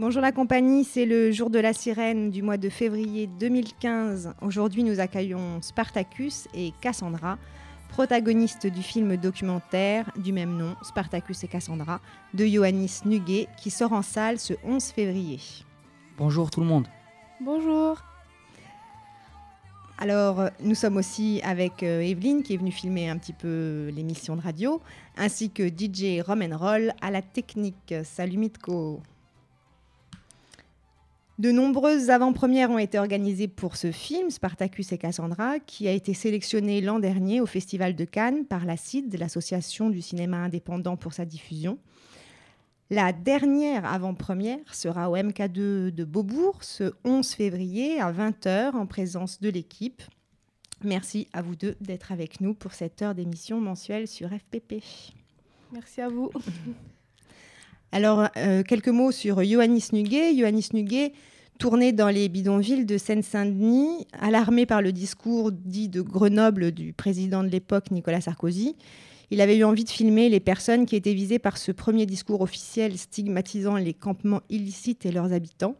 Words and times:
Bonjour 0.00 0.22
la 0.22 0.32
compagnie, 0.32 0.84
c'est 0.84 1.04
le 1.04 1.30
jour 1.30 1.50
de 1.50 1.58
la 1.58 1.74
sirène 1.74 2.30
du 2.30 2.40
mois 2.40 2.56
de 2.56 2.70
février 2.70 3.26
2015. 3.26 4.32
Aujourd'hui, 4.40 4.82
nous 4.82 4.98
accueillons 4.98 5.60
Spartacus 5.60 6.48
et 6.54 6.72
Cassandra, 6.80 7.36
protagonistes 7.90 8.66
du 8.66 8.82
film 8.82 9.18
documentaire 9.18 10.10
du 10.16 10.32
même 10.32 10.56
nom, 10.56 10.74
Spartacus 10.80 11.44
et 11.44 11.48
Cassandra, 11.48 12.00
de 12.32 12.46
Ioannis 12.46 13.00
Nuguet, 13.04 13.46
qui 13.58 13.68
sort 13.68 13.92
en 13.92 14.00
salle 14.00 14.38
ce 14.38 14.54
11 14.64 14.82
février. 14.86 15.38
Bonjour 16.16 16.50
tout 16.50 16.60
le 16.60 16.66
monde. 16.66 16.88
Bonjour. 17.38 18.02
Alors, 19.98 20.48
nous 20.62 20.76
sommes 20.76 20.96
aussi 20.96 21.42
avec 21.44 21.82
euh, 21.82 22.00
Evelyne 22.00 22.42
qui 22.42 22.54
est 22.54 22.56
venue 22.56 22.72
filmer 22.72 23.10
un 23.10 23.18
petit 23.18 23.34
peu 23.34 23.90
l'émission 23.94 24.34
de 24.34 24.40
radio, 24.40 24.80
ainsi 25.18 25.50
que 25.50 25.68
DJ 25.68 26.22
Roll 26.26 26.94
à 27.02 27.10
la 27.10 27.20
technique. 27.20 27.94
Salut 28.02 28.38
Mitko. 28.38 29.02
De 31.40 31.52
nombreuses 31.52 32.10
avant-premières 32.10 32.70
ont 32.70 32.76
été 32.76 32.98
organisées 32.98 33.48
pour 33.48 33.76
ce 33.76 33.92
film, 33.92 34.28
Spartacus 34.28 34.92
et 34.92 34.98
Cassandra, 34.98 35.58
qui 35.58 35.88
a 35.88 35.92
été 35.92 36.12
sélectionné 36.12 36.82
l'an 36.82 36.98
dernier 36.98 37.40
au 37.40 37.46
Festival 37.46 37.96
de 37.96 38.04
Cannes 38.04 38.44
par 38.44 38.66
la 38.66 38.76
CID, 38.76 39.18
l'Association 39.18 39.88
du 39.88 40.02
cinéma 40.02 40.36
indépendant 40.36 40.98
pour 40.98 41.14
sa 41.14 41.24
diffusion. 41.24 41.78
La 42.90 43.14
dernière 43.14 43.86
avant-première 43.90 44.74
sera 44.74 45.08
au 45.08 45.16
MK2 45.16 45.90
de 45.90 46.04
Beaubourg 46.04 46.62
ce 46.62 46.92
11 47.06 47.26
février 47.32 47.98
à 48.02 48.12
20h 48.12 48.74
en 48.74 48.84
présence 48.84 49.40
de 49.40 49.48
l'équipe. 49.48 50.02
Merci 50.84 51.26
à 51.32 51.40
vous 51.40 51.56
deux 51.56 51.74
d'être 51.80 52.12
avec 52.12 52.42
nous 52.42 52.52
pour 52.52 52.74
cette 52.74 53.00
heure 53.00 53.14
d'émission 53.14 53.62
mensuelle 53.62 54.08
sur 54.08 54.28
FPP. 54.28 54.84
Merci 55.72 56.02
à 56.02 56.10
vous. 56.10 56.30
Alors, 57.92 58.28
euh, 58.36 58.62
quelques 58.62 58.88
mots 58.88 59.10
sur 59.10 59.42
Ioannis 59.42 59.88
Nuguet. 59.92 60.32
Ioannis 60.34 60.68
Nuguet, 60.72 61.12
tourné 61.60 61.92
dans 61.92 62.08
les 62.08 62.30
bidonvilles 62.30 62.86
de 62.86 62.96
Seine-Saint-Denis, 62.96 64.06
alarmé 64.18 64.64
par 64.64 64.80
le 64.80 64.92
discours 64.92 65.52
dit 65.52 65.90
de 65.90 66.00
Grenoble 66.00 66.72
du 66.72 66.94
président 66.94 67.44
de 67.44 67.48
l'époque, 67.48 67.90
Nicolas 67.90 68.22
Sarkozy. 68.22 68.76
Il 69.30 69.42
avait 69.42 69.58
eu 69.58 69.64
envie 69.64 69.84
de 69.84 69.90
filmer 69.90 70.30
les 70.30 70.40
personnes 70.40 70.86
qui 70.86 70.96
étaient 70.96 71.12
visées 71.12 71.38
par 71.38 71.58
ce 71.58 71.70
premier 71.70 72.06
discours 72.06 72.40
officiel 72.40 72.96
stigmatisant 72.96 73.76
les 73.76 73.92
campements 73.92 74.40
illicites 74.48 75.04
et 75.04 75.12
leurs 75.12 75.34
habitants. 75.34 75.76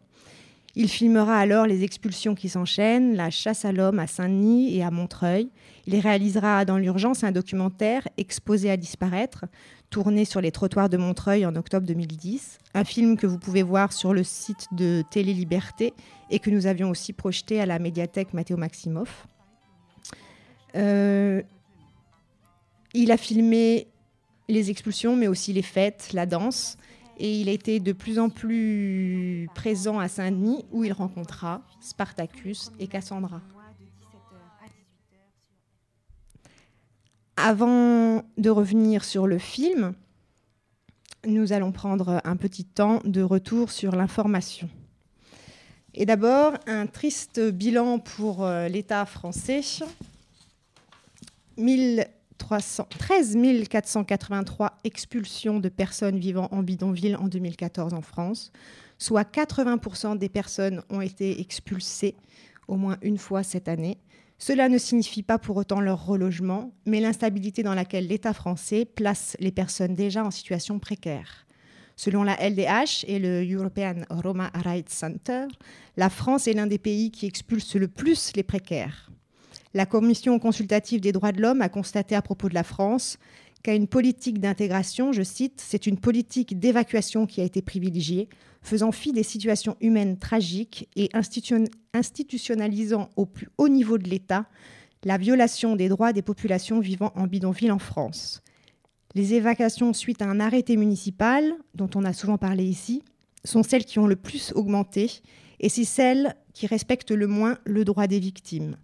Il 0.75 0.89
filmera 0.89 1.37
alors 1.37 1.65
les 1.65 1.83
expulsions 1.83 2.33
qui 2.33 2.47
s'enchaînent, 2.47 3.15
la 3.15 3.29
chasse 3.29 3.65
à 3.65 3.71
l'homme 3.71 3.99
à 3.99 4.07
Saint-Denis 4.07 4.75
et 4.75 4.83
à 4.83 4.91
Montreuil. 4.91 5.49
Il 5.85 5.99
réalisera 5.99 6.63
dans 6.63 6.77
l'urgence 6.77 7.23
un 7.23 7.31
documentaire 7.31 8.07
exposé 8.17 8.71
à 8.71 8.77
disparaître 8.77 9.45
tourné 9.89 10.23
sur 10.23 10.39
les 10.39 10.51
trottoirs 10.51 10.87
de 10.87 10.95
Montreuil 10.95 11.45
en 11.45 11.55
octobre 11.55 11.85
2010, 11.85 12.59
un 12.73 12.83
film 12.85 13.17
que 13.17 13.27
vous 13.27 13.37
pouvez 13.37 13.63
voir 13.63 13.91
sur 13.91 14.13
le 14.13 14.23
site 14.23 14.67
de 14.71 15.03
Télé 15.11 15.33
Liberté 15.33 15.93
et 16.29 16.39
que 16.39 16.49
nous 16.49 16.65
avions 16.65 16.89
aussi 16.89 17.11
projeté 17.11 17.59
à 17.59 17.65
la 17.65 17.77
médiathèque 17.77 18.33
Mathéo 18.33 18.55
Maximoff. 18.55 19.27
Euh, 20.75 21.41
il 22.93 23.11
a 23.11 23.17
filmé 23.17 23.87
les 24.47 24.69
expulsions, 24.69 25.17
mais 25.17 25.27
aussi 25.27 25.51
les 25.51 25.61
fêtes, 25.61 26.09
la 26.13 26.25
danse, 26.25 26.77
et 27.17 27.39
il 27.39 27.49
été 27.49 27.79
de 27.79 27.93
plus 27.93 28.19
en 28.19 28.29
plus 28.29 29.47
présent 29.55 29.99
à 29.99 30.07
Saint-Denis, 30.07 30.65
où 30.71 30.83
il 30.83 30.93
rencontra 30.93 31.61
Spartacus 31.79 32.71
et 32.79 32.87
Cassandra. 32.87 33.41
Avant 37.37 38.23
de 38.37 38.49
revenir 38.49 39.03
sur 39.03 39.27
le 39.27 39.37
film, 39.37 39.93
nous 41.25 41.53
allons 41.53 41.71
prendre 41.71 42.21
un 42.23 42.35
petit 42.35 42.65
temps 42.65 42.99
de 43.05 43.21
retour 43.21 43.71
sur 43.71 43.95
l'information. 43.95 44.69
Et 45.93 46.05
d'abord, 46.05 46.53
un 46.67 46.87
triste 46.87 47.39
bilan 47.39 47.99
pour 47.99 48.45
euh, 48.45 48.67
l'État 48.67 49.05
français. 49.05 49.61
13 52.41 53.37
483 53.69 54.77
expulsions 54.83 55.59
de 55.59 55.69
personnes 55.69 56.17
vivant 56.17 56.47
en 56.51 56.63
bidonville 56.63 57.15
en 57.15 57.27
2014 57.27 57.93
en 57.93 58.01
France, 58.01 58.51
soit 58.97 59.29
80% 59.29 60.17
des 60.17 60.29
personnes 60.29 60.81
ont 60.89 61.01
été 61.01 61.39
expulsées 61.39 62.15
au 62.67 62.75
moins 62.75 62.97
une 63.01 63.17
fois 63.17 63.43
cette 63.43 63.67
année. 63.67 63.97
Cela 64.37 64.69
ne 64.69 64.77
signifie 64.77 65.23
pas 65.23 65.37
pour 65.37 65.57
autant 65.57 65.81
leur 65.81 66.05
relogement, 66.05 66.73
mais 66.85 66.99
l'instabilité 66.99 67.61
dans 67.63 67.75
laquelle 67.75 68.07
l'État 68.07 68.33
français 68.33 68.85
place 68.85 69.37
les 69.39 69.51
personnes 69.51 69.93
déjà 69.93 70.25
en 70.25 70.31
situation 70.31 70.79
précaire. 70.79 71.45
Selon 71.95 72.23
la 72.23 72.35
LDH 72.37 73.05
et 73.07 73.19
le 73.19 73.45
European 73.47 74.01
Roma 74.09 74.49
Rights 74.55 74.89
Center, 74.89 75.45
la 75.97 76.09
France 76.09 76.47
est 76.47 76.53
l'un 76.53 76.65
des 76.65 76.79
pays 76.79 77.11
qui 77.11 77.27
expulse 77.27 77.75
le 77.75 77.87
plus 77.87 78.31
les 78.35 78.43
précaires. 78.43 79.11
La 79.73 79.85
Commission 79.85 80.37
consultative 80.37 80.99
des 80.99 81.13
droits 81.13 81.31
de 81.31 81.41
l'homme 81.41 81.61
a 81.61 81.69
constaté 81.69 82.15
à 82.15 82.21
propos 82.21 82.49
de 82.49 82.53
la 82.53 82.63
France 82.63 83.17
qu'à 83.63 83.73
une 83.73 83.87
politique 83.87 84.39
d'intégration, 84.39 85.13
je 85.13 85.21
cite, 85.21 85.61
c'est 85.63 85.87
une 85.87 85.97
politique 85.97 86.59
d'évacuation 86.59 87.25
qui 87.25 87.41
a 87.41 87.43
été 87.43 87.61
privilégiée, 87.61 88.27
faisant 88.61 88.91
fi 88.91 89.13
des 89.13 89.23
situations 89.23 89.77
humaines 89.79 90.17
tragiques 90.17 90.89
et 90.95 91.09
institutionnalisant 91.93 93.09
au 93.15 93.25
plus 93.25 93.49
haut 93.57 93.69
niveau 93.69 93.97
de 93.97 94.09
l'État 94.09 94.45
la 95.03 95.17
violation 95.17 95.75
des 95.75 95.89
droits 95.89 96.13
des 96.13 96.21
populations 96.21 96.79
vivant 96.79 97.11
en 97.15 97.27
bidonville 97.27 97.71
en 97.71 97.79
France. 97.79 98.41
Les 99.15 99.33
évacuations 99.33 99.93
suite 99.93 100.21
à 100.21 100.25
un 100.25 100.39
arrêté 100.39 100.77
municipal, 100.77 101.53
dont 101.75 101.89
on 101.95 102.05
a 102.05 102.13
souvent 102.13 102.37
parlé 102.37 102.63
ici, 102.65 103.03
sont 103.43 103.63
celles 103.63 103.85
qui 103.85 103.99
ont 103.99 104.07
le 104.07 104.15
plus 104.15 104.51
augmenté 104.53 105.21
et 105.59 105.69
c'est 105.69 105.85
celles 105.85 106.35
qui 106.53 106.67
respectent 106.67 107.11
le 107.11 107.27
moins 107.27 107.57
le 107.65 107.85
droit 107.85 108.07
des 108.07 108.19
victimes. 108.19 108.75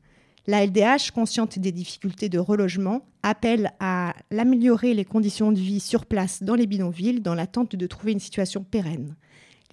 La 0.50 0.66
LDH, 0.66 1.12
consciente 1.14 1.60
des 1.60 1.74
difficultés 1.74 2.30
de 2.30 2.40
relogement, 2.40 3.06
appelle 3.22 3.74
à 3.82 4.14
l'améliorer 4.32 4.94
les 4.94 5.04
conditions 5.04 5.52
de 5.52 5.60
vie 5.60 5.82
sur 5.82 6.06
place 6.06 6.42
dans 6.42 6.56
les 6.56 6.68
bidonvilles 6.68 7.20
dans 7.20 7.36
l'attente 7.36 7.76
de 7.76 7.88
trouver 7.88 8.14
une 8.14 8.22
situation 8.22 8.64
pérenne. 8.64 9.18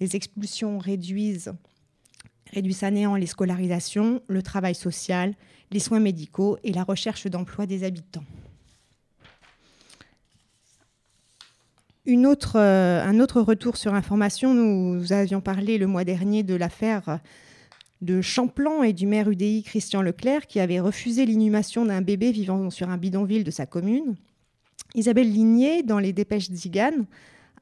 Les 0.01 0.17
expulsions 0.17 0.77
réduisent, 0.77 1.53
réduisent 2.51 2.83
à 2.83 2.91
néant 2.91 3.15
les 3.15 3.25
scolarisations, 3.25 4.21
le 4.27 4.41
travail 4.41 4.75
social, 4.75 5.33
les 5.71 5.79
soins 5.79 6.01
médicaux 6.01 6.57
et 6.65 6.73
la 6.73 6.83
recherche 6.83 7.27
d'emploi 7.27 7.65
des 7.65 7.85
habitants. 7.85 8.25
Euh, 12.07 13.03
un 13.03 13.19
autre 13.19 13.41
retour 13.41 13.77
sur 13.77 13.93
information, 13.93 14.53
nous 14.53 15.13
avions 15.13 15.39
parlé 15.39 15.77
le 15.77 15.87
mois 15.87 16.03
dernier 16.03 16.43
de 16.43 16.53
l'affaire 16.53 17.19
de 18.05 18.21
Champlan 18.21 18.83
et 18.83 18.93
du 18.93 19.07
maire 19.07 19.29
UDI 19.29 19.63
Christian 19.63 20.01
Leclerc 20.01 20.47
qui 20.47 20.59
avait 20.59 20.79
refusé 20.79 21.25
l'inhumation 21.25 21.85
d'un 21.85 22.01
bébé 22.01 22.31
vivant 22.31 22.69
sur 22.69 22.89
un 22.89 22.97
bidonville 22.97 23.43
de 23.43 23.51
sa 23.51 23.65
commune. 23.65 24.15
Isabelle 24.93 25.31
Ligné, 25.31 25.83
dans 25.83 25.99
les 25.99 26.13
dépêches 26.13 26.49
Zigane, 26.51 27.05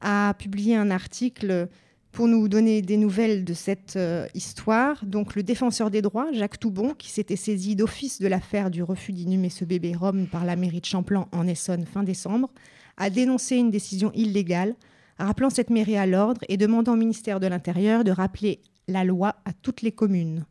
a 0.00 0.34
publié 0.38 0.76
un 0.76 0.90
article 0.90 1.68
pour 2.12 2.28
nous 2.28 2.46
donner 2.46 2.80
des 2.80 2.96
nouvelles 2.96 3.44
de 3.44 3.54
cette 3.54 3.96
euh, 3.96 4.26
histoire. 4.34 5.04
Donc 5.04 5.34
le 5.34 5.42
défenseur 5.42 5.90
des 5.90 6.00
droits, 6.00 6.30
Jacques 6.32 6.60
Toubon, 6.60 6.94
qui 6.94 7.10
s'était 7.10 7.34
saisi 7.34 7.74
d'office 7.74 8.20
de 8.20 8.28
l'affaire 8.28 8.70
du 8.70 8.84
refus 8.84 9.12
d'inhumer 9.12 9.50
ce 9.50 9.64
bébé 9.64 9.94
Rome 9.96 10.28
par 10.28 10.44
la 10.44 10.54
mairie 10.54 10.80
de 10.80 10.86
Champlan 10.86 11.26
en 11.32 11.46
Essonne 11.48 11.86
fin 11.86 12.04
décembre, 12.04 12.50
a 12.96 13.10
dénoncé 13.10 13.56
une 13.56 13.70
décision 13.70 14.12
illégale, 14.14 14.76
rappelant 15.18 15.50
cette 15.50 15.70
mairie 15.70 15.96
à 15.96 16.06
l'ordre 16.06 16.40
et 16.48 16.56
demandant 16.56 16.92
au 16.92 16.96
ministère 16.96 17.40
de 17.40 17.48
l'Intérieur 17.48 18.04
de 18.04 18.12
rappeler 18.12 18.60
la 18.88 19.04
loi 19.04 19.36
à 19.44 19.52
toutes 19.52 19.82
les 19.82 19.92
communes. 19.92 20.44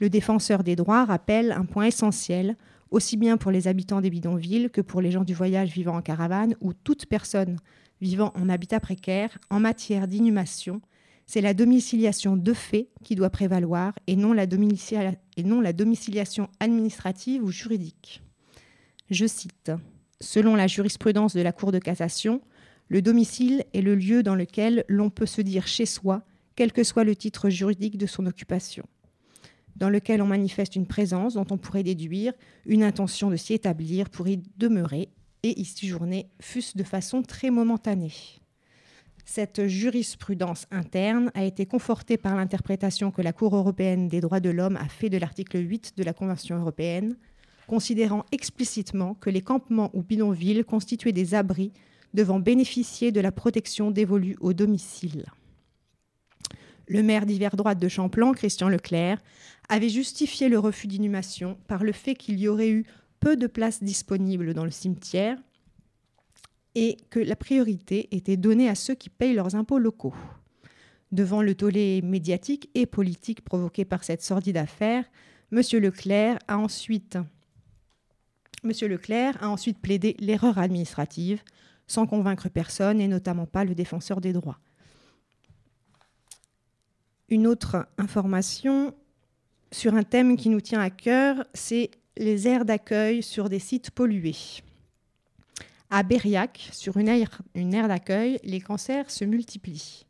Le 0.00 0.10
défenseur 0.10 0.64
des 0.64 0.76
droits 0.76 1.04
rappelle 1.04 1.52
un 1.52 1.64
point 1.64 1.86
essentiel, 1.86 2.56
aussi 2.90 3.16
bien 3.16 3.36
pour 3.36 3.50
les 3.50 3.68
habitants 3.68 4.00
des 4.00 4.10
bidonvilles 4.10 4.70
que 4.70 4.80
pour 4.80 5.00
les 5.00 5.10
gens 5.10 5.24
du 5.24 5.34
voyage 5.34 5.70
vivant 5.70 5.96
en 5.96 6.02
caravane 6.02 6.54
ou 6.60 6.72
toute 6.72 7.06
personne 7.06 7.58
vivant 8.00 8.32
en 8.34 8.48
habitat 8.48 8.80
précaire 8.80 9.38
en 9.50 9.60
matière 9.60 10.08
d'inhumation. 10.08 10.80
C'est 11.26 11.40
la 11.40 11.54
domiciliation 11.54 12.36
de 12.36 12.52
fait 12.52 12.90
qui 13.02 13.14
doit 13.14 13.30
prévaloir 13.30 13.94
et 14.06 14.14
non 14.14 14.34
la, 14.34 14.46
domiciliation 14.46 16.48
administrative 16.60 17.42
ou 17.42 17.50
juridique. 17.50 18.22
Je 19.10 19.26
cite 19.26 19.72
Selon 20.20 20.54
la 20.54 20.66
jurisprudence 20.66 21.34
de 21.34 21.40
la 21.40 21.52
Cour 21.52 21.72
de 21.72 21.78
cassation, 21.78 22.40
le 22.88 23.02
domicile 23.02 23.64
est 23.72 23.80
le 23.80 23.94
lieu 23.94 24.22
dans 24.22 24.34
lequel 24.34 24.84
l'on 24.88 25.10
peut 25.10 25.26
se 25.26 25.40
dire 25.40 25.66
chez 25.66 25.86
soi, 25.86 26.22
quel 26.56 26.72
que 26.72 26.84
soit 26.84 27.04
le 27.04 27.16
titre 27.16 27.50
juridique 27.50 27.98
de 27.98 28.06
son 28.06 28.26
occupation, 28.26 28.84
dans 29.76 29.90
lequel 29.90 30.22
on 30.22 30.26
manifeste 30.26 30.76
une 30.76 30.86
présence 30.86 31.34
dont 31.34 31.46
on 31.50 31.58
pourrait 31.58 31.82
déduire 31.82 32.32
une 32.64 32.82
intention 32.82 33.30
de 33.30 33.36
s'y 33.36 33.54
établir 33.54 34.10
pour 34.10 34.28
y 34.28 34.40
demeurer 34.56 35.08
et 35.42 35.60
y 35.60 35.64
séjourner, 35.64 36.28
fût-ce 36.40 36.78
de 36.78 36.84
façon 36.84 37.22
très 37.22 37.50
momentanée. 37.50 38.12
Cette 39.26 39.66
jurisprudence 39.66 40.66
interne 40.70 41.30
a 41.34 41.44
été 41.44 41.66
confortée 41.66 42.18
par 42.18 42.36
l'interprétation 42.36 43.10
que 43.10 43.22
la 43.22 43.32
Cour 43.32 43.56
européenne 43.56 44.08
des 44.08 44.20
droits 44.20 44.40
de 44.40 44.50
l'homme 44.50 44.76
a 44.76 44.88
fait 44.88 45.08
de 45.08 45.16
l'article 45.16 45.58
8 45.58 45.94
de 45.96 46.04
la 46.04 46.12
Convention 46.12 46.58
européenne, 46.58 47.16
considérant 47.66 48.24
explicitement 48.32 49.14
que 49.14 49.30
les 49.30 49.40
campements 49.40 49.90
ou 49.94 50.02
bidonvilles 50.02 50.64
constituaient 50.64 51.12
des 51.12 51.34
abris 51.34 51.72
devant 52.12 52.38
bénéficier 52.38 53.12
de 53.12 53.20
la 53.20 53.32
protection 53.32 53.90
dévolue 53.90 54.36
au 54.40 54.52
domicile. 54.52 55.24
Le 56.86 57.02
maire 57.02 57.26
d'hiver 57.26 57.56
droite 57.56 57.78
de 57.78 57.88
Champlain, 57.88 58.32
Christian 58.32 58.68
Leclerc, 58.68 59.18
avait 59.68 59.88
justifié 59.88 60.48
le 60.48 60.58
refus 60.58 60.86
d'inhumation 60.86 61.58
par 61.66 61.84
le 61.84 61.92
fait 61.92 62.14
qu'il 62.14 62.38
y 62.38 62.48
aurait 62.48 62.70
eu 62.70 62.84
peu 63.20 63.36
de 63.36 63.46
places 63.46 63.82
disponibles 63.82 64.52
dans 64.52 64.64
le 64.64 64.70
cimetière 64.70 65.38
et 66.74 66.96
que 67.10 67.20
la 67.20 67.36
priorité 67.36 68.08
était 68.14 68.36
donnée 68.36 68.68
à 68.68 68.74
ceux 68.74 68.94
qui 68.94 69.08
payent 69.08 69.34
leurs 69.34 69.54
impôts 69.54 69.78
locaux. 69.78 70.14
Devant 71.12 71.42
le 71.42 71.54
tollé 71.54 72.02
médiatique 72.02 72.68
et 72.74 72.86
politique 72.86 73.42
provoqué 73.42 73.84
par 73.84 74.04
cette 74.04 74.22
sordide 74.22 74.56
affaire, 74.56 75.04
M. 75.52 75.62
Leclerc 75.80 76.38
a 76.48 76.58
ensuite, 76.58 77.18
Monsieur 78.64 78.88
Leclerc 78.88 79.40
a 79.42 79.48
ensuite 79.48 79.78
plaidé 79.78 80.16
l'erreur 80.18 80.58
administrative, 80.58 81.40
sans 81.86 82.06
convaincre 82.06 82.48
personne, 82.48 83.00
et 83.00 83.08
notamment 83.08 83.46
pas 83.46 83.64
le 83.64 83.74
défenseur 83.74 84.20
des 84.20 84.32
droits. 84.32 84.58
Une 87.28 87.46
autre 87.46 87.86
information 87.96 88.94
sur 89.72 89.94
un 89.94 90.02
thème 90.02 90.36
qui 90.36 90.50
nous 90.50 90.60
tient 90.60 90.80
à 90.80 90.90
cœur, 90.90 91.44
c'est 91.54 91.90
les 92.16 92.46
aires 92.46 92.64
d'accueil 92.64 93.22
sur 93.22 93.48
des 93.48 93.58
sites 93.58 93.90
pollués. 93.90 94.36
À 95.90 96.02
Bériac, 96.02 96.68
sur 96.72 96.96
une 96.96 97.08
aire, 97.08 97.88
d'accueil, 97.88 98.38
les 98.44 98.60
cancers 98.60 99.10
se 99.10 99.24
multiplient. 99.24 100.06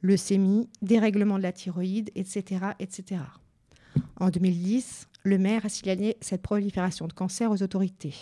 Leucémie, 0.00 0.68
dérèglement 0.82 1.38
de 1.38 1.42
la 1.42 1.52
thyroïde, 1.52 2.10
etc., 2.14 2.66
etc. 2.78 3.22
En 4.18 4.30
2010, 4.30 5.08
le 5.24 5.38
maire 5.38 5.66
a 5.66 5.68
signalé 5.68 6.16
cette 6.20 6.42
prolifération 6.42 7.06
de 7.06 7.12
cancers 7.12 7.50
aux 7.50 7.62
autorités. 7.62 8.14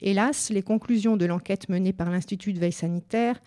Hélas, 0.00 0.50
les 0.50 0.62
conclusions 0.62 1.16
de 1.16 1.24
l'enquête 1.24 1.68
menée 1.68 1.92
par 1.92 2.10
l'Institut 2.10 2.52
de 2.52 2.60
veille 2.60 2.72
sanitaire 2.72 3.40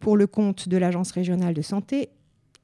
pour 0.00 0.16
le 0.16 0.26
compte 0.26 0.68
de 0.68 0.76
l'Agence 0.76 1.12
régionale 1.12 1.54
de 1.54 1.62
santé 1.62 2.10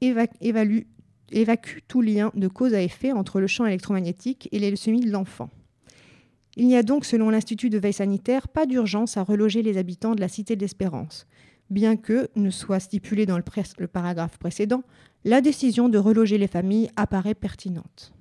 évaluent, 0.01 0.87
évacuent 1.31 1.81
tout 1.87 2.01
lien 2.01 2.31
de 2.35 2.47
cause 2.47 2.73
à 2.73 2.81
effet 2.81 3.11
entre 3.11 3.39
le 3.39 3.47
champ 3.47 3.65
électromagnétique 3.65 4.49
et 4.51 4.59
les 4.59 4.71
de 4.71 5.11
l'enfant. 5.11 5.49
Il 6.57 6.67
n'y 6.67 6.75
a 6.75 6.83
donc, 6.83 7.05
selon 7.05 7.29
l'Institut 7.29 7.69
de 7.69 7.77
veille 7.77 7.93
sanitaire, 7.93 8.49
pas 8.49 8.65
d'urgence 8.65 9.15
à 9.15 9.23
reloger 9.23 9.61
les 9.61 9.77
habitants 9.77 10.15
de 10.15 10.21
la 10.21 10.27
Cité 10.27 10.55
de 10.55 10.61
l'Espérance, 10.61 11.25
bien 11.69 11.95
que, 11.95 12.29
ne 12.35 12.49
soit 12.49 12.81
stipulé 12.81 13.25
dans 13.25 13.37
le 13.37 13.87
paragraphe 13.87 14.37
précédent, 14.37 14.83
la 15.23 15.39
décision 15.39 15.87
de 15.87 15.97
reloger 15.97 16.37
les 16.37 16.47
familles 16.47 16.89
apparaît 16.97 17.35
pertinente. 17.35 18.13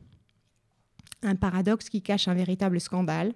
Un 1.22 1.34
paradoxe 1.34 1.88
qui 1.88 2.02
cache 2.02 2.28
un 2.28 2.34
véritable 2.34 2.80
scandale, 2.80 3.32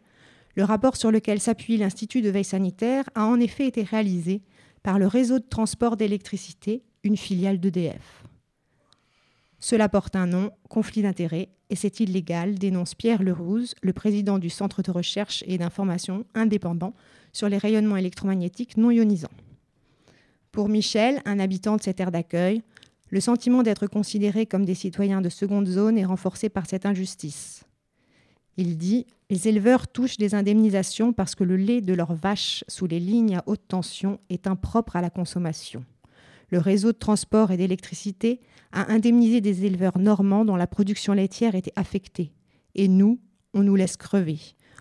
le 0.55 0.62
rapport 0.62 0.97
sur 0.97 1.11
lequel 1.11 1.40
s'appuie 1.40 1.76
l'Institut 1.76 2.23
de 2.23 2.31
veille 2.31 2.44
sanitaire 2.44 3.05
a 3.17 3.26
en 3.26 3.40
effet 3.40 3.67
été 3.67 3.82
réalisé 3.82 4.43
par 4.85 5.00
le 5.00 5.08
réseau 5.08 5.40
de 5.40 5.44
transport 5.49 5.97
d'électricité, 5.97 6.85
une 7.02 7.17
filiale 7.17 7.58
d'EDF. 7.58 8.24
Cela 9.64 9.88
porte 9.88 10.14
un 10.14 10.26
nom, 10.26 10.50
conflit 10.69 11.00
d'intérêts, 11.00 11.49
et 11.70 11.75
c'est 11.75 11.99
illégal, 12.00 12.56
dénonce 12.56 12.94
Pierre 12.94 13.22
Lerouse, 13.22 13.75
le 13.81 13.94
président 13.94 14.38
du 14.38 14.50
Centre 14.50 14.82
de 14.82 14.90
recherche 14.90 15.43
et 15.46 15.56
d'information 15.56 16.26
indépendant 16.34 16.93
sur 17.32 17.49
les 17.49 17.56
rayonnements 17.56 17.96
électromagnétiques 17.96 18.76
non 18.76 18.90
ionisants. 18.90 19.31
Pour 20.52 20.69
Michel, 20.69 21.22
un 21.25 21.38
habitant 21.38 21.76
de 21.76 21.82
cette 21.82 21.99
aire 21.99 22.11
d'accueil, 22.11 22.62
le 23.08 23.20
sentiment 23.20 23.62
d'être 23.62 23.87
considéré 23.87 24.44
comme 24.44 24.66
des 24.66 24.75
citoyens 24.75 25.22
de 25.22 25.31
seconde 25.31 25.66
zone 25.66 25.96
est 25.96 26.05
renforcé 26.05 26.50
par 26.50 26.69
cette 26.69 26.84
injustice. 26.84 27.64
Il 28.58 28.76
dit 28.76 29.06
Les 29.31 29.49
éleveurs 29.49 29.88
touchent 29.88 30.19
des 30.19 30.34
indemnisations 30.34 31.14
parce 31.14 31.34
que 31.34 31.43
le 31.43 31.56
lait 31.56 31.81
de 31.81 31.94
leurs 31.94 32.12
vaches 32.12 32.64
sous 32.69 32.87
les 32.87 33.00
lignes 33.00 33.37
à 33.37 33.44
haute 33.46 33.66
tension 33.66 34.20
est 34.28 34.46
impropre 34.46 34.96
à 34.96 35.00
la 35.00 35.08
consommation. 35.08 35.87
Le 36.50 36.58
réseau 36.58 36.93
de 36.93 36.99
transport 36.99 37.50
et 37.50 37.56
d'électricité 37.56 38.41
a 38.73 38.93
indemnisé 38.93 39.41
des 39.41 39.64
éleveurs 39.64 39.99
normands 39.99 40.44
dont 40.44 40.56
la 40.56 40.67
production 40.67 41.12
laitière 41.12 41.55
était 41.55 41.73
affectée. 41.76 42.32
Et 42.75 42.88
nous, 42.88 43.20
on 43.55 43.62
nous 43.62 43.76
laisse 43.76 43.96
crever. 43.96 44.38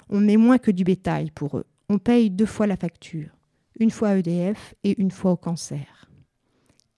On 0.09 0.19
met 0.19 0.37
moins 0.37 0.57
que 0.57 0.71
du 0.71 0.83
bétail 0.83 1.31
pour 1.31 1.57
eux. 1.57 1.65
On 1.89 1.99
paye 1.99 2.29
deux 2.29 2.45
fois 2.45 2.67
la 2.67 2.77
facture, 2.77 3.29
une 3.79 3.91
fois 3.91 4.09
à 4.09 4.17
EDF 4.17 4.73
et 4.83 4.99
une 4.99 5.11
fois 5.11 5.31
au 5.31 5.37
cancer. 5.37 6.09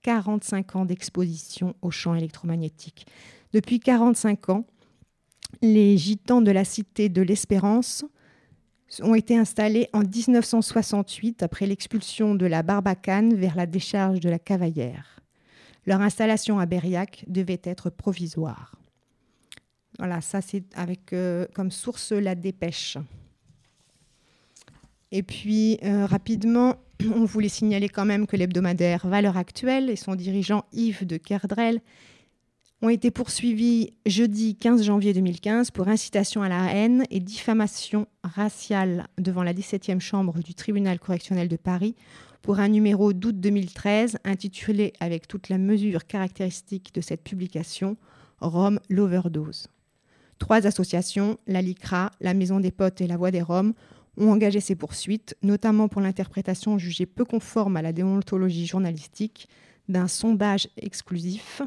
45 0.02 0.76
ans 0.76 0.84
d'exposition 0.84 1.74
au 1.82 1.90
champ 1.90 2.14
électromagnétique. 2.14 3.06
Depuis 3.52 3.80
45 3.80 4.50
ans, 4.50 4.66
les 5.62 5.96
gitans 5.96 6.42
de 6.42 6.50
la 6.50 6.64
cité 6.64 7.08
de 7.08 7.22
l'Espérance 7.22 8.04
ont 9.02 9.14
été 9.14 9.36
installés 9.36 9.88
en 9.92 10.00
1968 10.00 11.42
après 11.42 11.66
l'expulsion 11.66 12.34
de 12.34 12.46
la 12.46 12.62
Barbacane 12.62 13.34
vers 13.34 13.56
la 13.56 13.66
décharge 13.66 14.20
de 14.20 14.28
la 14.28 14.38
Cavaillère. 14.38 15.20
Leur 15.86 16.00
installation 16.00 16.58
à 16.58 16.66
Berriac 16.66 17.24
devait 17.28 17.60
être 17.62 17.90
provisoire. 17.90 18.76
Voilà, 19.98 20.20
ça 20.20 20.40
c'est 20.40 20.64
avec 20.74 21.12
euh, 21.12 21.46
comme 21.54 21.70
source 21.70 22.12
la 22.12 22.34
dépêche. 22.34 22.98
Et 25.12 25.22
puis 25.22 25.78
euh, 25.84 26.06
rapidement, 26.06 26.76
on 27.14 27.24
voulait 27.24 27.48
signaler 27.48 27.88
quand 27.88 28.04
même 28.04 28.26
que 28.26 28.36
l'hebdomadaire 28.36 29.06
Valeurs 29.06 29.36
Actuelles 29.36 29.90
et 29.90 29.96
son 29.96 30.14
dirigeant 30.14 30.64
Yves 30.72 31.06
de 31.06 31.16
Kerdrel 31.16 31.80
ont 32.82 32.88
été 32.90 33.10
poursuivis 33.10 33.94
jeudi 34.04 34.54
15 34.54 34.82
janvier 34.82 35.14
2015 35.14 35.70
pour 35.70 35.88
incitation 35.88 36.42
à 36.42 36.48
la 36.48 36.74
haine 36.74 37.04
et 37.10 37.20
diffamation 37.20 38.06
raciale 38.22 39.06
devant 39.18 39.42
la 39.42 39.54
17e 39.54 40.00
chambre 40.00 40.40
du 40.40 40.54
tribunal 40.54 40.98
correctionnel 40.98 41.48
de 41.48 41.56
Paris 41.56 41.94
pour 42.42 42.60
un 42.60 42.68
numéro 42.68 43.12
d'août 43.12 43.40
2013 43.40 44.18
intitulé 44.24 44.92
avec 45.00 45.26
toute 45.26 45.48
la 45.48 45.58
mesure 45.58 46.06
caractéristique 46.06 46.94
de 46.94 47.00
cette 47.00 47.22
publication 47.22 47.96
Rome 48.40 48.78
l'overdose. 48.90 49.68
Trois 50.38 50.66
associations, 50.66 51.38
la 51.46 51.62
LICRA, 51.62 52.10
la 52.20 52.34
Maison 52.34 52.60
des 52.60 52.70
Potes 52.70 53.00
et 53.00 53.06
la 53.06 53.16
Voix 53.16 53.30
des 53.30 53.40
Roms, 53.40 53.72
ont 54.18 54.30
engagé 54.30 54.60
ces 54.60 54.74
poursuites, 54.74 55.34
notamment 55.42 55.88
pour 55.88 56.02
l'interprétation 56.02 56.76
jugée 56.76 57.06
peu 57.06 57.24
conforme 57.24 57.78
à 57.78 57.82
la 57.82 57.94
déontologie 57.94 58.66
journalistique 58.66 59.48
d'un 59.88 60.08
sondage 60.08 60.68
exclusif 60.76 61.62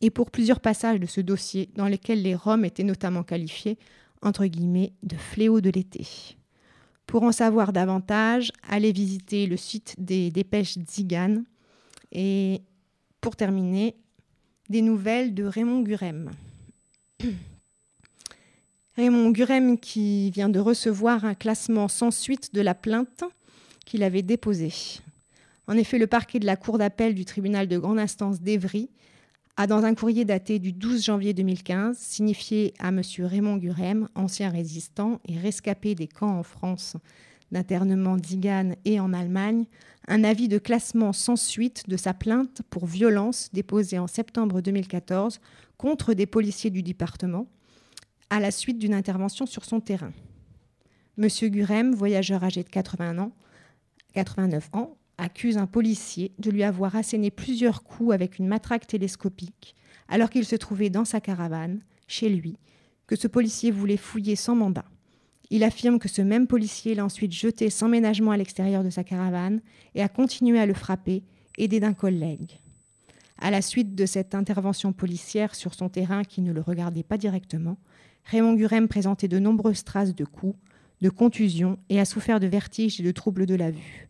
et 0.00 0.10
pour 0.10 0.30
plusieurs 0.30 0.60
passages 0.60 1.00
de 1.00 1.06
ce 1.06 1.20
dossier 1.20 1.70
dans 1.74 1.86
lesquels 1.86 2.22
les 2.22 2.34
Roms 2.34 2.64
étaient 2.64 2.84
notamment 2.84 3.22
qualifiés, 3.22 3.78
entre 4.22 4.46
guillemets, 4.46 4.92
de 5.02 5.16
fléau 5.16 5.60
de 5.60 5.70
l'été. 5.70 6.06
Pour 7.06 7.22
en 7.22 7.32
savoir 7.32 7.72
davantage, 7.72 8.52
allez 8.68 8.92
visiter 8.92 9.46
le 9.46 9.56
site 9.56 9.94
des 9.98 10.30
dépêches 10.30 10.76
Zigan. 10.78 11.42
Et 12.12 12.60
pour 13.20 13.34
terminer, 13.34 13.96
des 14.68 14.82
nouvelles 14.82 15.34
de 15.34 15.44
Raymond 15.44 15.80
Gurem. 15.80 16.30
Raymond 18.96 19.30
Gurem 19.30 19.78
qui 19.78 20.30
vient 20.30 20.48
de 20.48 20.58
recevoir 20.58 21.24
un 21.24 21.34
classement 21.34 21.88
sans 21.88 22.10
suite 22.10 22.52
de 22.52 22.60
la 22.60 22.74
plainte 22.74 23.24
qu'il 23.86 24.02
avait 24.02 24.22
déposée. 24.22 25.00
En 25.66 25.74
effet, 25.74 25.98
le 25.98 26.06
parquet 26.06 26.40
de 26.40 26.46
la 26.46 26.56
Cour 26.56 26.78
d'appel 26.78 27.14
du 27.14 27.24
tribunal 27.24 27.68
de 27.68 27.78
grande 27.78 27.98
instance 27.98 28.40
d'Evry 28.40 28.90
a, 29.58 29.66
dans 29.66 29.84
un 29.84 29.94
courrier 29.94 30.24
daté 30.24 30.60
du 30.60 30.72
12 30.72 31.04
janvier 31.04 31.34
2015, 31.34 31.98
signifié 31.98 32.74
à 32.78 32.88
M. 32.88 33.02
Raymond 33.18 33.56
Gurem, 33.56 34.08
ancien 34.14 34.50
résistant 34.50 35.20
et 35.26 35.36
rescapé 35.36 35.96
des 35.96 36.06
camps 36.06 36.38
en 36.38 36.44
France 36.44 36.96
d'internement 37.50 38.16
d'Igan 38.16 38.76
et 38.84 39.00
en 39.00 39.12
Allemagne, 39.12 39.64
un 40.06 40.22
avis 40.22 40.46
de 40.46 40.58
classement 40.58 41.12
sans 41.12 41.34
suite 41.34 41.88
de 41.88 41.96
sa 41.96 42.14
plainte 42.14 42.62
pour 42.70 42.86
violence 42.86 43.48
déposée 43.52 43.98
en 43.98 44.06
septembre 44.06 44.60
2014 44.60 45.40
contre 45.76 46.14
des 46.14 46.26
policiers 46.26 46.70
du 46.70 46.84
département 46.84 47.48
à 48.30 48.38
la 48.38 48.52
suite 48.52 48.78
d'une 48.78 48.94
intervention 48.94 49.44
sur 49.44 49.64
son 49.64 49.80
terrain. 49.80 50.12
M. 51.18 51.28
Gurem, 51.50 51.94
voyageur 51.94 52.44
âgé 52.44 52.62
de 52.62 52.68
80 52.68 53.18
ans, 53.18 53.32
89 54.14 54.68
ans, 54.74 54.96
accuse 55.18 55.58
un 55.58 55.66
policier 55.66 56.32
de 56.38 56.50
lui 56.50 56.62
avoir 56.62 56.96
asséné 56.96 57.30
plusieurs 57.30 57.82
coups 57.82 58.14
avec 58.14 58.38
une 58.38 58.46
matraque 58.46 58.86
télescopique 58.86 59.74
alors 60.08 60.30
qu'il 60.30 60.44
se 60.44 60.56
trouvait 60.56 60.90
dans 60.90 61.04
sa 61.04 61.20
caravane, 61.20 61.80
chez 62.06 62.30
lui, 62.30 62.56
que 63.06 63.16
ce 63.16 63.28
policier 63.28 63.70
voulait 63.70 63.96
fouiller 63.96 64.36
sans 64.36 64.54
mandat. 64.54 64.86
Il 65.50 65.64
affirme 65.64 65.98
que 65.98 66.08
ce 66.08 66.22
même 66.22 66.46
policier 66.46 66.94
l'a 66.94 67.04
ensuite 67.04 67.32
jeté 67.32 67.70
sans 67.70 67.88
ménagement 67.88 68.30
à 68.30 68.36
l'extérieur 68.36 68.84
de 68.84 68.90
sa 68.90 69.04
caravane 69.04 69.60
et 69.94 70.02
a 70.02 70.08
continué 70.08 70.58
à 70.58 70.66
le 70.66 70.74
frapper, 70.74 71.22
aidé 71.56 71.80
d'un 71.80 71.94
collègue. 71.94 72.60
À 73.38 73.50
la 73.50 73.62
suite 73.62 73.94
de 73.94 74.04
cette 74.04 74.34
intervention 74.34 74.92
policière 74.92 75.54
sur 75.54 75.74
son 75.74 75.88
terrain 75.88 76.24
qui 76.24 76.42
ne 76.42 76.52
le 76.52 76.60
regardait 76.60 77.02
pas 77.02 77.18
directement, 77.18 77.78
Raymond 78.24 78.54
Gurem 78.54 78.88
présentait 78.88 79.28
de 79.28 79.38
nombreuses 79.38 79.84
traces 79.84 80.14
de 80.14 80.24
coups, 80.24 80.58
de 81.00 81.08
contusions 81.08 81.78
et 81.88 82.00
a 82.00 82.04
souffert 82.04 82.40
de 82.40 82.46
vertiges 82.46 83.00
et 83.00 83.04
de 83.04 83.12
troubles 83.12 83.46
de 83.46 83.54
la 83.54 83.70
vue. 83.70 84.07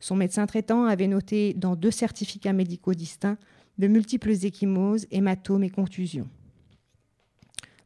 Son 0.00 0.16
médecin 0.16 0.46
traitant 0.46 0.84
avait 0.84 1.06
noté 1.06 1.54
dans 1.54 1.76
deux 1.76 1.90
certificats 1.90 2.52
médicaux 2.52 2.94
distincts 2.94 3.38
de 3.78 3.86
multiples 3.88 4.30
échymoses, 4.30 5.06
hématomes 5.10 5.64
et 5.64 5.70
contusions. 5.70 6.28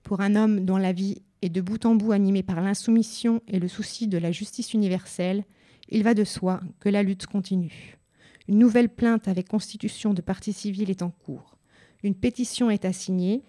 Pour 0.03 0.21
un 0.21 0.37
homme 0.37 0.65
dont 0.65 0.77
la 0.77 0.93
vie 0.93 1.23
est 1.43 1.49
de 1.49 1.61
bout 1.61 1.85
en 1.87 1.95
bout 1.95 2.13
animée 2.13 2.43
par 2.43 2.61
l'insoumission 2.61 3.43
et 3.49 3.59
le 3.59 3.69
souci 3.69 4.09
de 4.09 4.19
la 4.19 4.33
justice 4.33 4.75
universelle, 4.75 5.45
il 5.89 6.03
va 6.03 6.15
de 6.15 6.25
soi 6.25 6.61
que 6.79 6.89
la 6.89 7.03
lutte 7.03 7.27
continue. 7.27 7.99
Une 8.49 8.59
nouvelle 8.59 8.89
plainte 8.89 9.29
avec 9.29 9.49
constitution 9.49 10.15
de 10.15 10.21
partie 10.21 10.53
civile 10.53 10.91
est 10.91 11.03
en 11.03 11.11
cours. 11.11 11.57
Une 12.03 12.15
pétition 12.15 12.71
est 12.71 12.85
assignée 12.85 13.43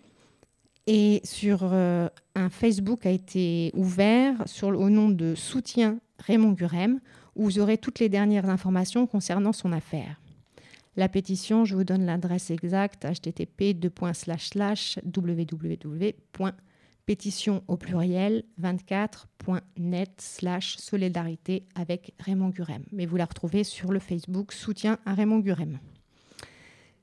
et 0.88 1.22
sur 1.24 1.62
euh, 1.64 2.08
un 2.36 2.50
Facebook 2.50 3.06
a 3.06 3.10
été 3.10 3.72
ouvert 3.76 4.44
au 4.64 4.90
nom 4.90 5.10
de 5.10 5.36
Soutien 5.36 6.00
Raymond 6.20 6.52
Gurem, 6.52 7.00
où 7.36 7.46
vous 7.46 7.60
aurez 7.60 7.78
toutes 7.78 8.00
les 8.00 8.10
dernières 8.10 8.50
informations 8.50 9.08
concernant 9.08 9.54
son 9.54 9.72
affaire. 9.72 10.22
La 10.98 11.08
pétition, 11.08 11.64
je 11.64 11.76
vous 11.76 11.86
donne 11.86 12.06
l'adresse 12.06 12.52
exacte 12.52 13.06
http 13.06 13.74
www.pétition 15.16 17.64
au 17.68 17.78
pluriel 17.78 18.44
24.net 18.62 20.12
slash 20.20 20.76
solidarité 20.78 21.64
avec 21.76 22.14
Raymond 22.20 22.50
Gurem. 22.50 22.84
Mais 22.92 23.06
vous 23.06 23.16
la 23.16 23.26
retrouvez 23.26 23.64
sur 23.64 23.94
le 23.94 24.00
Facebook 24.00 24.52
Soutien 24.52 25.00
à 25.06 25.14
Raymond 25.14 25.40
Gurem. 25.40 25.80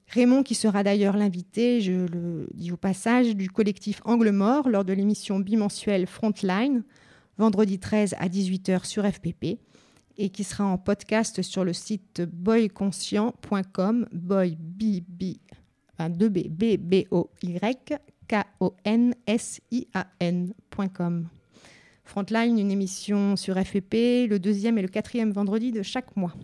Raymond, 0.09 0.43
qui 0.43 0.55
sera 0.55 0.83
d'ailleurs 0.83 1.17
l'invité, 1.17 1.81
je 1.81 1.93
le 1.93 2.49
dis 2.55 2.73
au 2.73 2.79
passage, 2.79 3.37
du 3.37 3.51
collectif 3.51 4.01
Angle 4.05 4.31
Mort 4.31 4.69
lors 4.69 4.85
de 4.85 4.93
l'émission 4.93 5.39
bimensuelle 5.39 6.07
Frontline, 6.07 6.83
vendredi 7.37 7.79
13 7.79 8.15
à 8.19 8.29
18h 8.29 8.85
sur 8.85 9.05
FPP, 9.05 9.59
et 10.19 10.31
qui 10.31 10.43
sera 10.45 10.65
en 10.65 10.77
podcast 10.77 11.41
sur 11.43 11.65
le 11.65 11.73
site 11.73 12.23
boyconscient.com, 12.23 14.07
boy, 14.13 14.57
b, 14.59 15.01
b, 15.09 15.37
enfin 15.95 16.11
2b, 16.11 16.49
b, 16.51 16.77
b, 16.77 17.07
o, 17.13 17.31
y, 17.43 17.59
k, 18.27 18.35
o, 18.61 18.75
n, 18.85 19.15
s, 19.27 19.61
i, 19.71 19.87
a, 19.95 20.09
n.com. 20.21 21.29
Frontline, 22.05 22.59
une 22.59 22.73
émission 22.73 23.37
sur 23.37 23.55
FPP, 23.55 24.29
le 24.29 24.39
deuxième 24.39 24.77
et 24.79 24.83
le 24.83 24.89
quatrième 24.89 25.31
vendredi 25.31 25.71
de 25.71 25.83
chaque 25.83 26.17
mois. 26.17 26.35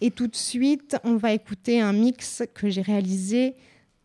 Et 0.00 0.10
tout 0.10 0.26
de 0.26 0.34
suite, 0.34 0.96
on 1.04 1.16
va 1.16 1.32
écouter 1.32 1.80
un 1.80 1.92
mix 1.92 2.42
que 2.54 2.68
j'ai 2.68 2.82
réalisé 2.82 3.54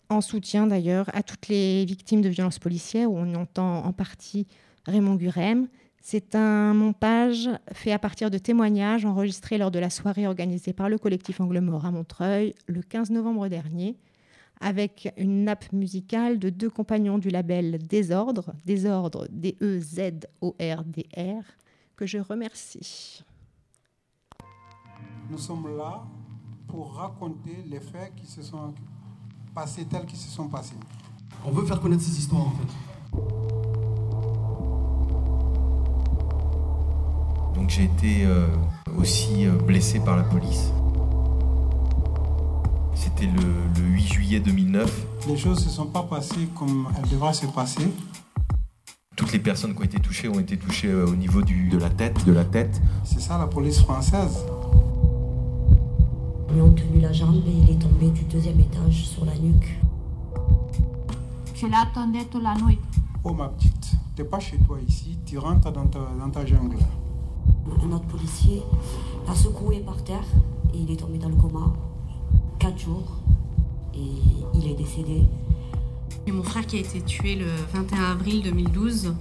en 0.10 0.22
soutien 0.22 0.68
d'ailleurs 0.68 1.10
à 1.14 1.24
toutes 1.24 1.48
les 1.48 1.84
victimes 1.86 2.22
de 2.22 2.30
violences 2.30 2.60
policières, 2.60 3.12
où 3.12 3.18
on 3.18 3.34
entend 3.34 3.84
en 3.84 3.92
partie 3.92 4.46
Raymond 4.86 5.16
Gurem. 5.16 5.68
C'est 6.10 6.36
un 6.36 6.74
montage 6.74 7.50
fait 7.74 7.92
à 7.92 8.00
partir 8.00 8.32
de 8.32 8.38
témoignages 8.38 9.04
enregistrés 9.04 9.58
lors 9.58 9.72
de 9.72 9.80
la 9.80 9.90
soirée 9.90 10.26
organisée 10.26 10.72
par 10.72 10.88
le 10.88 10.98
collectif 10.98 11.42
Angle 11.42 11.60
Mort 11.60 11.86
à 11.86 11.92
Montreuil 11.92 12.54
le 12.66 12.82
15 12.82 13.10
novembre 13.10 13.50
dernier, 13.50 13.98
avec 14.62 15.14
une 15.18 15.44
nappe 15.44 15.70
musicale 15.74 16.40
de 16.40 16.50
deux 16.50 16.70
compagnons 16.70 17.18
du 17.18 17.28
label 17.28 17.86
Désordre, 17.86 18.54
Désordre, 18.66 19.28
D-E-Z-O-R-D-R, 19.32 19.84
que 21.98 22.06
je 22.06 22.20
remercie. 22.20 23.26
Nous 25.30 25.38
sommes 25.38 25.76
là 25.76 26.06
pour 26.70 26.94
raconter 26.94 27.66
les 27.66 27.82
faits 27.82 28.16
qui 28.16 28.28
se 28.28 28.42
sont 28.42 28.74
passés 29.54 29.84
tels 29.84 30.06
qu'ils 30.06 30.20
se 30.20 30.30
sont 30.30 30.48
passés. 30.48 30.78
On 31.44 31.52
veut 31.52 31.66
faire 31.66 31.82
connaître 31.82 32.04
ces 32.04 32.18
histoires 32.18 32.48
en 32.48 32.52
fait. 32.52 33.67
Donc 37.58 37.72
j'ai 37.72 37.86
été 37.86 38.24
euh, 38.24 38.48
aussi 38.98 39.48
euh, 39.48 39.52
blessé 39.52 40.00
par 40.00 40.16
la 40.16 40.24
police. 40.24 40.72
C'était 42.94 43.26
le, 43.26 43.82
le 43.82 43.88
8 43.94 44.14
juillet 44.14 44.40
2009. 44.40 45.06
Les 45.28 45.36
choses 45.36 45.58
ne 45.58 45.64
se 45.64 45.70
sont 45.70 45.88
pas 45.88 46.04
passées 46.04 46.48
comme 46.56 46.88
elles 46.96 47.10
devraient 47.10 47.34
se 47.34 47.48
passer. 47.48 47.92
Toutes 49.16 49.32
les 49.34 49.40
personnes 49.40 49.74
qui 49.74 49.82
ont 49.82 49.86
été 49.86 50.00
touchées 50.00 50.30
ont 50.30 50.40
été 50.40 50.56
touchées 50.56 50.90
euh, 50.92 51.08
au 51.08 51.16
niveau 51.16 51.42
du, 51.42 51.68
de 51.70 51.80
la 51.80 51.90
tête, 51.90 52.24
de 52.26 52.32
la 52.32 52.46
tête. 52.46 52.80
C'est 53.04 53.20
ça 53.20 53.40
la 53.40 53.48
police 53.48 53.80
française. 53.80 54.38
Ils 56.50 56.54
lui 56.54 56.62
ont 56.62 56.74
tenu 56.74 57.00
la 57.02 57.12
jambe 57.12 57.42
et 57.48 57.52
il 57.52 57.72
est 57.72 57.80
tombé 57.80 58.12
du 58.12 58.24
deuxième 58.26 58.60
étage 58.60 59.08
sur 59.08 59.26
la 59.26 59.36
nuque. 59.36 59.80
Je 61.56 61.66
l'attendais 61.66 62.24
toute 62.26 62.44
la 62.44 62.54
nuit. 62.54 62.78
Oh 63.24 63.34
ma 63.34 63.50
petite, 63.50 63.94
t'es 64.16 64.24
pas 64.24 64.40
chez 64.40 64.60
toi 64.60 64.78
ici, 64.88 65.18
tu 65.26 65.40
rentres 65.40 65.72
dans 65.72 65.88
ta, 65.88 66.00
dans 66.20 66.30
ta 66.30 66.46
jungle. 66.46 66.78
Un 67.84 67.92
autre 67.92 68.06
policier 68.06 68.64
l'a 69.28 69.36
secoué 69.36 69.80
par 69.80 70.04
terre 70.04 70.26
et 70.74 70.78
il 70.78 70.92
est 70.92 70.98
tombé 70.98 71.18
dans 71.18 71.30
le 71.30 71.36
coma. 71.36 71.74
Quatre 72.60 72.80
jours 72.80 73.18
et 73.94 74.12
il 74.54 74.68
est 74.68 74.76
décédé. 74.76 75.24
Et 76.26 76.32
mon 76.32 76.44
frère 76.44 76.66
qui 76.66 76.78
a 76.78 76.80
été 76.80 77.02
tué 77.02 77.36
le 77.36 77.48
21 77.74 78.04
avril 78.04 78.44
2012 78.44 79.14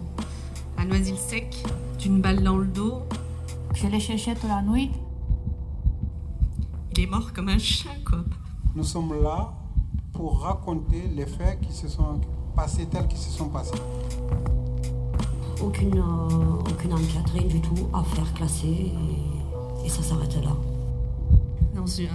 à 0.76 0.84
Noisy-le-Sec 0.84 1.64
d'une 1.98 2.20
balle 2.20 2.42
dans 2.42 2.56
le 2.56 2.66
dos. 2.66 3.02
Je 3.74 3.86
l'ai 3.86 4.00
cherché 4.00 4.34
toute 4.34 4.48
la 4.48 4.62
nuit. 4.62 4.90
Il 6.92 7.02
est 7.02 7.06
mort 7.06 7.32
comme 7.32 7.48
un 7.48 7.58
chien, 7.58 7.92
quoi. 8.08 8.24
Nous 8.74 8.84
sommes 8.84 9.22
là 9.22 9.52
pour 10.12 10.40
raconter 10.40 11.08
les 11.14 11.26
faits 11.26 11.60
qui 11.60 11.72
se 11.72 11.88
sont 11.88 12.20
passés 12.54 12.86
tels 12.86 13.06
qu'ils 13.06 13.18
se 13.18 13.30
sont 13.30 13.48
passés. 13.48 13.74
Aucune, 15.62 15.98
euh, 15.98 16.70
aucune 16.70 16.92
enquête, 16.92 17.30
rien 17.32 17.46
du 17.46 17.60
tout, 17.60 17.88
affaire 17.92 18.32
classée 18.34 18.92
et, 18.92 19.86
et 19.86 19.88
ça 19.88 20.02
s'arrête 20.02 20.36
là. 20.42 20.52
Dans 21.74 21.86
une, 21.86 22.08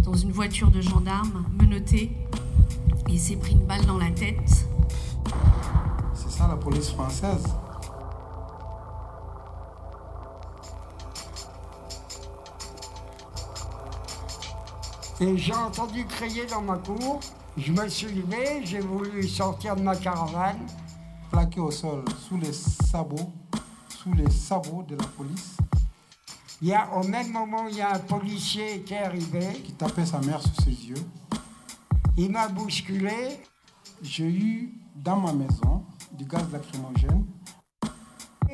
dans 0.00 0.14
une 0.14 0.32
voiture 0.32 0.70
de 0.70 0.80
gendarme, 0.80 1.44
menotté. 1.58 2.12
Il 3.08 3.18
s'est 3.18 3.36
pris 3.36 3.52
une 3.52 3.64
balle 3.64 3.86
dans 3.86 3.96
la 3.98 4.10
tête. 4.10 4.66
C'est 6.14 6.30
ça 6.30 6.46
la 6.46 6.56
police 6.56 6.90
française? 6.90 7.44
Et 15.20 15.36
j'ai 15.36 15.54
entendu 15.54 16.04
crier 16.06 16.46
dans 16.46 16.60
ma 16.60 16.76
cour. 16.76 17.20
Je 17.56 17.72
me 17.72 17.88
suis 17.88 18.14
levé, 18.14 18.60
j'ai 18.64 18.80
voulu 18.80 19.26
sortir 19.26 19.74
de 19.74 19.82
ma 19.82 19.96
caravane. 19.96 20.60
Plaqué 21.30 21.60
au 21.60 21.70
sol 21.70 22.04
sous 22.26 22.38
les 22.38 22.52
sabots, 22.52 23.32
sous 23.88 24.12
les 24.14 24.30
sabots 24.30 24.82
de 24.88 24.96
la 24.96 25.04
police. 25.04 25.56
Il 26.60 26.68
y 26.68 26.74
a, 26.74 26.88
au 26.96 27.06
même 27.06 27.30
moment, 27.30 27.68
il 27.68 27.76
y 27.76 27.80
a 27.80 27.94
un 27.94 27.98
policier 27.98 28.80
qui 28.80 28.94
est 28.94 28.98
arrivé. 29.04 29.62
Qui 29.64 29.72
tapait 29.72 30.06
sa 30.06 30.20
mère 30.20 30.40
sur 30.40 30.54
ses 30.64 30.70
yeux. 30.70 31.06
Il 32.16 32.32
m'a 32.32 32.48
bousculé. 32.48 33.40
J'ai 34.02 34.28
eu 34.28 34.80
dans 34.96 35.20
ma 35.20 35.32
maison 35.32 35.84
du 36.12 36.24
gaz 36.24 36.50
lacrymogène. 36.50 37.24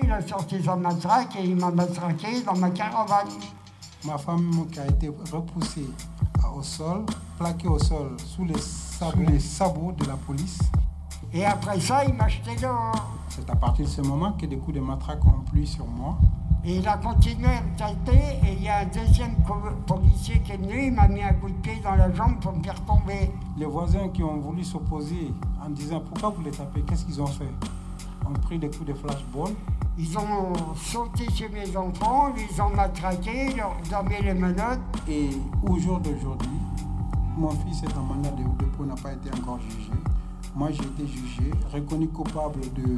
Il 0.03 0.11
a 0.11 0.27
sorti 0.27 0.63
son 0.63 0.77
matraque 0.77 1.37
et 1.37 1.45
il 1.45 1.57
m'a 1.57 1.71
matraqué 1.71 2.43
dans 2.43 2.57
ma 2.57 2.71
caravane. 2.71 3.29
Ma 4.05 4.19
femme 4.19 4.67
qui 4.71 4.81
a 4.81 4.87
été 4.87 5.09
repoussée 5.33 5.89
au 6.55 6.63
sol, 6.63 7.07
plaquée 7.39 7.69
au 7.69 7.79
sol 7.79 8.17
sous 8.19 8.45
les 8.45 8.59
sabots, 8.59 9.13
sous 9.13 9.33
les 9.33 9.41
sabots 9.41 9.93
de 9.93 10.05
la 10.07 10.17
police. 10.17 10.59
Et 11.37 11.45
après 11.45 11.81
ça, 11.81 12.05
il 12.05 12.15
m'a 12.15 12.29
jeté 12.29 12.55
dehors. 12.55 13.11
C'est 13.29 13.51
à 13.51 13.57
partir 13.57 13.85
de 13.85 13.91
ce 13.91 14.01
moment 14.03 14.35
que 14.35 14.47
des 14.47 14.57
coups 14.57 14.77
de 14.77 14.81
matraque 14.81 15.25
ont 15.27 15.41
plu 15.51 15.67
sur 15.67 15.85
moi. 15.85 16.17
Et 16.65 16.77
il 16.77 16.87
a 16.87 16.97
continué 16.97 17.49
à 17.49 17.61
me 17.61 17.77
taper 17.77 18.39
et 18.47 18.53
il 18.53 18.63
y 18.63 18.69
a 18.69 18.79
un 18.79 18.85
deuxième 18.85 19.35
policier 19.85 20.41
qui 20.43 20.53
est 20.53 20.57
venu, 20.57 20.87
il 20.87 20.93
m'a 20.93 21.09
mis 21.09 21.23
un 21.23 21.33
coup 21.35 21.49
de 21.49 21.55
pied 21.55 21.81
dans 21.83 21.97
la 21.97 22.13
jambe 22.13 22.39
pour 22.41 22.53
me 22.57 22.63
faire 22.63 22.81
tomber. 22.85 23.33
Les 23.59 23.67
voisins 23.67 24.09
qui 24.11 24.23
ont 24.23 24.37
voulu 24.37 24.63
s'opposer 24.63 25.35
en 25.61 25.71
disant 25.71 26.01
pourquoi 26.09 26.31
vous 26.31 26.45
les 26.45 26.53
tapez, 26.53 26.83
qu'est-ce 26.83 27.05
qu'ils 27.05 27.21
ont 27.21 27.27
fait? 27.27 27.51
Ont 28.25 28.33
pris 28.35 28.61
des 28.61 28.71
coups 28.71 28.87
de 28.87 28.95
flashball. 28.95 29.51
Ils 29.99 30.17
ont 30.17 30.53
sauté 30.77 31.29
chez 31.35 31.49
mes 31.49 31.77
enfants, 31.77 32.33
ils 32.37 32.63
ont 32.63 32.71
matraqué, 32.71 33.51
ils 33.51 33.57
leur 33.57 33.73
ont 33.73 34.05
mis 34.05 34.23
les 34.23 34.35
menottes. 34.35 34.79
Et 35.09 35.31
au 35.69 35.79
jour 35.81 35.99
d'aujourd'hui, 35.99 36.61
mon 37.37 37.51
fils 37.51 37.83
est 37.83 37.99
en 37.99 38.03
mandat 38.03 38.31
de 38.31 38.45
dépôt, 38.65 38.85
n'a 38.85 38.95
pas 38.95 39.13
été 39.13 39.31
encore 39.37 39.59
jugé. 39.59 39.91
Moi, 40.55 40.71
j'ai 40.71 40.85
été 40.85 41.07
jugé, 41.07 41.51
reconnu 41.73 42.07
coupable 42.09 42.61
de, 42.75 42.97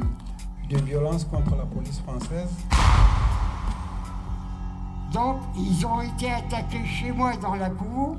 de 0.69 0.81
violence 0.83 1.25
contre 1.25 1.55
la 1.55 1.65
police 1.65 1.99
française. 1.99 2.49
Donc, 5.11 5.37
ils 5.57 5.85
ont 5.85 6.01
été 6.01 6.31
attaqués 6.31 6.85
chez 6.85 7.11
moi 7.11 7.35
dans 7.37 7.55
la 7.55 7.71
cour. 7.71 8.17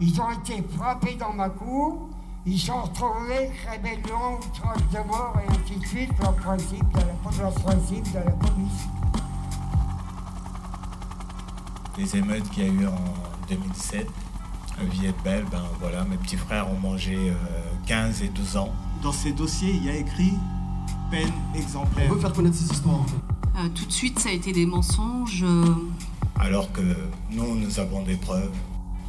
Ils 0.00 0.18
ont 0.20 0.30
été 0.30 0.62
frappés 0.74 1.16
dans 1.16 1.34
ma 1.34 1.50
cour. 1.50 2.08
Ils 2.46 2.58
sont 2.58 2.80
retrouvés 2.80 3.50
rébellion, 3.70 4.38
outrage 4.38 4.88
de 4.90 5.06
mort 5.06 5.34
et 5.42 5.50
ainsi 5.50 5.78
de 5.78 5.84
suite, 5.84 6.12
le 6.18 6.40
principe 6.40 6.88
de 6.92 7.00
la, 7.00 7.48
le 7.48 7.62
principe 7.62 8.10
de 8.12 8.18
la 8.18 8.30
police. 8.30 8.86
Les 11.98 12.16
émeutes 12.16 12.48
qu'il 12.50 12.64
y 12.64 12.68
a 12.68 12.72
eu 12.72 12.86
en 12.86 13.48
2007, 13.48 14.08
à 14.80 14.84
Villette-Belle, 14.84 15.44
ben 15.50 15.64
voilà, 15.80 16.04
mes 16.04 16.16
petits 16.16 16.36
frères 16.36 16.70
ont 16.70 16.78
mangé 16.78 17.30
euh, 17.30 17.34
15 17.86 18.22
et 18.22 18.28
12 18.28 18.56
ans. 18.56 18.72
Dans 19.02 19.12
ces 19.12 19.32
dossiers, 19.32 19.72
il 19.74 19.84
y 19.84 19.88
a 19.90 19.96
écrit 19.96 20.32
peine 21.10 21.32
exemplaire. 21.54 22.08
On 22.10 22.14
veut 22.14 22.20
faire 22.20 22.32
connaître 22.32 22.56
ces 22.56 22.72
histoires 22.72 23.00
en 23.00 23.04
fait. 23.04 23.16
Euh, 23.58 23.68
tout 23.74 23.84
de 23.86 23.92
suite, 23.92 24.18
ça 24.18 24.28
a 24.28 24.32
été 24.32 24.52
des 24.52 24.66
mensonges. 24.66 25.42
euh, 25.44 25.74
Alors 26.38 26.70
que 26.72 26.82
nous, 27.30 27.54
nous 27.54 27.78
avons 27.80 28.02
des 28.02 28.16
preuves. 28.16 28.52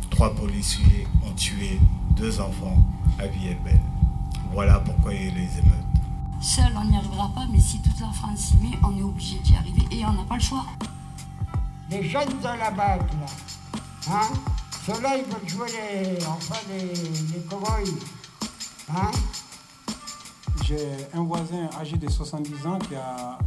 Trois 0.10 0.34
policiers 0.34 1.08
ont 1.26 1.34
tué 1.34 1.80
deux 2.16 2.40
enfants 2.40 2.78
à 3.20 3.28
Villette-Belle. 3.28 3.82
Voilà 4.54 4.80
pourquoi 4.80 5.14
il 5.14 5.26
y 5.26 5.28
a 5.30 5.32
les 5.34 5.42
émeutes. 5.60 5.74
Seul, 6.40 6.72
on 6.78 6.86
n'y 6.86 6.96
arrivera 6.98 7.30
pas, 7.34 7.46
mais 7.52 7.60
si 7.60 7.82
toute 7.82 8.00
la 8.00 8.12
France 8.12 8.40
s'y 8.40 8.58
met, 8.58 8.78
on 8.84 8.98
est 8.98 9.02
obligé 9.04 9.40
d'y 9.40 9.56
arriver 9.56 9.84
et 9.92 10.06
on 10.06 10.14
n'a 10.14 10.24
pas 10.24 10.36
le 10.36 10.42
choix. 10.42 10.66
Les 11.90 12.08
jeunes 12.08 12.30
de 12.30 12.44
la 12.44 12.72
BAC, 12.72 13.00
là, 13.14 14.14
hein 14.14 14.34
Ceux-là, 14.86 15.18
ils 15.18 15.24
veulent 15.26 15.48
jouer 15.50 15.68
les, 15.70 16.26
enfin, 16.26 16.56
les, 16.70 16.86
les 17.34 17.44
cow-boys, 17.50 17.92
hein? 18.90 19.12
J'ai 20.64 20.88
un 21.14 21.24
voisin 21.24 21.70
âgé 21.80 21.98
de 21.98 22.10
70 22.10 22.68
ans 22.68 22.80
qui 22.80 22.96
a 22.96 23.38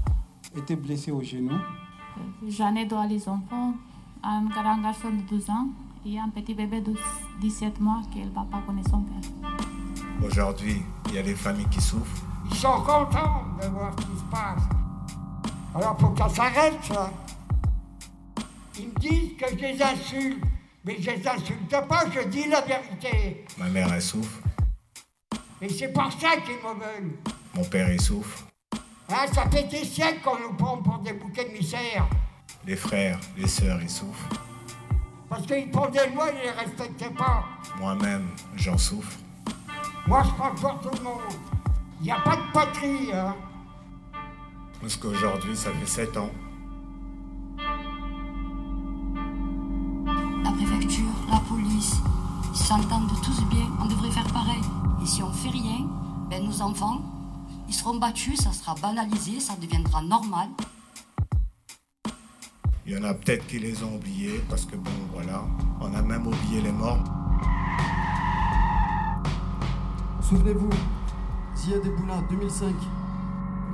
été 0.56 0.76
blessé 0.76 1.10
au 1.10 1.22
genou. 1.22 1.58
J'en 2.48 2.74
ai 2.74 2.86
deux 2.86 2.96
les 3.08 3.28
enfants, 3.28 3.74
un 4.22 4.44
grand 4.44 4.78
garçon 4.78 5.10
de 5.10 5.22
12 5.28 5.50
ans 5.50 5.68
et 6.06 6.18
un 6.18 6.28
petit 6.28 6.54
bébé 6.54 6.80
de 6.80 6.94
17 7.40 7.80
mois 7.80 8.00
qui 8.12 8.20
ne 8.20 8.30
va 8.30 8.46
pas 8.50 8.62
connaître 8.66 8.90
son 8.90 9.02
père. 9.02 9.30
Aujourd'hui, 10.24 10.82
il 11.08 11.14
y 11.14 11.18
a 11.18 11.22
des 11.22 11.34
familles 11.34 11.68
qui 11.70 11.80
souffrent. 11.80 12.24
Ils 12.50 12.56
sont 12.56 12.80
contents 12.80 13.44
de 13.60 13.68
voir 13.68 13.92
ce 13.98 14.06
qui 14.06 14.18
se 14.18 14.24
passe. 14.30 14.62
Alors, 15.74 15.98
faut 15.98 16.08
que 16.08 16.18
ça 16.18 16.28
s'arrête, 16.28 16.78
ça. 16.82 17.10
Ils 18.78 18.88
me 18.88 18.94
disent 18.98 19.36
que 19.38 19.46
je 19.50 19.56
les 19.56 19.82
insulte. 19.82 20.44
Mais 20.84 20.96
je 20.98 21.10
les 21.10 21.28
insulte 21.28 21.76
pas, 21.88 22.04
je 22.10 22.26
dis 22.28 22.48
la 22.48 22.62
vérité. 22.62 23.44
Ma 23.58 23.68
mère, 23.68 23.92
elle 23.92 24.00
souffre. 24.00 24.40
Et 25.62 25.68
c'est 25.68 25.92
pour 25.92 26.10
ça 26.12 26.36
qu'ils 26.44 26.56
me 26.56 26.74
veulent. 26.74 27.18
Mon 27.54 27.64
père, 27.64 27.92
il 27.92 28.00
souffre. 28.00 28.44
Hein, 29.10 29.26
ça 29.32 29.48
fait 29.50 29.64
des 29.64 29.84
siècles 29.84 30.20
qu'on 30.22 30.38
nous 30.38 30.54
prend 30.54 30.78
pour 30.78 30.98
des 30.98 31.12
bouquets 31.12 31.44
de 31.44 31.52
misère. 31.52 32.06
Les 32.66 32.76
frères, 32.76 33.18
les 33.36 33.48
sœurs, 33.48 33.80
ils 33.82 33.90
souffrent. 33.90 34.28
Parce 35.28 35.46
qu'ils 35.46 35.70
prennent 35.70 35.90
des 35.90 36.06
lois, 36.14 36.30
ils 36.30 36.38
ne 36.38 36.42
les 36.42 36.50
respectaient 36.50 37.10
pas. 37.10 37.44
Moi-même, 37.78 38.28
j'en 38.56 38.78
souffre. 38.78 39.18
Moi, 40.06 40.22
je 40.24 40.30
parle 40.30 40.54
pour 40.54 40.80
tout 40.80 40.96
le 40.96 41.04
monde. 41.04 41.20
Il 42.00 42.04
n'y 42.04 42.12
a 42.12 42.20
pas 42.20 42.36
de 42.36 42.52
patrie, 42.52 43.12
hein. 43.12 43.36
Parce 44.80 44.96
qu'aujourd'hui, 44.96 45.54
ça 45.54 45.70
fait 45.72 45.86
7 45.86 46.16
ans. 46.16 46.30
La 50.42 50.52
préfecture, 50.52 51.04
la 51.30 51.38
police, 51.40 51.96
ils 52.50 52.58
s'entendent 52.58 53.10
tous 53.22 53.44
bien, 53.44 53.66
on 53.78 53.86
si 55.10 55.24
on 55.24 55.32
fait 55.32 55.48
rien, 55.48 55.88
ben 56.30 56.44
nos 56.44 56.62
enfants, 56.62 57.00
ils 57.66 57.74
seront 57.74 57.98
battus, 57.98 58.38
ça 58.38 58.52
sera 58.52 58.76
banalisé, 58.76 59.40
ça 59.40 59.56
deviendra 59.60 60.02
normal. 60.02 60.48
Il 62.86 62.92
y 62.92 62.96
en 62.96 63.02
a 63.02 63.12
peut-être 63.14 63.44
qui 63.48 63.58
les 63.58 63.82
ont 63.82 63.96
oubliés, 63.96 64.40
parce 64.48 64.64
que 64.64 64.76
bon, 64.76 64.90
voilà, 65.12 65.42
on 65.80 65.92
a 65.94 66.02
même 66.02 66.28
oublié 66.28 66.60
les 66.62 66.70
morts. 66.70 67.02
Souvenez-vous, 70.22 70.70
Zia 71.56 71.80
Deboula, 71.80 72.22
2005, 72.30 72.72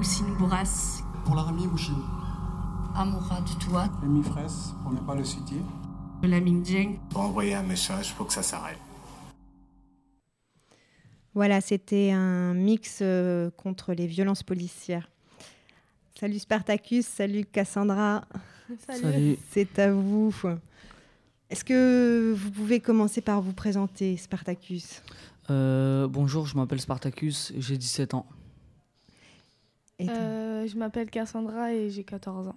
Houssine 0.01 0.35
Bourras, 0.39 1.03
pour 1.27 1.35
l'armée 1.35 1.67
Mouchine. 1.67 2.03
Amourad 2.95 3.45
Touat, 3.59 3.91
Rémi 4.01 4.23
Fraisse, 4.23 4.73
pour 4.83 4.93
ne 4.93 5.01
pas 5.01 5.15
le 5.15 5.25
citer. 5.25 5.61
Lamine 6.23 6.63
Dieng. 6.63 6.99
Pour 7.11 7.21
envoyer 7.21 7.55
un 7.55 7.63
message, 7.63 8.15
faut 8.15 8.25
que 8.25 8.33
ça 8.33 8.43
s'arrête. 8.43 8.81
Voilà, 11.37 11.61
c'était 11.61 12.13
un 12.13 12.55
mix 12.55 13.01
euh, 13.03 13.51
contre 13.59 13.93
les 13.93 14.07
violences 14.07 14.43
policières. 14.43 15.11
Salut 16.19 16.39
Spartacus, 16.39 17.05
salut 17.05 17.45
Cassandra. 17.45 18.25
Salut. 18.87 19.03
Salut. 19.03 19.39
C'est 19.51 19.79
à 19.79 19.93
vous. 19.93 20.35
Est-ce 21.51 21.63
que 21.63 22.33
vous 22.35 22.51
pouvez 22.51 22.81
commencer 22.81 23.21
par 23.21 23.43
vous 23.43 23.53
présenter, 23.53 24.17
Spartacus? 24.17 25.03
Euh, 25.51 26.09
bonjour, 26.09 26.47
je 26.47 26.57
m'appelle 26.57 26.81
Spartacus, 26.81 27.53
j'ai 27.59 27.77
17 27.77 28.15
ans. 28.15 28.25
Et 29.99 30.09
Euh, 30.09 30.67
je 30.67 30.75
m'appelle 30.79 31.11
Cassandra 31.11 31.75
et 31.75 31.91
j'ai 31.91 32.03
14 32.03 32.49
ans. 32.49 32.57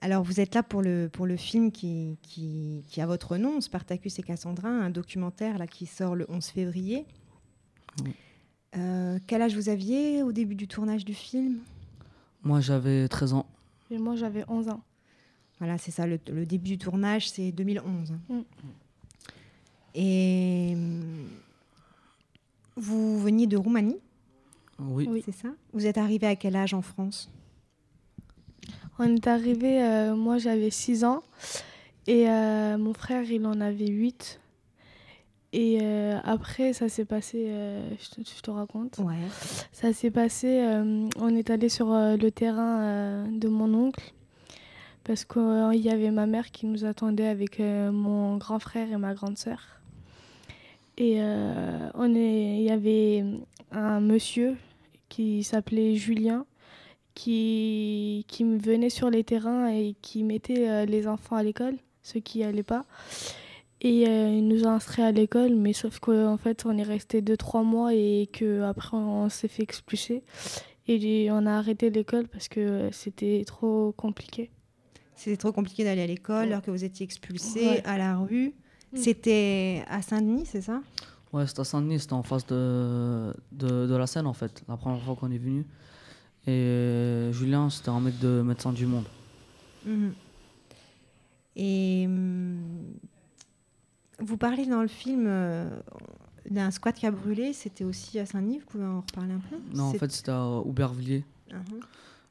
Alors, 0.00 0.22
vous 0.22 0.38
êtes 0.38 0.54
là 0.54 0.62
pour 0.62 0.82
le, 0.82 1.08
pour 1.12 1.26
le 1.26 1.36
film 1.36 1.72
qui, 1.72 2.16
qui, 2.22 2.84
qui 2.86 3.00
a 3.00 3.06
votre 3.06 3.36
nom, 3.38 3.60
Spartacus 3.60 4.20
et 4.20 4.22
Cassandra, 4.22 4.68
un 4.68 4.90
documentaire 4.90 5.58
là, 5.58 5.66
qui 5.66 5.86
sort 5.86 6.14
le 6.14 6.26
11 6.28 6.46
février. 6.46 7.06
Euh, 8.76 9.18
quel 9.26 9.42
âge 9.42 9.54
vous 9.54 9.68
aviez 9.68 10.22
au 10.22 10.32
début 10.32 10.54
du 10.54 10.68
tournage 10.68 11.04
du 11.04 11.14
film? 11.14 11.58
Moi, 12.42 12.60
j'avais 12.60 13.08
13 13.08 13.32
ans. 13.32 13.46
Et 13.90 13.98
moi, 13.98 14.16
j'avais 14.16 14.44
11 14.48 14.68
ans. 14.68 14.82
Voilà, 15.58 15.78
c'est 15.78 15.90
ça, 15.90 16.06
le, 16.06 16.18
le 16.28 16.44
début 16.44 16.70
du 16.70 16.78
tournage, 16.78 17.30
c'est 17.30 17.52
2011. 17.52 18.12
Mm. 18.28 18.40
Et 19.94 20.72
hum, 20.74 21.28
vous 22.76 23.18
veniez 23.18 23.46
de 23.46 23.56
Roumanie, 23.56 23.98
Oui. 24.78 25.08
Oui. 25.10 25.22
c'est 25.24 25.32
ça? 25.32 25.48
Vous 25.72 25.86
êtes 25.86 25.96
arrivé 25.96 26.26
à 26.26 26.36
quel 26.36 26.54
âge 26.56 26.74
en 26.74 26.82
France? 26.82 27.30
On 28.98 29.14
est 29.14 29.26
arrivé, 29.26 29.82
euh, 29.82 30.14
moi 30.14 30.38
j'avais 30.38 30.70
6 30.70 31.04
ans 31.04 31.22
et 32.06 32.28
euh, 32.30 32.76
mon 32.78 32.94
frère 32.94 33.30
il 33.30 33.44
en 33.46 33.60
avait 33.60 33.88
8. 33.88 34.40
Et 35.52 35.78
euh, 35.80 36.18
après, 36.24 36.72
ça 36.72 36.88
s'est 36.88 37.04
passé, 37.04 37.46
euh, 37.48 37.88
je, 37.98 38.10
te, 38.10 38.28
je 38.28 38.42
te 38.42 38.50
raconte. 38.50 38.98
Ouais. 38.98 39.14
Ça 39.72 39.92
s'est 39.92 40.10
passé, 40.10 40.60
euh, 40.60 41.08
on 41.18 41.34
est 41.34 41.50
allé 41.50 41.68
sur 41.68 41.88
le 41.88 42.28
terrain 42.30 43.26
de 43.30 43.48
mon 43.48 43.72
oncle 43.74 44.12
parce 45.04 45.24
qu'il 45.24 45.80
y 45.80 45.88
avait 45.88 46.10
ma 46.10 46.26
mère 46.26 46.50
qui 46.50 46.66
nous 46.66 46.84
attendait 46.84 47.28
avec 47.28 47.60
mon 47.60 48.36
grand 48.38 48.58
frère 48.58 48.90
et 48.90 48.96
ma 48.96 49.14
grande 49.14 49.38
sœur. 49.38 49.60
Et 50.98 51.20
on 51.20 52.14
est, 52.14 52.56
il 52.56 52.62
y 52.62 52.70
avait 52.70 53.24
un 53.70 54.00
monsieur 54.00 54.56
qui 55.08 55.44
s'appelait 55.44 55.94
Julien 55.94 56.44
qui, 57.14 58.24
qui 58.26 58.42
venait 58.42 58.90
sur 58.90 59.08
les 59.08 59.22
terrains 59.22 59.68
et 59.68 59.94
qui 60.02 60.24
mettait 60.24 60.86
les 60.86 61.06
enfants 61.06 61.36
à 61.36 61.44
l'école, 61.44 61.76
ceux 62.02 62.18
qui 62.18 62.38
n'y 62.38 62.44
allaient 62.44 62.64
pas. 62.64 62.84
Et 63.82 64.08
euh, 64.08 64.30
il 64.30 64.48
nous 64.48 64.66
a 64.66 64.70
inscrits 64.70 65.02
à 65.02 65.12
l'école, 65.12 65.54
mais 65.54 65.72
sauf 65.74 65.98
qu'en 65.98 66.36
fait, 66.38 66.64
on 66.64 66.76
est 66.78 66.82
resté 66.82 67.20
2-3 67.20 67.62
mois 67.64 67.92
et 67.94 68.28
qu'après, 68.32 68.96
on 68.96 69.28
s'est 69.28 69.48
fait 69.48 69.62
expulser. 69.62 70.22
Et 70.88 71.28
on 71.30 71.46
a 71.46 71.52
arrêté 71.58 71.90
l'école 71.90 72.26
parce 72.28 72.48
que 72.48 72.88
c'était 72.92 73.42
trop 73.46 73.92
compliqué. 73.96 74.50
C'était 75.14 75.36
trop 75.36 75.52
compliqué 75.52 75.82
d'aller 75.84 76.02
à 76.02 76.06
l'école 76.06 76.46
Ouais. 76.46 76.52
alors 76.52 76.62
que 76.62 76.70
vous 76.70 76.84
étiez 76.84 77.04
expulsé 77.04 77.60
Ouais. 77.66 77.82
à 77.84 77.98
la 77.98 78.16
rue. 78.18 78.54
Mm. 78.92 78.96
C'était 78.96 79.84
à 79.88 80.00
Saint-Denis, 80.00 80.46
c'est 80.46 80.60
ça? 80.62 80.80
Ouais, 81.32 81.46
c'était 81.46 81.60
à 81.60 81.64
Saint-Denis, 81.64 82.00
c'était 82.00 82.12
en 82.12 82.22
face 82.22 82.46
de, 82.46 83.34
de, 83.52 83.86
de 83.86 83.96
la 83.96 84.06
scène 84.06 84.26
en 84.26 84.32
fait, 84.32 84.62
la 84.68 84.76
première 84.76 85.02
fois 85.02 85.16
qu'on 85.16 85.30
est 85.32 85.38
venu. 85.38 85.66
Et 86.46 86.50
euh, 86.52 87.32
Julien, 87.32 87.68
c'était 87.68 87.88
un 87.88 87.98
mec 88.00 88.18
de 88.20 88.42
médecin 88.42 88.72
du 88.72 88.86
monde. 88.86 89.04
Mhm. 89.84 90.12
Et 91.56 92.04
hum, 92.06 92.58
vous 94.18 94.36
parlez 94.36 94.66
dans 94.66 94.82
le 94.82 94.88
film 94.88 95.24
euh, 95.26 95.68
d'un 96.50 96.70
squat 96.70 96.94
qui 96.94 97.06
a 97.06 97.10
brûlé, 97.10 97.52
c'était 97.52 97.84
aussi 97.84 98.18
à 98.18 98.26
Saint-Denis, 98.26 98.58
vous 98.60 98.66
pouvez 98.66 98.84
en 98.86 99.00
reparler 99.00 99.32
un 99.34 99.40
peu? 99.50 99.56
Non, 99.74 99.84
en 99.84 99.92
fait, 99.92 100.10
c'était 100.12 100.30
à 100.32 100.44
Aubervilliers. 100.46 101.24
Mhm. 101.52 101.80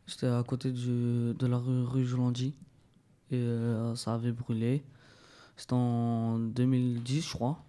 C'était 0.08 0.28
à 0.28 0.44
côté 0.44 0.72
du- 0.72 1.34
de 1.34 1.48
la 1.48 1.58
rue, 1.58 1.84
rue 1.84 2.06
Jolandy. 2.06 2.54
Et 3.32 3.36
euh, 3.38 3.96
ça 3.96 4.14
avait 4.14 4.32
brûlé. 4.32 4.84
C'était 5.58 5.74
en 5.74 6.38
2010, 6.38 7.28
je 7.28 7.34
crois. 7.34 7.64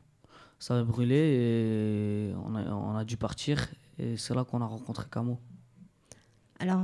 Ça 0.58 0.74
avait 0.74 0.84
brûlé 0.84 1.14
et 1.16 2.34
on 2.46 2.54
a, 2.56 2.62
on 2.72 2.96
a 2.96 3.04
dû 3.04 3.16
partir. 3.16 3.66
Et 3.98 4.16
c'est 4.16 4.34
là 4.34 4.44
qu'on 4.44 4.60
a 4.60 4.66
rencontré 4.66 5.04
Camo. 5.10 5.38
Alors, 6.58 6.80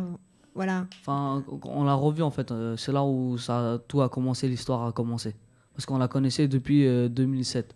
voilà. 0.54 0.86
Enfin, 1.00 1.42
on 1.64 1.84
l'a 1.84 1.94
revu 1.94 2.22
en 2.22 2.30
fait. 2.30 2.50
Euh, 2.50 2.76
C'est 2.76 2.92
là 2.92 3.04
où 3.04 3.36
ça, 3.38 3.78
tout 3.88 4.00
a 4.02 4.08
commencé, 4.08 4.48
l'histoire 4.48 4.86
a 4.86 4.92
commencé. 4.92 5.34
Parce 5.74 5.86
qu'on 5.86 5.98
la 5.98 6.08
connaissait 6.08 6.48
depuis 6.48 6.86
euh, 6.86 7.08
2007. 7.08 7.74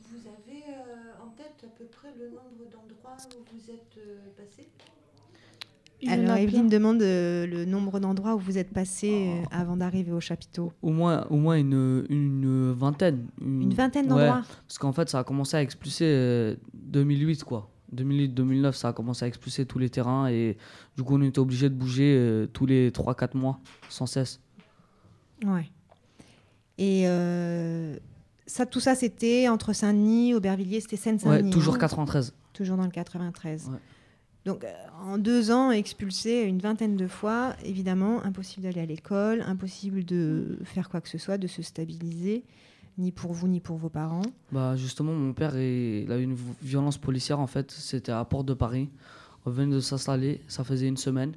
Vous 0.00 0.16
avez 0.28 0.62
euh, 0.68 1.24
en 1.24 1.28
tête 1.36 1.64
à 1.64 1.68
peu 1.78 1.84
près 1.86 2.08
le 2.18 2.26
nombre 2.30 2.70
d'endroits 2.70 3.16
où 3.16 3.54
vous 3.54 3.70
êtes 3.70 3.98
euh, 3.98 4.18
passé? 4.36 4.68
Alors, 6.08 6.32
a 6.32 6.40
Evelyne 6.40 6.68
demande 6.68 7.00
euh, 7.00 7.46
le 7.46 7.64
nombre 7.64 8.00
d'endroits 8.00 8.34
où 8.34 8.38
vous 8.40 8.58
êtes 8.58 8.72
passé 8.72 9.28
euh, 9.28 9.44
avant 9.52 9.76
d'arriver 9.76 10.10
au 10.10 10.18
chapiteau. 10.18 10.72
Au 10.82 10.90
moins, 10.90 11.24
au 11.30 11.36
moins 11.36 11.54
une, 11.56 12.04
une 12.08 12.72
vingtaine. 12.72 13.28
Une 13.40 13.72
vingtaine 13.72 14.06
Ouais, 14.06 14.26
d'endroits 14.26 14.42
Parce 14.66 14.78
qu'en 14.78 14.92
fait, 14.92 15.08
ça 15.08 15.20
a 15.20 15.24
commencé 15.24 15.56
à 15.56 15.62
expulser 15.62 16.06
euh, 16.06 16.56
2008, 16.74 17.44
quoi. 17.44 17.68
2008-2009, 17.94 18.72
ça 18.72 18.88
a 18.88 18.92
commencé 18.92 19.24
à 19.24 19.28
expulser 19.28 19.64
tous 19.66 19.78
les 19.78 19.90
terrains 19.90 20.26
et 20.28 20.56
du 20.96 21.02
coup, 21.04 21.14
on 21.16 21.22
était 21.22 21.38
obligé 21.38 21.68
de 21.68 21.74
bouger 21.74 22.16
euh, 22.18 22.46
tous 22.46 22.66
les 22.66 22.90
3-4 22.90 23.36
mois, 23.36 23.60
sans 23.88 24.06
cesse. 24.06 24.40
Ouais. 25.44 25.70
Et 26.82 27.04
euh, 27.06 27.96
ça, 28.46 28.66
tout 28.66 28.80
ça, 28.80 28.96
c'était 28.96 29.48
entre 29.48 29.72
Saint-Denis, 29.72 30.34
Aubervilliers, 30.34 30.80
c'était 30.80 30.96
Seine-Saint-Denis. 30.96 31.50
Ouais, 31.50 31.54
toujours 31.54 31.76
hein 31.76 31.78
93. 31.78 32.34
Toujours 32.52 32.76
dans 32.76 32.82
le 32.82 32.90
93. 32.90 33.68
Ouais. 33.68 33.78
Donc, 34.44 34.64
euh, 34.64 34.72
en 35.00 35.16
deux 35.16 35.52
ans, 35.52 35.70
expulsé 35.70 36.42
une 36.42 36.58
vingtaine 36.58 36.96
de 36.96 37.06
fois, 37.06 37.54
évidemment, 37.64 38.24
impossible 38.24 38.64
d'aller 38.64 38.80
à 38.80 38.86
l'école, 38.86 39.42
impossible 39.42 40.04
de 40.04 40.58
faire 40.64 40.88
quoi 40.88 41.00
que 41.00 41.08
ce 41.08 41.18
soit, 41.18 41.38
de 41.38 41.46
se 41.46 41.62
stabiliser, 41.62 42.42
ni 42.98 43.12
pour 43.12 43.32
vous, 43.32 43.46
ni 43.46 43.60
pour 43.60 43.76
vos 43.76 43.88
parents. 43.88 44.22
Bah 44.50 44.74
justement, 44.74 45.12
mon 45.12 45.32
père, 45.34 45.56
il, 45.56 46.10
a 46.10 46.18
eu 46.18 46.24
une 46.24 46.36
violence 46.62 46.98
policière 46.98 47.38
en 47.38 47.46
fait. 47.46 47.70
C'était 47.70 48.10
à 48.10 48.24
Porte 48.24 48.46
de 48.46 48.54
Paris. 48.54 48.90
On 49.46 49.50
venait 49.50 49.72
de 49.72 49.80
s'installer, 49.80 50.40
ça 50.48 50.64
faisait 50.64 50.88
une 50.88 50.96
semaine. 50.96 51.34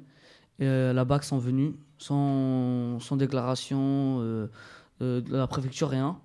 Et 0.58 0.66
euh, 0.66 0.92
la 0.92 1.04
BAC 1.04 1.22
sont 1.22 1.38
venus 1.38 1.74
sans, 1.98 2.98
sans 2.98 3.16
déclaration 3.16 4.18
euh, 4.20 4.48
de 5.00 5.24
la 5.28 5.46
préfecture, 5.46 5.88
rien. 5.88 6.18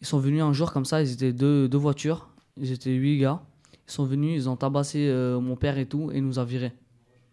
Ils 0.00 0.06
sont 0.06 0.18
venus 0.18 0.42
un 0.42 0.52
jour 0.52 0.72
comme 0.72 0.84
ça, 0.84 1.02
ils 1.02 1.12
étaient 1.12 1.32
deux, 1.32 1.68
deux 1.68 1.78
voitures, 1.78 2.28
ils 2.56 2.72
étaient 2.72 2.92
huit 2.92 3.18
gars. 3.18 3.40
Ils 3.88 3.92
sont 3.92 4.04
venus, 4.04 4.34
ils 4.34 4.48
ont 4.48 4.56
tabassé 4.56 5.06
euh, 5.08 5.38
mon 5.40 5.56
père 5.56 5.78
et 5.78 5.86
tout, 5.86 6.10
et 6.12 6.20
nous 6.20 6.38
a 6.38 6.44
virés. 6.44 6.72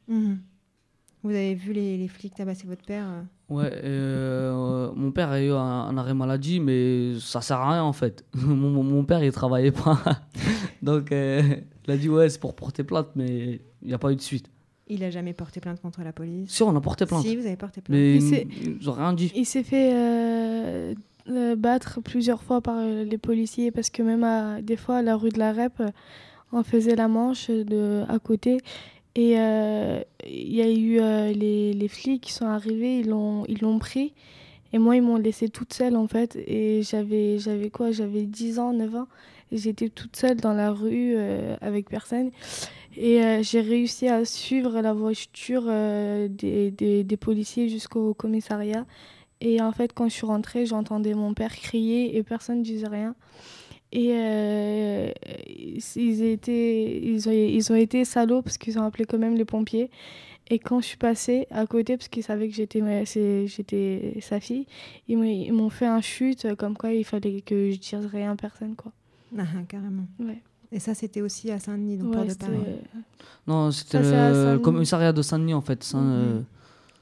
Mhm. 0.08 0.40
Vous 1.24 1.32
avez 1.32 1.54
vu 1.54 1.74
les, 1.74 1.98
les 1.98 2.08
flics 2.08 2.34
tabasser 2.34 2.66
votre 2.66 2.84
père 2.86 3.06
euh 3.08 3.22
Ouais, 3.50 3.72
euh, 3.84 4.92
mon 4.96 5.12
père 5.12 5.30
a 5.32 5.42
eu 5.42 5.52
un, 5.52 5.56
un 5.58 5.98
arrêt 5.98 6.14
maladie, 6.14 6.60
mais 6.60 7.20
ça 7.20 7.42
sert 7.42 7.58
à 7.58 7.72
rien 7.72 7.84
en 7.84 7.94
fait. 7.94 8.24
mon, 8.36 8.84
mon- 8.84 9.04
père, 9.04 9.24
il 9.24 9.32
travaillait 9.32 9.72
pas. 9.72 10.00
Donc, 10.84 11.12
euh, 11.12 11.42
il 11.86 11.92
a 11.92 11.98
dit 11.98 12.08
ouais, 12.10 12.30
c'est 12.30 12.40
pour 12.40 12.56
porter 12.56 12.84
plainte, 12.84 13.10
mais 13.16 13.60
il 13.82 13.88
n'y 13.88 13.94
a 13.94 13.98
pas 13.98 14.12
eu 14.12 14.16
de 14.16 14.22
suite. 14.22 14.50
Il 14.90 15.04
a 15.04 15.12
jamais 15.12 15.34
porté 15.34 15.60
plainte 15.60 15.80
contre 15.82 16.02
la 16.04 16.12
police. 16.12 16.50
Si, 16.50 16.64
on 16.64 16.76
a 16.76 16.82
porté 16.82 17.06
plainte. 17.06 17.22
Si, 17.24 17.36
vous 17.36 17.46
avez 17.46 17.56
porté 17.56 17.82
plainte. 17.82 17.96
Mais 17.98 18.16
Il 18.16 18.22
s'est- 18.22 18.48
ils 18.50 18.78
ils 18.82 18.90
ont 18.90 18.94
rien 18.94 19.14
dit. 19.14 19.32
Il 19.36 19.46
s'est 19.46 19.64
fait 19.64 19.92
euh, 19.94 20.94
euh, 21.30 21.56
battre 21.56 22.00
plusieurs 22.02 22.42
fois 22.42 22.62
par 22.62 22.78
euh, 22.80 23.04
les 23.04 23.18
policiers 23.20 23.70
parce 23.72 23.90
que 23.90 24.02
même 24.02 24.24
à, 24.24 24.62
des 24.62 24.76
fois 24.78 24.98
à 24.98 25.02
la 25.02 25.16
rue 25.16 25.30
de 25.30 25.38
la 25.40 25.54
Rep, 25.54 25.82
on 26.52 26.64
faisait 26.64 26.96
la 26.96 27.08
manche 27.08 27.50
de, 27.50 28.04
à 28.10 28.18
côté. 28.20 28.58
Et 29.16 29.40
euh, 29.40 30.00
il 30.28 30.54
y 30.56 30.62
a 30.62 30.70
eu 30.70 31.00
euh, 31.00 31.32
les, 31.34 31.74
les 31.74 31.88
flics 31.88 32.22
qui 32.24 32.34
sont 32.34 32.46
arrivés, 32.48 33.00
ils 33.00 33.10
l'ont 33.10 33.46
ils 33.48 33.60
l'ont 33.62 33.78
pris. 33.80 34.14
Et 34.74 34.78
moi 34.80 34.96
ils 34.96 35.02
m'ont 35.02 35.18
laissé 35.18 35.50
toute 35.50 35.74
seule 35.74 35.96
en 35.96 36.08
fait. 36.08 36.36
Et 36.48 36.82
j'avais 36.84 37.38
j'avais 37.38 37.70
quoi? 37.70 37.92
J'avais 37.92 38.24
10 38.24 38.58
ans, 38.60 38.74
9 38.74 38.96
ans. 38.96 39.08
Et 39.52 39.58
j'étais 39.58 39.90
toute 39.90 40.16
seule 40.16 40.38
dans 40.38 40.54
la 40.54 40.72
rue 40.72 41.14
euh, 41.16 41.56
avec 41.62 41.90
personne 41.90 42.30
et 42.96 43.24
euh, 43.24 43.44
j'ai 43.44 43.62
réussi 43.62 44.08
à 44.08 44.26
suivre 44.26 44.82
la 44.82 44.94
voiture 44.94 45.64
euh, 45.68 46.28
des, 46.28 46.72
des, 46.72 47.04
des 47.04 47.18
policiers 47.18 47.70
jusqu'au 47.70 48.14
commissariat. 48.14 48.86
Et 49.42 49.62
en 49.62 49.72
fait, 49.72 49.94
quand 49.94 50.10
je 50.10 50.14
suis 50.14 50.26
rentrée, 50.26 50.66
j'entendais 50.66 51.14
mon 51.14 51.34
père 51.34 51.56
crier 51.56 52.18
et 52.18 52.24
personne 52.24 52.60
ne 52.60 52.64
disait 52.64 52.88
rien. 52.88 53.16
Et 53.92 54.12
euh, 54.14 55.12
ils, 55.96 56.24
étaient, 56.24 57.00
ils, 57.02 57.28
ont, 57.30 57.32
ils 57.32 57.72
ont 57.72 57.76
été 57.76 58.06
salauds 58.06 58.42
parce 58.42 58.58
qu'ils 58.58 58.78
ont 58.78 58.84
appelé 58.84 59.06
quand 59.06 59.18
même 59.18 59.36
les 59.36 59.46
pompiers. 59.46 59.90
Et 60.52 60.60
quand 60.60 60.82
je 60.82 60.88
suis 60.88 60.98
passée 60.98 61.48
à 61.52 61.66
côté, 61.68 61.96
parce 61.96 62.08
qu'ils 62.08 62.24
savaient 62.24 62.50
que 62.50 62.56
j'étais 62.56 62.82
ma- 62.82 63.06
c'est- 63.06 63.46
j'étais 63.48 64.16
sa 64.20 64.40
fille, 64.40 64.66
ils 65.08 65.16
m'ont- 65.18 65.24
ils 65.24 65.54
m'ont 65.54 65.70
fait 65.70 65.86
un 65.86 66.02
chute 66.02 66.56
comme 66.56 66.76
quoi 66.76 66.92
il 66.92 67.06
fallait 67.06 67.42
que 67.42 67.70
je 67.72 67.78
dise 67.78 68.06
rien 68.12 68.32
à 68.32 68.36
personne. 68.36 68.76
Quoi. 68.76 68.92
Ah, 69.38 69.44
carrément. 69.68 70.08
Ouais. 70.20 70.42
Et 70.72 70.80
ça, 70.80 70.94
c'était 70.94 71.22
aussi 71.22 71.50
à 71.52 71.60
Saint-Denis, 71.60 71.98
donc 71.98 72.10
Ouais, 72.12 72.18
Port 72.18 72.26
de 72.28 72.34
Paris. 72.36 72.58
Non, 73.48 73.72
c'était 73.72 74.00
le 74.00 74.04
Saint-Denis. 74.12 74.62
commissariat 74.62 75.14
de 75.14 75.22
Saint-Denis 75.22 75.54
en 75.56 75.62
fait, 75.62 75.84
Saint- 75.84 76.00
Mhm. 76.02 76.12
euh, 76.14 76.42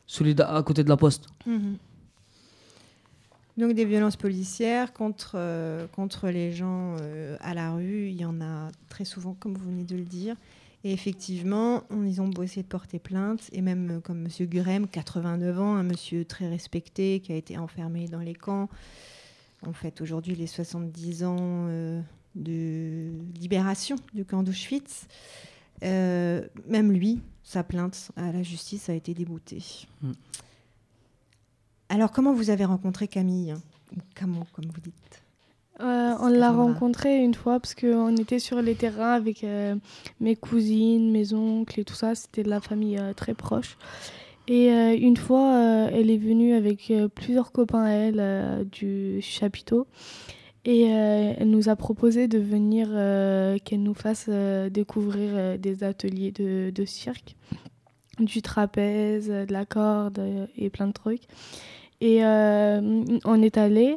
celui 0.05 0.33
d'à- 0.35 0.55
à 0.55 0.63
côté 0.63 0.83
de 0.83 0.89
la 0.89 0.95
poste. 0.97 1.25
Mhm. 1.45 1.75
Donc 3.57 3.73
des 3.73 3.85
violences 3.85 4.15
policières 4.17 4.93
contre, 4.93 5.31
euh, 5.35 5.87
contre 5.87 6.29
les 6.29 6.51
gens 6.53 6.95
euh, 7.01 7.35
à 7.41 7.53
la 7.55 7.71
rue, 7.73 8.07
il 8.09 8.15
y 8.15 8.23
en 8.25 8.39
a 8.39 8.69
très 8.87 9.03
souvent, 9.03 9.35
comme 9.39 9.55
vous 9.55 9.65
venez 9.65 9.83
de 9.83 9.95
le 9.95 10.03
dire. 10.05 10.35
Et 10.83 10.93
effectivement, 10.93 11.81
on, 11.89 12.05
ils 12.05 12.21
ont 12.21 12.27
beau 12.27 12.43
essayer 12.43 12.61
de 12.61 12.67
porter 12.67 12.99
plainte, 12.99 13.49
et 13.51 13.61
même 13.61 13.97
euh, 13.97 13.99
comme 13.99 14.25
M. 14.27 14.47
Gurem, 14.47 14.87
89 14.87 15.59
ans, 15.59 15.75
un 15.75 15.83
monsieur 15.83 16.23
très 16.23 16.47
respecté 16.47 17.19
qui 17.19 17.33
a 17.33 17.35
été 17.35 17.57
enfermé 17.57 18.07
dans 18.07 18.19
les 18.19 18.35
camps. 18.35 18.69
En 19.65 19.73
fait, 19.73 20.01
aujourd'hui, 20.01 20.35
les 20.35 20.45
70 20.45 21.23
ans 21.23 21.35
euh, 21.39 21.99
de 22.37 23.09
libération 23.39 23.95
du 24.13 24.25
camp 24.25 24.43
d'Auschwitz. 24.43 25.07
Euh, 25.83 26.41
même 26.67 26.91
lui, 26.91 27.19
sa 27.43 27.63
plainte 27.63 28.11
à 28.15 28.31
la 28.31 28.43
justice 28.43 28.89
a 28.89 28.93
été 28.93 29.13
déboutée. 29.13 29.63
Mm. 30.01 30.11
Alors, 31.89 32.11
comment 32.11 32.33
vous 32.33 32.49
avez 32.49 32.65
rencontré 32.65 33.07
Camille 33.07 33.51
hein 33.51 33.61
Ou 33.95 33.99
Camon, 34.15 34.45
comme 34.53 34.65
vous 34.65 34.81
dites 34.81 35.21
Euh, 35.79 36.15
on 36.19 36.27
l'a 36.27 36.47
Cassandra. 36.47 36.51
rencontré 36.51 37.17
une 37.23 37.33
fois 37.35 37.59
parce 37.59 37.75
qu'on 37.75 38.15
était 38.17 38.39
sur 38.39 38.61
les 38.61 38.75
terrains 38.75 39.13
avec 39.13 39.43
euh, 39.43 39.75
mes 40.19 40.35
cousines, 40.35 41.11
mes 41.11 41.33
oncles 41.33 41.79
et 41.79 41.83
tout 41.85 41.93
ça. 41.95 42.15
C'était 42.15 42.43
de 42.43 42.49
la 42.49 42.59
famille 42.59 42.97
euh, 42.97 43.13
très 43.13 43.33
proche. 43.33 43.77
Et 44.49 44.71
euh, 44.71 44.95
une 44.97 45.17
fois, 45.17 45.53
euh, 45.55 45.89
elle 45.93 46.09
est 46.09 46.17
venue 46.17 46.53
avec 46.53 46.89
euh, 46.89 47.07
plusieurs 47.07 47.51
copains 47.51 47.83
à 47.83 47.89
elle 47.91 48.19
euh, 48.19 48.63
du 48.63 49.21
chapiteau. 49.21 49.87
Et 50.67 50.93
euh, 50.93 51.33
elle 51.37 51.49
nous 51.49 51.69
a 51.69 51.77
proposé 51.77 52.27
de 52.27 52.39
venir, 52.39 52.89
euh, 52.91 53.57
qu'elle 53.63 53.83
nous 53.83 53.93
fasse 53.93 54.25
euh, 54.27 54.69
découvrir 54.69 55.57
des 55.57 55.85
ateliers 55.85 56.33
de, 56.33 56.71
de 56.71 56.83
cirque, 56.83 57.37
du 58.19 58.41
trapèze, 58.41 59.29
de 59.29 59.53
la 59.53 59.65
corde 59.65 60.21
et 60.57 60.69
plein 60.69 60.87
de 60.87 60.91
trucs. 60.91 61.23
Et 62.01 62.21
on 62.25 63.41
est 63.41 63.57
allé. 63.57 63.95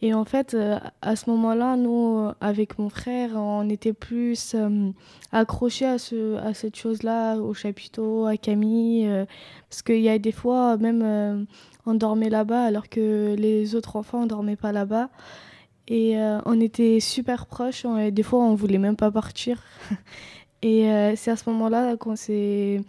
Et 0.00 0.14
en 0.14 0.24
fait, 0.24 0.56
à 1.02 1.16
ce 1.16 1.28
moment-là, 1.30 1.76
nous, 1.76 2.30
avec 2.40 2.78
mon 2.78 2.88
frère, 2.88 3.30
on 3.34 3.68
était 3.68 3.94
plus 3.94 4.54
accrochés 5.32 5.86
à, 5.86 5.98
ce, 5.98 6.36
à 6.36 6.54
cette 6.54 6.76
chose-là, 6.76 7.38
au 7.38 7.52
chapiteau, 7.52 8.26
à 8.26 8.36
Camille. 8.36 9.10
parce 9.68 9.82
qu'il 9.82 10.02
y 10.02 10.08
a 10.08 10.18
des 10.18 10.32
fois, 10.32 10.76
même, 10.76 11.46
on 11.84 11.94
dormait 11.94 12.30
là-bas 12.30 12.62
alors 12.62 12.88
que 12.88 13.34
les 13.36 13.74
autres 13.74 13.96
enfants 13.96 14.22
ne 14.22 14.28
dormaient 14.28 14.54
pas 14.54 14.70
là-bas. 14.70 15.10
Et 15.88 16.18
euh, 16.18 16.40
on 16.46 16.60
était 16.60 16.98
super 17.00 17.46
proches. 17.46 17.84
on- 17.84 17.96
et 17.98 18.10
des 18.10 18.22
fois, 18.22 18.40
on 18.40 18.54
voulait 18.54 18.78
même 18.78 18.96
pas 18.96 19.10
partir. 19.10 19.62
et 20.62 20.90
euh, 20.90 21.14
c'est 21.16 21.30
à 21.30 21.36
ce 21.36 21.48
moment-là 21.50 21.96
qu'on 21.96 22.16
s'est 22.16 22.80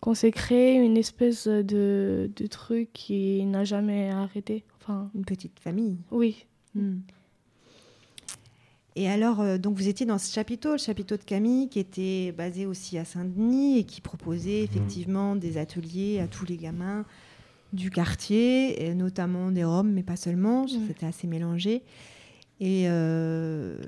qu'on 0.00 0.14
s'est 0.14 0.30
créé 0.30 0.74
une 0.76 0.96
espèce 0.96 1.48
de, 1.48 2.30
de 2.36 2.46
truc 2.46 2.90
qui 2.92 3.44
n'a 3.46 3.64
jamais 3.64 4.10
arrêté. 4.10 4.62
Enfin, 4.80 5.10
Une 5.14 5.24
petite 5.24 5.58
famille. 5.58 5.96
oui. 6.12 6.44
Hmm. 6.74 6.98
Et 8.98 9.08
alors, 9.10 9.40
euh, 9.40 9.58
donc 9.58 9.76
vous 9.76 9.88
étiez 9.88 10.06
dans 10.06 10.16
ce 10.18 10.32
chapiteau, 10.32 10.72
le 10.72 10.78
chapiteau 10.78 11.16
de 11.18 11.22
Camille, 11.22 11.68
qui 11.68 11.78
était 11.78 12.32
basé 12.32 12.64
aussi 12.64 12.96
à 12.96 13.04
Saint-Denis 13.04 13.78
et 13.80 13.84
qui 13.84 14.00
proposait 14.00 14.62
effectivement 14.62 15.36
des 15.36 15.58
ateliers 15.58 16.18
à 16.20 16.26
tous 16.26 16.46
les 16.46 16.56
gamins 16.56 17.04
du 17.74 17.90
quartier, 17.90 18.86
et 18.86 18.94
notamment 18.94 19.50
des 19.50 19.64
Roms, 19.64 19.90
mais 19.92 20.02
pas 20.02 20.16
seulement, 20.16 20.66
c'était 20.66 21.04
assez 21.04 21.26
mélangé, 21.26 21.82
et 22.60 22.84
euh, 22.88 23.78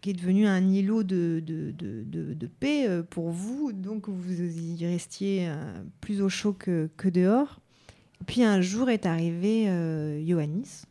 qui 0.00 0.10
est 0.10 0.14
devenu 0.14 0.46
un 0.46 0.68
îlot 0.68 1.02
de, 1.02 1.42
de, 1.44 1.72
de- 1.72 2.46
paix 2.46 2.88
euh, 2.88 3.02
pour 3.02 3.30
vous, 3.30 3.72
donc 3.72 4.08
vous 4.08 4.42
y 4.42 4.86
restiez 4.86 5.48
euh, 5.48 5.82
plus 6.00 6.20
au 6.20 6.28
chaud 6.28 6.52
que, 6.52 6.88
que 6.96 7.08
dehors. 7.08 7.60
Puis 8.26 8.42
un 8.42 8.60
jour 8.60 8.90
est 8.90 9.06
arrivé 9.06 9.64
Ioannis, 10.22 10.82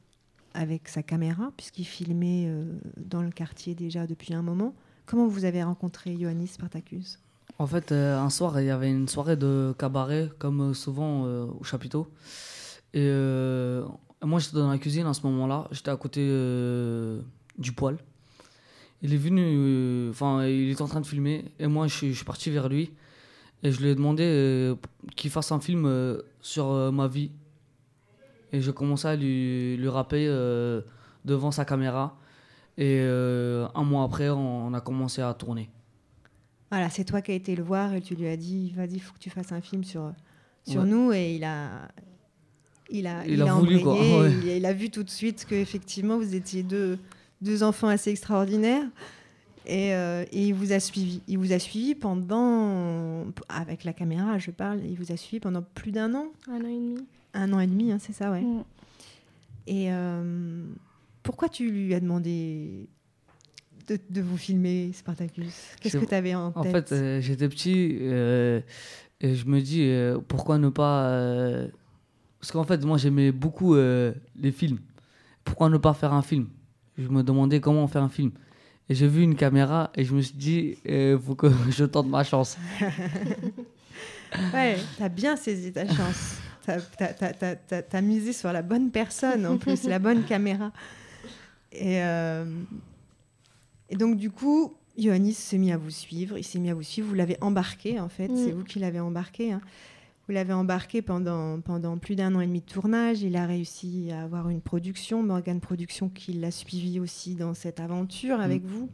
avec 0.54 0.88
sa 0.88 1.04
caméra, 1.04 1.52
puisqu'il 1.56 1.86
filmait 1.86 2.50
dans 2.96 3.22
le 3.22 3.30
quartier 3.30 3.76
déjà 3.76 4.08
depuis 4.08 4.34
un 4.34 4.42
moment. 4.42 4.74
Comment 5.06 5.28
vous 5.28 5.46
avez 5.46 5.62
rencontré 5.62 6.14
Ioannis 6.14 6.48
Spartacus? 6.48 7.20
En 7.60 7.68
fait, 7.68 7.92
un 7.92 8.30
soir, 8.30 8.60
il 8.62 8.68
y 8.68 8.70
avait 8.72 8.90
une 8.90 9.08
soirée 9.08 9.36
de 9.36 9.76
cabaret, 9.78 10.30
comme 10.40 10.74
souvent 10.74 11.26
au 11.26 11.64
chapiteau. 11.64 12.08
Et 12.94 13.08
moi, 14.24 14.40
j'étais 14.40 14.58
dans 14.58 14.70
la 14.72 14.78
cuisine 14.78 15.06
à 15.06 15.14
ce 15.14 15.22
moment-là. 15.28 15.68
J'étais 15.72 15.92
à 15.92 15.96
côté 15.96 16.22
euh, 16.24 17.22
du 17.58 17.72
poêle. 17.72 17.98
Il 19.02 19.14
est 19.14 19.18
venu, 19.18 19.44
euh, 19.46 20.10
enfin, 20.10 20.46
il 20.48 20.72
était 20.72 20.82
en 20.82 20.88
train 20.88 21.02
de 21.02 21.06
filmer. 21.06 21.46
Et 21.60 21.68
moi, 21.68 21.88
je, 21.88 21.94
suis- 21.96 22.10
je 22.12 22.16
suis 22.18 22.26
parti 22.26 22.50
vers 22.50 22.68
lui. 22.68 22.92
Et 23.64 23.72
je 23.72 23.80
lui 23.82 23.90
ai 23.90 23.96
demandé 23.96 24.24
euh, 24.24 24.76
qu'il 25.16 25.30
fasse 25.32 25.52
un 25.52 25.60
film 25.60 25.88
sur 26.42 26.92
ma 26.92 27.08
vie. 27.08 27.32
Et 28.54 28.62
j'ai 28.62 28.74
commencé 28.74 29.08
à 29.08 29.16
lui, 29.16 29.78
lui 29.78 29.90
rapper 29.90 30.26
devant 31.26 31.52
sa 31.52 31.66
caméra. 31.66 32.18
Et 32.78 33.00
un 33.02 33.84
mois 33.84 34.04
après, 34.04 34.30
on- 34.30 34.68
on 34.68 34.74
a 34.74 34.82
commencé 34.82 35.22
à 35.22 35.34
tourner. 35.34 35.70
Voilà, 36.72 36.90
c'est 36.90 37.06
toi 37.06 37.22
qui 37.22 37.32
as 37.32 37.36
été 37.36 37.56
le 37.56 37.64
voir 37.64 37.94
et 37.94 38.02
tu 38.02 38.14
lui 38.16 38.28
as 38.28 38.36
dit 38.38 38.72
vas-y, 38.76 38.96
il 38.96 39.00
faut 39.00 39.14
que 39.14 39.20
tu 39.20 39.30
fasses 39.30 39.52
un 39.54 39.62
film 39.62 39.84
sur, 39.86 40.12
sur 40.66 40.82
Ouais. 40.82 40.88
nous. 40.88 41.12
Et 41.14 41.36
il 41.36 41.44
a. 41.44 41.88
Il 42.90 43.08
a, 43.08 43.26
Il 43.28 43.42
a 43.42 43.54
voulu, 43.54 43.80
quoi. 43.82 43.94
embrayé, 43.94 44.20
Ouais. 44.20 44.32
il, 44.44 44.48
il 44.58 44.66
a 44.66 44.74
vu 44.74 44.90
tout 44.90 45.04
de 45.04 45.10
suite 45.10 45.46
qu'effectivement, 45.50 46.18
vous 46.18 46.36
étiez 46.36 46.64
deux, 46.64 46.98
deux 47.42 47.64
enfants 47.64 47.88
assez 47.90 48.10
extraordinaires. 48.12 48.86
Et, 49.66 49.94
euh, 49.94 50.24
et 50.32 50.48
il 50.48 50.54
vous 50.54 50.72
a 50.72 50.80
suivi. 50.80 51.22
Il 51.28 51.38
vous 51.40 51.52
a 51.52 51.60
suivi 51.60 51.94
pendant. 51.96 53.26
Avec 53.50 53.84
la 53.84 53.92
caméra, 53.92 54.38
je 54.38 54.52
parle. 54.52 54.80
Il 54.86 54.96
vous 54.96 55.12
a 55.12 55.18
suivi 55.18 55.42
pendant 55.42 55.62
plus 55.62 55.92
d'un 55.92 56.14
an 56.16 56.28
Un 56.50 56.62
an 56.64 56.70
et 56.70 56.76
demi. 56.76 57.06
Un 57.34 57.52
an 57.54 57.60
et 57.60 57.68
demi, 57.68 57.92
hein, 57.92 57.98
c'est 58.00 58.14
ça, 58.14 58.32
ouais. 58.32 58.42
Mm. 58.42 58.64
Et 59.68 59.88
euh, 59.92 60.64
pourquoi 61.24 61.50
tu 61.50 61.70
lui 61.70 61.94
as 61.94 62.00
demandé 62.00 62.88
de, 63.90 64.00
de 64.10 64.22
vous 64.22 64.38
filmer, 64.38 64.92
Spartacus? 64.94 65.54
Qu'est-ce 65.82 65.98
que 65.98 66.06
tu 66.06 66.16
avais 66.16 66.34
en 66.36 66.52
tête 66.52 66.58
En 66.58 66.72
fait, 66.72 66.92
euh, 66.94 67.20
j'étais 67.20 67.50
petit 67.50 67.98
euh, 68.00 68.62
et 69.20 69.36
je 69.36 69.46
me 69.48 69.60
dis 69.60 69.82
euh, 69.84 70.18
pourquoi 70.26 70.58
ne 70.58 70.70
pas. 70.70 71.12
Euh, 72.38 72.40
Parce 72.40 72.52
qu'en 72.52 72.64
fait, 72.64 72.84
moi 72.86 72.98
j'aimais 72.98 73.32
beaucoup 73.32 73.76
euh, 73.76 74.14
les 74.40 74.52
films. 74.52 74.80
Pourquoi 75.44 75.70
ne 75.70 75.78
pas 75.78 75.94
faire 75.94 76.14
un 76.14 76.22
film? 76.22 76.48
Je 76.98 77.08
me 77.10 77.24
demandais 77.24 77.60
comment 77.62 77.88
faire 77.88 78.04
un 78.04 78.10
film. 78.10 78.32
Et 78.90 78.96
j'ai 78.96 79.08
vu 79.08 79.22
une 79.22 79.36
caméra 79.36 79.92
et 79.96 80.04
je 80.06 80.14
me 80.16 80.22
suis 80.22 80.36
dit 80.38 80.78
il 80.86 81.20
faut 81.24 81.36
que 81.36 81.48
je 81.70 81.86
tente 81.86 82.08
ma 82.08 82.24
chance. 82.24 82.58
Ouais, 84.54 84.78
t'as 84.98 85.10
bien 85.10 85.36
saisi 85.36 85.72
ta 85.72 85.88
chance. 85.88 86.38
T'as 86.66 86.80
t'as- 86.82 87.14
t'as- 87.14 87.34
t'as- 87.34 87.56
t'as- 87.56 87.82
t'as 87.82 88.02
misé 88.02 88.34
sur 88.34 88.52
la 88.52 88.62
bonne 88.62 88.92
personne 88.92 89.46
en 89.46 89.58
plus, 89.58 89.84
la 89.86 90.00
bonne 90.00 90.24
caméra. 90.24 90.72
Et, 91.72 92.02
euh, 92.04 92.46
et 93.90 93.96
donc 93.96 94.18
du 94.18 94.30
coup, 94.32 94.74
Ioannis 94.98 95.34
s'est 95.34 95.58
mis 95.58 95.72
à 95.72 95.78
vous 95.78 95.92
suivre. 95.92 96.38
Il 96.38 96.44
s'est 96.44 96.60
mis 96.60 96.70
à 96.70 96.74
vous 96.74 96.84
suivre. 96.84 97.08
Vous 97.08 97.14
l'avez 97.14 97.38
embarqué 97.42 98.00
en 98.00 98.10
fait. 98.10 98.28
Mm. 98.28 98.36
C'est 98.36 98.52
vous 98.52 98.64
qui 98.66 98.80
l'avez 98.80 99.00
embarqué. 99.00 99.54
hein. 99.54 99.62
Vous 100.28 100.34
l'avez 100.34 100.52
embarqué 100.54 101.02
pendant, 101.02 101.62
pendant 101.62 101.98
plus 101.98 102.16
d'un 102.16 102.36
an 102.36 102.42
et 102.42 102.48
demi 102.48 102.60
de 102.60 102.66
tournage. 102.66 103.22
Il 103.22 103.38
a 103.38 103.46
réussi 103.46 104.12
à 104.12 104.24
avoir 104.24 104.50
une 104.50 104.60
production, 104.62 105.24
Morgan 105.24 105.62
Production, 105.62 106.10
qui 106.10 106.34
l'a 106.34 106.52
suivi 106.52 107.00
aussi 107.00 107.36
dans 107.36 107.54
cette 107.54 107.80
aventure 107.80 108.42
avec 108.42 108.62
Mm. 108.64 108.68
vous. 108.68 108.90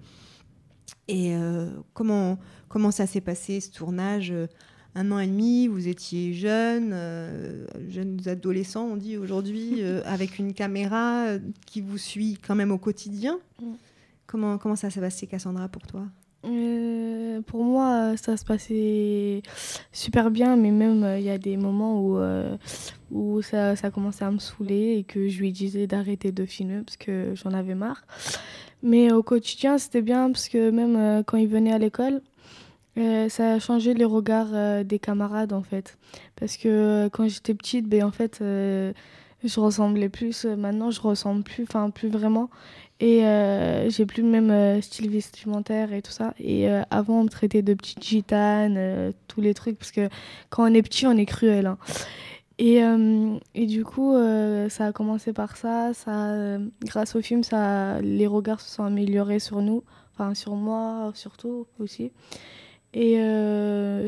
Et 1.07 1.35
euh, 1.35 1.69
comment, 1.93 2.37
comment 2.69 2.91
ça 2.91 3.07
s'est 3.07 3.21
passé 3.21 3.59
ce 3.61 3.71
tournage 3.71 4.29
euh, 4.31 4.45
Un 4.93 5.11
an 5.11 5.17
et 5.17 5.25
demi, 5.27 5.67
vous 5.67 5.87
étiez 5.87 6.33
jeune, 6.33 6.91
euh, 6.93 7.65
jeunes 7.89 8.19
adolescents, 8.27 8.85
on 8.85 8.95
dit 8.97 9.17
aujourd'hui, 9.17 9.77
euh, 9.81 10.01
avec 10.05 10.37
une 10.37 10.53
caméra 10.53 11.25
qui 11.65 11.81
vous 11.81 11.97
suit 11.97 12.37
quand 12.45 12.53
même 12.55 12.71
au 12.71 12.77
quotidien. 12.77 13.39
Mm. 13.59 13.71
Comment, 14.27 14.57
comment 14.59 14.75
ça 14.75 14.89
s'est 14.91 15.01
passé, 15.01 15.25
Cassandra, 15.25 15.67
pour 15.67 15.81
toi? 15.87 16.05
Euh, 16.45 17.41
pour 17.41 17.63
moi, 17.63 18.17
ça 18.17 18.35
se 18.35 18.43
passait 18.43 19.41
super 19.93 20.29
bien, 20.29 20.57
mais 20.57 20.71
même 20.71 21.03
euh, 21.03 21.17
il 21.17 21.23
y 21.23 21.29
a 21.29 21.37
des 21.37 21.55
moments 21.55 22.01
où, 22.01 22.17
euh, 22.17 22.57
où 23.11 23.41
ça, 23.41 23.77
ça 23.77 23.91
commençait 23.91 24.25
à 24.25 24.31
me 24.31 24.39
saouler 24.39 24.97
et 24.97 25.03
que 25.05 25.29
je 25.29 25.39
lui 25.39 25.53
disais 25.53 25.87
d'arrêter 25.87 26.33
de 26.33 26.45
filmer 26.45 26.81
parce 26.85 26.97
que 26.97 27.33
j'en 27.35 27.51
avais 27.53 27.75
marre. 27.75 28.03
Mais 28.83 29.11
au 29.13 29.23
quotidien, 29.23 29.77
c'était 29.77 30.01
bien 30.01 30.31
parce 30.31 30.49
que 30.49 30.69
même 30.69 30.97
euh, 30.97 31.23
quand 31.23 31.37
il 31.37 31.47
venait 31.47 31.71
à 31.73 31.77
l'école, 31.77 32.21
euh, 32.97 33.29
ça 33.29 33.53
a 33.53 33.59
changé 33.59 33.93
les 33.93 34.05
regards 34.05 34.53
euh, 34.53 34.83
des 34.83 34.99
camarades 34.99 35.53
en 35.53 35.63
fait. 35.63 35.97
Parce 36.35 36.57
que 36.57 36.67
euh, 36.69 37.09
quand 37.09 37.27
j'étais 37.27 37.53
petite, 37.55 37.87
ben, 37.87 38.03
en 38.03 38.11
fait, 38.11 38.39
euh, 38.41 38.93
je 39.43 39.59
ressemblais 39.59 40.09
plus. 40.09 40.45
euh, 40.45 40.55
Maintenant, 40.55 40.91
je 40.91 41.01
ressemble 41.01 41.43
plus, 41.43 41.63
enfin, 41.63 41.89
plus 41.89 42.09
vraiment. 42.09 42.49
Et 43.05 43.25
euh, 43.25 43.89
j'ai 43.89 44.05
plus 44.05 44.23
le 44.23 44.29
même 44.29 44.49
euh, 44.49 44.79
style 44.79 45.09
vestimentaire 45.09 45.91
et 45.91 46.01
tout 46.01 46.13
ça. 46.13 46.33
Et 46.39 46.69
euh, 46.69 46.83
avant, 46.89 47.19
on 47.19 47.23
me 47.25 47.29
traitait 47.29 47.61
de 47.61 47.73
petite 47.73 48.01
gitane, 48.01 48.75
euh, 48.77 49.11
tous 49.27 49.41
les 49.41 49.53
trucs, 49.53 49.77
parce 49.77 49.91
que 49.91 50.07
quand 50.49 50.63
on 50.63 50.73
est 50.73 50.81
petit, 50.81 51.05
on 51.05 51.11
est 51.17 51.25
cruel. 51.25 51.65
hein. 51.65 51.77
Et, 52.59 52.79
et 53.55 53.65
du 53.65 53.83
coup, 53.83 54.15
ça 54.69 54.85
a 54.85 54.91
commencé 54.93 55.33
par 55.33 55.57
ça. 55.57 55.91
ça 55.93 56.59
grâce 56.85 57.15
au 57.15 57.21
film, 57.21 57.43
ça, 57.43 57.99
les 58.01 58.27
regards 58.27 58.61
se 58.61 58.69
sont 58.75 58.83
améliorés 58.83 59.39
sur 59.39 59.61
nous, 59.61 59.83
enfin 60.13 60.33
sur 60.35 60.55
moi 60.55 61.11
surtout 61.15 61.65
aussi. 61.79 62.11
Et 62.93 63.15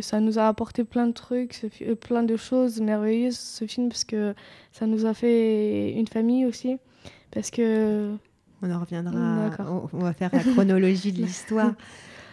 ça 0.02 0.20
nous 0.22 0.40
a 0.40 0.48
apporté 0.48 0.84
plein 0.86 1.08
de 1.08 1.12
trucs, 1.12 1.66
plein 2.00 2.24
de 2.24 2.38
choses 2.38 2.80
merveilleuses, 2.80 3.38
ce 3.38 3.66
film, 3.66 3.90
parce 3.90 4.06
que 4.06 4.36
ça 4.72 4.86
nous 4.86 5.06
a 5.06 5.14
fait 5.16 5.92
une 5.92 6.08
famille 6.08 6.46
aussi. 6.46 6.78
Parce 7.32 7.50
que. 7.52 8.16
On 8.66 8.72
en 8.72 8.80
reviendra. 8.80 9.52
On, 9.60 9.88
on 9.94 10.00
va 10.00 10.14
faire 10.14 10.30
la 10.34 10.40
chronologie 10.44 11.12
de 11.12 11.22
l'histoire. 11.24 11.74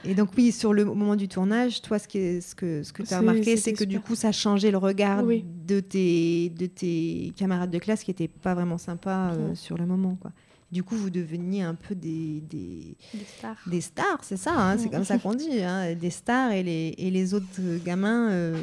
Et 0.04 0.14
donc 0.14 0.30
oui, 0.36 0.50
sur 0.50 0.72
le 0.72 0.84
moment 0.84 1.14
du 1.14 1.28
tournage, 1.28 1.80
toi, 1.82 1.98
ce, 1.98 2.08
qui 2.08 2.18
est- 2.18 2.40
ce 2.40 2.54
que, 2.56 2.82
ce 2.82 2.92
que 2.92 3.02
tu 3.04 3.14
as 3.14 3.20
remarqué, 3.20 3.56
c'est 3.56 3.72
que 3.72 3.84
du 3.84 4.00
coup, 4.00 4.14
ça 4.16 4.28
a 4.28 4.32
changé 4.32 4.70
le 4.72 4.78
regard 4.78 5.22
Oui. 5.24 5.44
de, 5.66 5.78
tes, 5.78 6.48
de 6.50 6.66
tes 6.66 7.32
camarades 7.36 7.70
de 7.70 7.78
classe 7.78 8.02
qui 8.02 8.10
n'étaient 8.10 8.26
pas 8.28 8.54
vraiment 8.54 8.78
sympas 8.78 9.32
euh, 9.34 9.54
sur 9.54 9.78
le 9.78 9.86
moment. 9.86 10.16
Quoi. 10.20 10.32
Du 10.72 10.82
coup, 10.82 10.96
vous 10.96 11.10
deveniez 11.10 11.62
un 11.62 11.74
peu 11.76 11.94
des, 11.94 12.40
des, 12.50 12.96
Des 13.14 13.24
stars. 13.38 13.56
des 13.66 13.80
stars, 13.80 14.18
c'est 14.22 14.38
ça, 14.38 14.52
hein, 14.56 14.76
c'est 14.78 14.88
comme 14.88 15.04
ça 15.04 15.18
qu'on 15.18 15.34
dit, 15.34 15.62
hein, 15.62 15.94
des 15.94 16.10
stars 16.10 16.50
et 16.52 16.62
les, 16.64 16.94
et 16.98 17.10
les 17.10 17.34
autres 17.34 17.46
euh, 17.60 17.78
gamins 17.84 18.30
euh, 18.30 18.60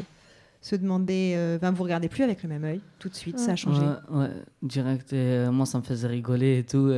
se 0.59 0.75
demandaient, 0.75 1.35
euh, 1.37 1.57
ben, 1.61 1.71
vous 1.71 1.83
regardez 1.83 2.09
plus 2.09 2.23
avec 2.23 2.43
le 2.43 2.49
même 2.49 2.65
œil, 2.65 2.81
tout 2.97 3.07
de 3.09 3.15
suite, 3.15 3.37
ça 3.39 3.51
a 3.51 3.55
changé. 3.55 3.79
Ouais, 3.79 4.17
ouais, 4.17 4.29
direct. 4.63 5.13
euh, 5.13 5.51
moi, 5.51 5.65
ça 5.67 5.77
me 5.77 5.83
faisait 5.83 6.07
rigoler 6.07 6.57
et 6.57 6.63
tout. 6.63 6.89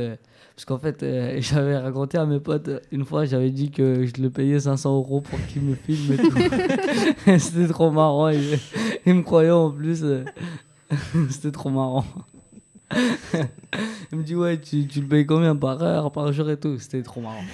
Parce 0.54 0.64
qu'en 0.64 0.78
fait, 0.78 1.02
euh, 1.02 1.36
j'avais 1.40 1.76
raconté 1.78 2.18
à 2.18 2.26
mes 2.26 2.40
potes, 2.40 2.70
une 2.90 3.04
fois, 3.04 3.24
j'avais 3.24 3.50
dit 3.50 3.70
que 3.70 4.04
je 4.06 4.20
le 4.22 4.30
payais 4.30 4.60
500 4.60 4.96
euros 4.96 5.20
pour 5.20 5.38
qu'il 5.46 5.62
me 5.62 5.74
filme 5.74 6.12
et 6.12 6.16
tout. 6.16 6.32
C'était 7.38 7.68
trop 7.68 7.90
marrant. 7.90 8.28
Ils, 8.28 8.58
ils 9.06 9.14
me 9.14 9.22
croyaient 9.22 9.50
en 9.50 9.70
plus. 9.70 10.02
euh, 10.04 10.24
C'était 11.30 11.52
trop 11.52 11.70
marrant. 11.70 12.04
Il 14.12 14.18
me 14.18 14.22
dit, 14.22 14.34
ouais, 14.36 14.60
tu, 14.60 14.86
tu 14.86 15.00
le 15.00 15.06
payes 15.08 15.24
combien 15.24 15.56
par 15.56 15.82
heure, 15.82 16.12
par 16.12 16.30
jour 16.32 16.50
et 16.50 16.58
tout. 16.58 16.78
C'était 16.78 17.02
trop 17.02 17.22
marrant. 17.22 17.44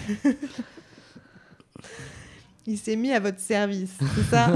Il 2.67 2.77
s'est 2.77 2.97
mis 2.97 3.13
à 3.13 3.21
votre 3.21 3.39
service, 3.39 3.97
c'est 4.17 4.23
ça? 4.25 4.53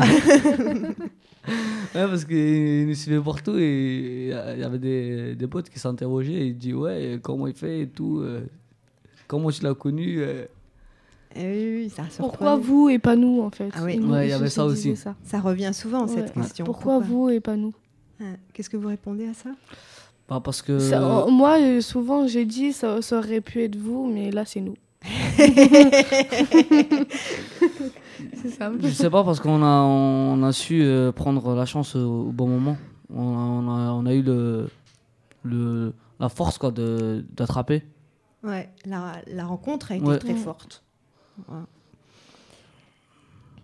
Ouais, 1.48 2.07
parce 2.07 2.24
qu'il 2.24 2.87
nous 2.87 2.94
suivait 2.94 3.20
partout 3.20 3.57
et 3.59 4.31
il 4.55 4.61
y 4.61 4.64
avait 4.64 4.78
des, 4.78 5.35
des 5.35 5.46
potes 5.46 5.68
qui 5.68 5.78
s'interrogeaient 5.78 6.33
et 6.33 6.46
il 6.46 6.57
dit 6.57 6.72
ouais, 6.74 7.18
comment 7.22 7.46
il 7.48 7.55
fait 7.55 7.81
et 7.81 7.87
tout, 7.88 8.20
euh, 8.20 8.42
comment 9.26 9.50
tu 9.50 9.62
l'as 9.64 9.74
connu. 9.74 10.18
euh. 10.20 10.44
Eh 11.35 11.40
oui, 11.40 11.83
oui, 11.85 11.90
ça 11.90 12.05
Pourquoi 12.18 12.57
vous 12.57 12.90
et 12.90 12.98
pas 12.98 13.16
nous, 13.16 13.40
en 13.40 13.50
fait? 13.50 13.70
Ah 13.74 13.83
oui. 13.85 13.98
Ouais, 13.98 14.26
il 14.26 14.31
y 14.31 14.35
avait 14.35 14.50
ça 14.50 14.64
aussi. 14.66 14.94
ça. 14.96 15.16
Ça 15.24 15.40
revient 15.40 15.70
souvent, 15.72 16.07
cette 16.07 16.37
Ouais. 16.37 16.42
question. 16.42 16.64
Pourquoi, 16.66 16.98
vous 16.98 17.31
et 17.31 17.40
pas 17.40 17.57
nous? 17.57 17.72
Ah, 18.20 18.24
Qu'est-ce 18.52 18.68
que 18.70 18.76
vous 18.76 18.88
répondez 18.88 19.26
à 19.26 19.35
ça? 19.35 19.50
Bah, 20.28 20.40
parce 20.44 20.62
que. 20.62 20.78
Ça, 20.78 21.02
euh, 21.02 21.26
Moi, 21.31 21.59
euh, 21.61 21.81
souvent, 21.81 22.26
j'ai 22.26 22.44
dit 22.44 22.72
ça, 22.72 23.00
ça 23.02 23.18
aurait 23.18 23.40
pu 23.40 23.62
être 23.62 23.76
vous, 23.76 24.07
mais 24.07 24.31
là, 24.31 24.44
c'est 24.44 24.61
nous. 24.61 24.76
simple. 28.50 28.78
Je 28.82 28.88
sais 28.88 29.11
pas 29.11 29.24
parce 29.24 29.40
qu'on 29.40 29.62
a, 29.62 29.80
on 29.82 30.42
a 30.42 30.52
su 30.52 30.82
euh, 30.82 31.12
prendre 31.12 31.54
la 31.54 31.66
chance 31.66 31.94
au, 31.96 32.28
au 32.28 32.32
bon 32.32 32.48
moment. 32.48 32.76
On 33.14 33.35
a, 33.37 33.40
on 33.40 33.68
a, 33.68 33.92
on 33.92 34.06
a 34.06 34.14
eu 34.14 34.22
le, 34.22 34.68
le, 35.42 35.92
la 36.20 36.28
force 36.28 36.58
quoi, 36.58 36.70
de, 36.70 37.24
d'attraper. 37.35 37.82
Ouais, 38.42 38.70
la, 38.85 39.12
la 39.26 39.44
rencontre 39.44 39.92
a 39.92 39.96
été 39.96 40.06
Ouais. 40.06 40.18
très 40.18 40.35
forte. 40.35 40.82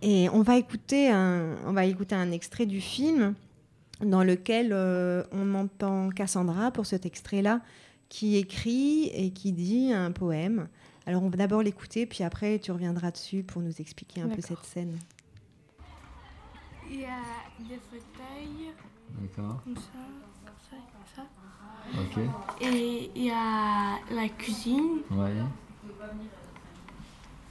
Et 0.03 0.29
on 0.33 0.43
va 0.43 0.57
écouter 0.57 1.11
un, 1.11 1.57
on 1.67 1.73
va 1.73 1.85
écouter 1.85 2.15
un 2.15 2.31
extrait 2.31 2.67
du 2.67 2.81
film 2.81 3.35
dans 4.05 4.23
lequel 4.23 4.71
euh, 4.73 5.25
on 5.33 5.55
entend 5.55 6.11
Cassandra 6.11 6.71
pour 6.71 6.87
cet 6.87 7.05
extrait-là 7.05 7.61
qui 8.09 8.37
écrit 8.37 9.07
et 9.13 9.31
qui 9.31 9.53
dit 9.53 9.93
un 9.93 10.13
poème. 10.13 10.69
Alors 11.09 11.23
on 11.23 11.31
va 11.31 11.39
d'abord 11.39 11.63
l'écouter, 11.63 12.05
puis 12.05 12.23
après 12.23 12.59
tu 12.59 12.71
reviendras 12.71 13.11
dessus 13.11 13.43
pour 13.43 13.63
nous 13.63 13.73
expliquer 13.81 14.21
un 14.21 14.29
peu 14.29 14.43
cette 14.43 14.63
scène. 14.63 14.99
Il 16.91 17.01
y 17.01 17.05
a 17.07 17.17
des 17.67 17.81
fauteuils 17.91 18.75
D'accord. 19.19 19.63
comme 19.65 19.77
ça, 19.77 19.83
comme 20.45 20.55
ça, 21.17 21.23
comme 21.97 22.05
ça. 22.15 22.21
Ok. 22.21 22.25
Et 22.61 23.11
il 23.17 23.25
y 23.25 23.31
a 23.31 23.97
la 24.15 24.29
cuisine 24.29 24.99
Ouais. 25.11 25.33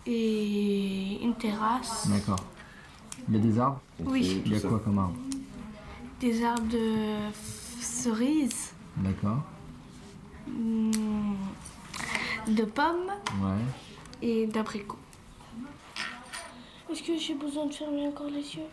et 0.06 1.24
une 1.24 1.34
terrasse. 1.34 2.08
D'accord. 2.10 2.46
Il 3.28 3.34
y 3.34 3.38
a 3.40 3.42
des 3.42 3.58
arbres 3.60 3.82
Oui. 4.02 4.44
Il 4.46 4.54
y 4.54 4.56
a 4.56 4.60
quoi 4.62 4.80
comme 4.82 5.00
arbre 5.00 5.18
Des 6.20 6.44
arbres 6.44 6.68
de 6.72 7.32
cerises, 7.82 8.74
D'accord. 8.98 9.42
De 12.48 12.64
pommes 12.64 13.12
Ouais. 13.42 13.62
et 14.22 14.48
d'abricots. 14.48 14.98
Est-ce 16.90 17.04
que 17.04 17.18
j'ai 17.18 17.34
besoin 17.36 17.66
de 17.66 17.74
fermer 17.74 18.08
encore 18.08 18.28
les 18.30 18.56
yeux? 18.56 18.70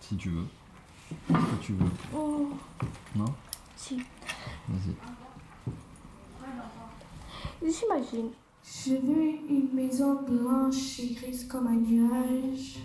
Si 0.00 0.16
tu 0.16 0.30
veux. 0.30 0.46
Ce 1.28 1.32
que 1.32 1.62
tu 1.62 1.72
veux. 1.74 1.90
Oh, 2.14 2.50
Non? 3.16 3.26
Si. 3.76 3.96
Vas-y. 4.68 4.94
J'imagine, 7.62 8.30
Je 8.64 8.92
veux 8.94 9.30
une 9.50 9.68
maison 9.74 10.22
blanche 10.22 11.00
et 11.00 11.14
grise 11.14 11.46
comme 11.48 11.66
un 11.66 11.76
nuage. 11.76 12.76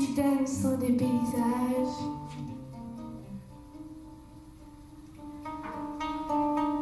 Qui 0.00 0.14
donnent 0.14 0.78
des 0.78 0.92
paysages. 0.92 2.00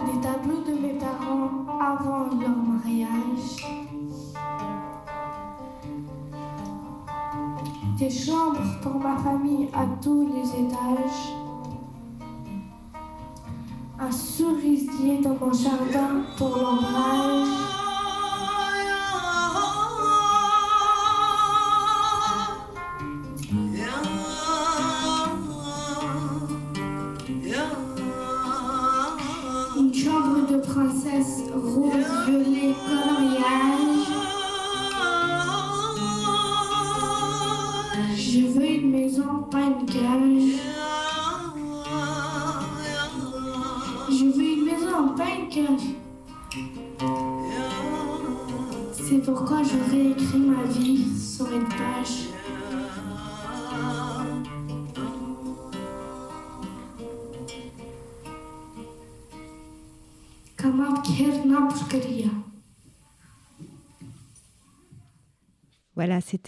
Des 0.07 0.21
tableaux 0.21 0.63
de 0.65 0.81
mes 0.81 0.99
parents 0.99 1.51
avant 1.81 2.27
leur 2.39 2.57
mariage. 2.57 3.67
Des 7.99 8.11
chambres 8.11 8.81
pour 8.83 8.95
ma 8.95 9.17
famille 9.17 9.69
à 9.75 9.85
tous 10.01 10.29
les 10.33 10.49
étages. 10.61 11.33
Un 13.99 14.13
cerisier 14.13 15.21
dans 15.21 15.35
mon 15.35 15.53
jardin 15.53 16.23
pour 16.37 16.57
l'ombrage. 16.57 17.68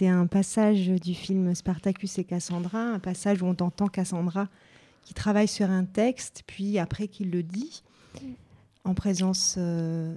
C'était 0.01 0.09
un 0.11 0.25
passage 0.25 0.87
du 0.87 1.13
film 1.13 1.53
Spartacus 1.53 2.17
et 2.17 2.23
Cassandra, 2.23 2.79
un 2.81 2.97
passage 2.97 3.43
où 3.43 3.45
on 3.45 3.51
entend 3.51 3.87
Cassandra 3.87 4.47
qui 5.03 5.13
travaille 5.13 5.47
sur 5.47 5.69
un 5.69 5.83
texte, 5.85 6.41
puis 6.47 6.79
après 6.79 7.07
qu'il 7.07 7.29
le 7.29 7.43
dit, 7.43 7.83
en 8.83 8.95
présence 8.95 9.57
euh, 9.59 10.15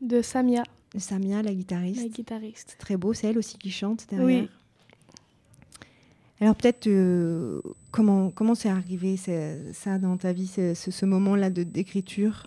De 0.00 0.22
Samia, 0.22 0.62
Samia, 0.96 1.42
la 1.42 1.52
guitariste. 1.52 2.02
la 2.02 2.08
guitariste. 2.08 2.76
Très 2.78 2.96
beau, 2.96 3.14
c'est 3.14 3.26
elle 3.26 3.38
aussi 3.38 3.58
qui 3.58 3.72
chante 3.72 4.06
derrière. 4.08 4.44
Oui. 4.44 4.48
Alors 6.40 6.54
peut-être 6.54 6.86
euh, 6.86 7.60
comment 7.90 8.30
comment 8.30 8.54
c'est 8.54 8.68
arrivé 8.68 9.16
ça 9.72 9.98
dans 9.98 10.16
ta 10.18 10.32
vie, 10.32 10.46
ce, 10.46 10.74
ce- 10.74 10.92
ce 10.92 11.04
moment-là 11.04 11.50
de 11.50 11.64
d'écriture? 11.64 12.46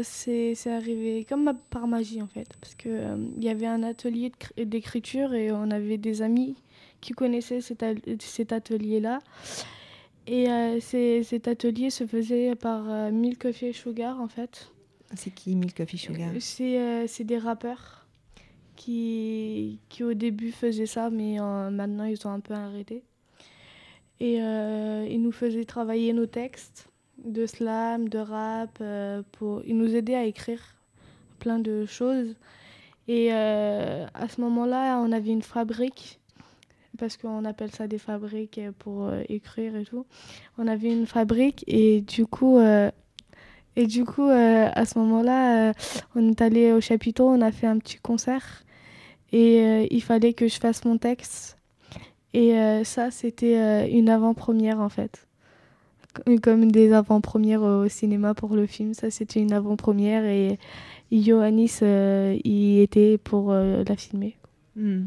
Euh, 0.00 0.02
c'est 0.04 0.54
c'est 0.54 0.70
arrivé 0.72 1.24
comme 1.28 1.44
ma- 1.44 1.54
par 1.54 1.86
magie 1.86 2.22
en 2.22 2.26
fait, 2.26 2.48
parce 2.60 2.74
que 2.74 2.88
euh, 2.88 3.16
y 3.38 3.48
avait 3.48 3.66
un 3.66 3.82
atelier 3.82 4.32
d'écriture 4.56 5.34
et 5.34 5.52
on 5.52 5.70
avait 5.70 5.98
des 5.98 6.22
amis 6.22 6.56
qui 7.00 7.12
connaissaient 7.12 7.60
cet, 7.60 7.82
atelier-là. 8.52 9.20
Et 10.26 10.50
euh, 10.50 10.80
c'est- 10.80 11.22
cet 11.22 11.48
atelier 11.48 11.90
se 11.90 12.06
faisait 12.06 12.54
par 12.54 12.88
euh, 12.90 13.10
Milk 13.10 13.40
Coffee 13.42 13.72
Sugar 13.72 14.20
en 14.20 14.28
fait. 14.28 14.70
C'est 15.14 15.30
qui 15.34 15.56
Milk 15.56 15.76
Coffee 15.76 15.98
Sugar? 15.98 16.30
Euh, 16.34 16.40
C'est 16.40 17.06
c'est 17.08 17.24
des 17.24 17.38
rappeurs 17.38 18.06
qui, 18.76 19.80
qui 19.88 20.04
au 20.04 20.14
début 20.14 20.52
faisaient 20.52 20.86
ça, 20.86 21.10
mais 21.10 21.36
maintenant 21.70 22.04
ils 22.04 22.26
ont 22.26 22.30
un 22.30 22.40
peu 22.40 22.54
arrêté. 22.54 23.02
Et 24.20 24.36
ils 24.36 25.20
nous 25.20 25.32
faisaient 25.32 25.64
travailler 25.64 26.12
nos 26.12 26.26
textes 26.26 26.89
de 27.24 27.46
slam, 27.46 28.08
de 28.08 28.18
rap, 28.18 28.78
euh, 28.80 29.22
pour... 29.32 29.62
ils 29.66 29.76
nous 29.76 29.94
aidaient 29.94 30.14
à 30.14 30.24
écrire 30.24 30.60
plein 31.38 31.58
de 31.58 31.86
choses. 31.86 32.34
Et 33.08 33.28
euh, 33.32 34.06
à 34.14 34.28
ce 34.28 34.40
moment-là, 34.40 35.00
on 35.04 35.12
avait 35.12 35.30
une 35.30 35.42
fabrique, 35.42 36.20
parce 36.98 37.16
qu'on 37.16 37.44
appelle 37.44 37.70
ça 37.72 37.86
des 37.86 37.98
fabriques 37.98 38.60
pour 38.78 39.06
euh, 39.06 39.22
écrire 39.28 39.76
et 39.76 39.84
tout. 39.84 40.06
On 40.58 40.66
avait 40.66 40.92
une 40.92 41.06
fabrique 41.06 41.64
et 41.66 42.02
du 42.02 42.26
coup, 42.26 42.58
et 42.60 43.86
du 43.86 44.04
coup 44.04 44.28
à 44.28 44.84
ce 44.84 44.98
moment-là, 44.98 45.72
on 46.14 46.28
est 46.28 46.40
allé 46.42 46.72
au 46.72 46.80
chapiteau, 46.80 47.28
on 47.28 47.40
a 47.40 47.50
fait 47.52 47.66
un 47.66 47.78
petit 47.78 47.98
concert 47.98 48.64
et 49.32 49.88
il 49.90 50.02
fallait 50.02 50.34
que 50.34 50.46
je 50.46 50.58
fasse 50.58 50.84
mon 50.84 50.98
texte. 50.98 51.56
Et 52.34 52.54
ça, 52.84 53.10
c'était 53.10 53.90
une 53.90 54.08
avant-première 54.08 54.80
en 54.80 54.90
fait. 54.90 55.26
Comme- 56.14 56.40
Comme 56.40 56.72
des 56.72 56.92
avant-premières 56.92 57.62
au 57.62 57.88
cinéma 57.88 58.34
pour 58.34 58.54
le 58.54 58.66
film. 58.66 58.94
Ça, 58.94 59.10
c'était 59.10 59.40
une 59.40 59.52
avant-première 59.52 60.24
et 60.24 60.58
Ioannis 61.12 61.78
euh, 61.82 62.36
y 62.44 62.80
était 62.80 63.18
pour 63.18 63.52
euh, 63.52 63.82
la 63.86 63.96
filmer. 63.96 64.36
Hmm. 64.76 65.06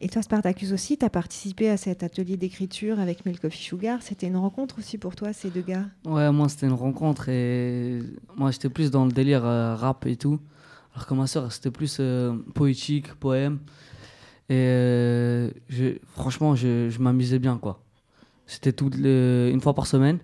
Et 0.00 0.08
toi, 0.08 0.20
Spartacus 0.20 0.72
aussi, 0.72 0.98
tu 0.98 1.04
as 1.04 1.10
participé 1.10 1.70
à 1.70 1.76
cet 1.78 2.02
atelier 2.02 2.36
d'écriture 2.36 3.00
avec 3.00 3.24
Milk 3.24 3.40
Coffee 3.40 3.62
Sugar. 3.62 4.02
C'était 4.02 4.26
une 4.26 4.36
rencontre 4.36 4.78
aussi 4.78 4.98
pour 4.98 5.16
toi, 5.16 5.32
ces 5.32 5.48
deux 5.50 5.62
gars? 5.62 5.86
Ouais, 6.04 6.30
moi 6.30 6.48
c'était 6.50 6.66
une 6.66 6.72
rencontre 6.74 7.28
et 7.30 8.00
moi 8.36 8.50
j'étais 8.50 8.68
plus 8.68 8.90
dans 8.90 9.06
le 9.06 9.12
délire 9.12 9.44
euh, 9.46 9.74
rap 9.76 10.04
et 10.06 10.16
tout. 10.16 10.40
Alors 10.94 11.06
que 11.06 11.14
ma 11.14 11.26
soeur 11.26 11.50
c'était 11.52 11.70
plus 11.70 11.96
euh, 12.00 12.34
poétique, 12.54 13.14
poème. 13.14 13.60
Et 14.50 14.54
euh, 14.56 15.50
je- 15.70 15.96
franchement, 16.12 16.54
je, 16.54 16.90
je 16.90 16.98
m'amusais 17.00 17.38
bien 17.38 17.56
quoi. 17.56 17.80
C'était 18.46 18.72
toutes 18.72 18.96
les- 18.96 19.50
une 19.52 19.60
fois 19.60 19.74
par 19.74 19.86
semaine 19.86 20.18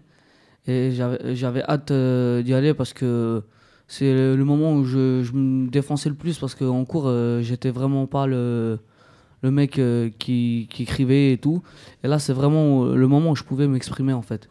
et 0.67 0.91
j'avais 0.93 1.63
hâte 1.63 1.91
euh, 1.91 2.43
d'y 2.43 2.53
aller 2.55 2.75
parce 2.75 2.93
que 2.93 3.43
c'est 3.89 4.13
le, 4.13 4.45
moment 4.45 4.75
où 4.75 4.85
je, 4.85 5.33
me 5.33 5.69
défonçais 5.69 6.09
le 6.09 6.15
plus 6.15 6.39
parce 6.39 6.55
qu'en 6.55 6.85
cours 6.85 7.05
euh, 7.07 7.41
j'étais 7.41 7.71
vraiment 7.71 8.07
pas 8.07 8.27
le, 8.27 8.79
le 9.43 9.51
mec 9.51 9.79
euh, 9.79 10.11
qui, 10.19 10.69
qui 10.71 10.83
écrivait 10.83 11.33
et 11.33 11.39
tout. 11.39 11.63
Et 12.05 12.09
là 12.09 12.19
c'est 12.19 12.35
vraiment 12.35 12.85
le 12.85 13.09
moment 13.09 13.31
où 13.31 13.37
je 13.37 13.45
pouvais 13.45 13.67
m'exprimer 13.69 14.13
en 14.13 14.23
fait. 14.23 14.49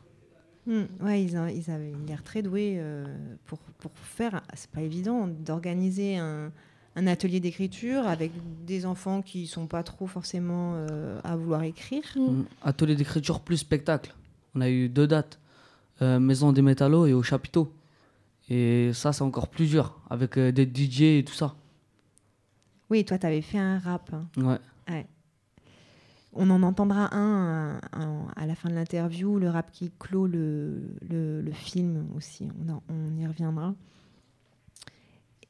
Hmm, 0.65 0.83
Ouais, 1.01 1.23
ils, 1.23 1.39
ils 1.55 1.71
avaient 1.71 1.93
l'air 2.07 2.23
très 2.23 2.41
doués 2.41 2.75
euh, 2.77 3.05
pour, 3.45 3.59
pour 3.79 3.91
faire. 4.03 4.41
C'est 4.55 4.69
pas 4.69 4.81
évident 4.81 5.27
d'organiser 5.27 6.17
un, 6.17 6.51
un 6.99 7.07
atelier 7.07 7.39
d'écriture 7.39 8.05
avec 8.07 8.31
des 8.65 8.85
enfants 8.85 9.21
qui 9.21 9.47
sont 9.47 9.67
pas 9.67 9.83
trop 9.83 10.05
forcément 10.07 10.73
euh, 10.75 11.19
à 11.23 11.35
vouloir 11.35 11.63
écrire. 11.63 12.03
Mm. 12.17 12.43
Atelier 12.63 12.95
d'écriture 12.95 13.39
plus 13.39 13.57
spectacle. 13.57 14.13
On 14.55 14.61
a 14.61 14.69
eu 14.69 14.89
deux 14.89 15.07
dates. 15.07 15.39
Euh, 16.01 16.19
Maison 16.19 16.51
des 16.53 16.61
Métallos 16.61 17.05
et 17.05 17.13
au 17.13 17.23
Chapiteau. 17.23 17.71
Et 18.49 18.91
ça, 18.93 19.13
c'est 19.13 19.21
encore 19.21 19.47
plus 19.47 19.67
dur, 19.69 19.99
avec 20.09 20.37
euh, 20.37 20.51
des 20.51 20.63
DJ 20.65 21.01
et 21.19 21.23
tout 21.25 21.33
ça. 21.35 21.55
Oui, 22.89 23.05
toi, 23.05 23.17
tu 23.19 23.25
avais 23.27 23.41
fait 23.41 23.59
un 23.59 23.77
rap. 23.79 24.09
hein. 24.13 24.25
Ouais. 24.37 24.57
Ouais. 24.93 25.05
On 26.33 26.49
en 26.49 26.63
entendra 26.63 27.13
un, 27.15 27.75
un- 27.75 27.81
un 27.93 28.27
à 28.35 28.45
la 28.45 28.55
fin 28.55 28.69
de 28.69 28.75
l'interview, 28.75 29.39
le 29.39 29.49
rap 29.49 29.71
qui 29.71 29.91
clôt 29.99 30.25
le, 30.27 30.81
le- 31.09 31.41
le 31.41 31.51
film 31.51 32.07
aussi. 32.15 32.47
On, 32.65 32.71
en- 32.73 32.83
on 32.89 33.17
y 33.17 33.27
reviendra. 33.27 33.73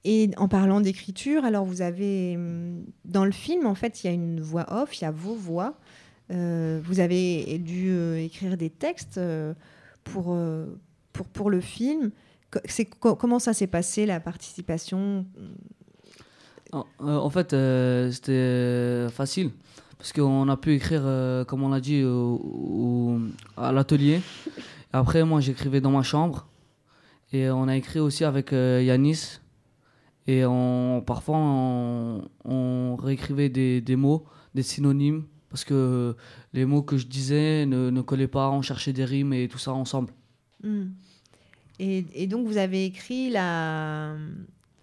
Et 0.06 0.32
en 0.38 0.48
parlant 0.48 0.80
d'écriture, 0.82 1.44
alors 1.44 1.66
vous 1.66 1.82
avez 1.82 2.36
hum, 2.38 2.84
dans 3.06 3.26
le 3.26 3.32
film, 3.32 3.66
en 3.66 3.76
fait, 3.76 4.04
il 4.04 4.08
y 4.08 4.10
a 4.10 4.14
une 4.14 4.40
voix 4.40 4.66
off, 4.72 5.00
il 5.00 5.04
y 5.04 5.08
a 5.08 5.12
vos 5.12 5.36
voix. 5.36 5.76
Euh, 6.32 6.80
vous 6.84 7.00
avez 7.00 7.58
dû 7.58 7.90
euh, 7.90 8.24
écrire 8.24 8.56
des 8.56 8.70
textes 8.70 9.18
euh, 9.18 9.54
pour, 10.04 10.38
pour, 11.12 11.26
pour 11.28 11.50
le 11.50 11.60
film. 11.60 12.12
C'est 12.66 12.86
co- 12.86 13.16
comment 13.16 13.40
ça 13.40 13.54
s'est 13.54 13.68
passé 13.68 14.06
la 14.06 14.20
participation 14.20 15.26
En, 16.72 16.86
euh, 17.02 17.16
en 17.18 17.30
fait, 17.30 17.50
c'était 18.14 19.08
facile. 19.12 19.52
Parce 19.98 20.14
qu'on 20.14 20.48
a 20.48 20.56
pu 20.56 20.74
écrire, 20.76 21.02
comme 21.48 21.62
on 21.64 21.70
l'a 21.70 21.82
dit, 21.82 22.04
au- 22.06 23.20
à 23.58 23.72
l'atelier. 23.74 24.22
Après, 24.94 25.24
moi, 25.26 25.42
j'écrivais 25.42 25.82
dans 25.82 25.92
ma 25.92 26.04
chambre. 26.04 26.48
Et 27.34 27.50
on 27.50 27.68
a 27.68 27.76
écrit 27.76 28.00
aussi 28.00 28.24
avec 28.24 28.52
Yanis. 28.54 29.40
Et 30.28 30.46
on, 30.46 31.02
parfois, 31.06 31.38
on, 31.38 32.22
on 32.46 32.96
réécrivait 32.96 33.50
des, 33.50 33.82
des 33.82 33.96
mots, 33.96 34.26
des 34.54 34.64
synonymes. 34.64 35.24
Parce 35.50 35.64
que 35.64 36.16
les 36.54 36.66
mots 36.66 36.84
que 36.84 36.98
je 36.98 37.08
disais 37.08 37.66
ne, 37.66 37.90
ne 37.90 38.02
collaient 38.02 38.28
pas. 38.28 38.52
On 38.52 38.62
cherchait 38.62 38.94
des 38.94 39.06
rimes 39.06 39.34
et 39.34 39.48
tout 39.48 39.58
ça 39.58 39.74
ensemble. 39.74 40.14
Hmm. 40.64 40.90
Et, 41.80 42.06
et 42.14 42.28
donc, 42.28 42.46
vous 42.46 42.58
avez 42.58 42.86
écrit 42.86 43.30
la, 43.32 44.14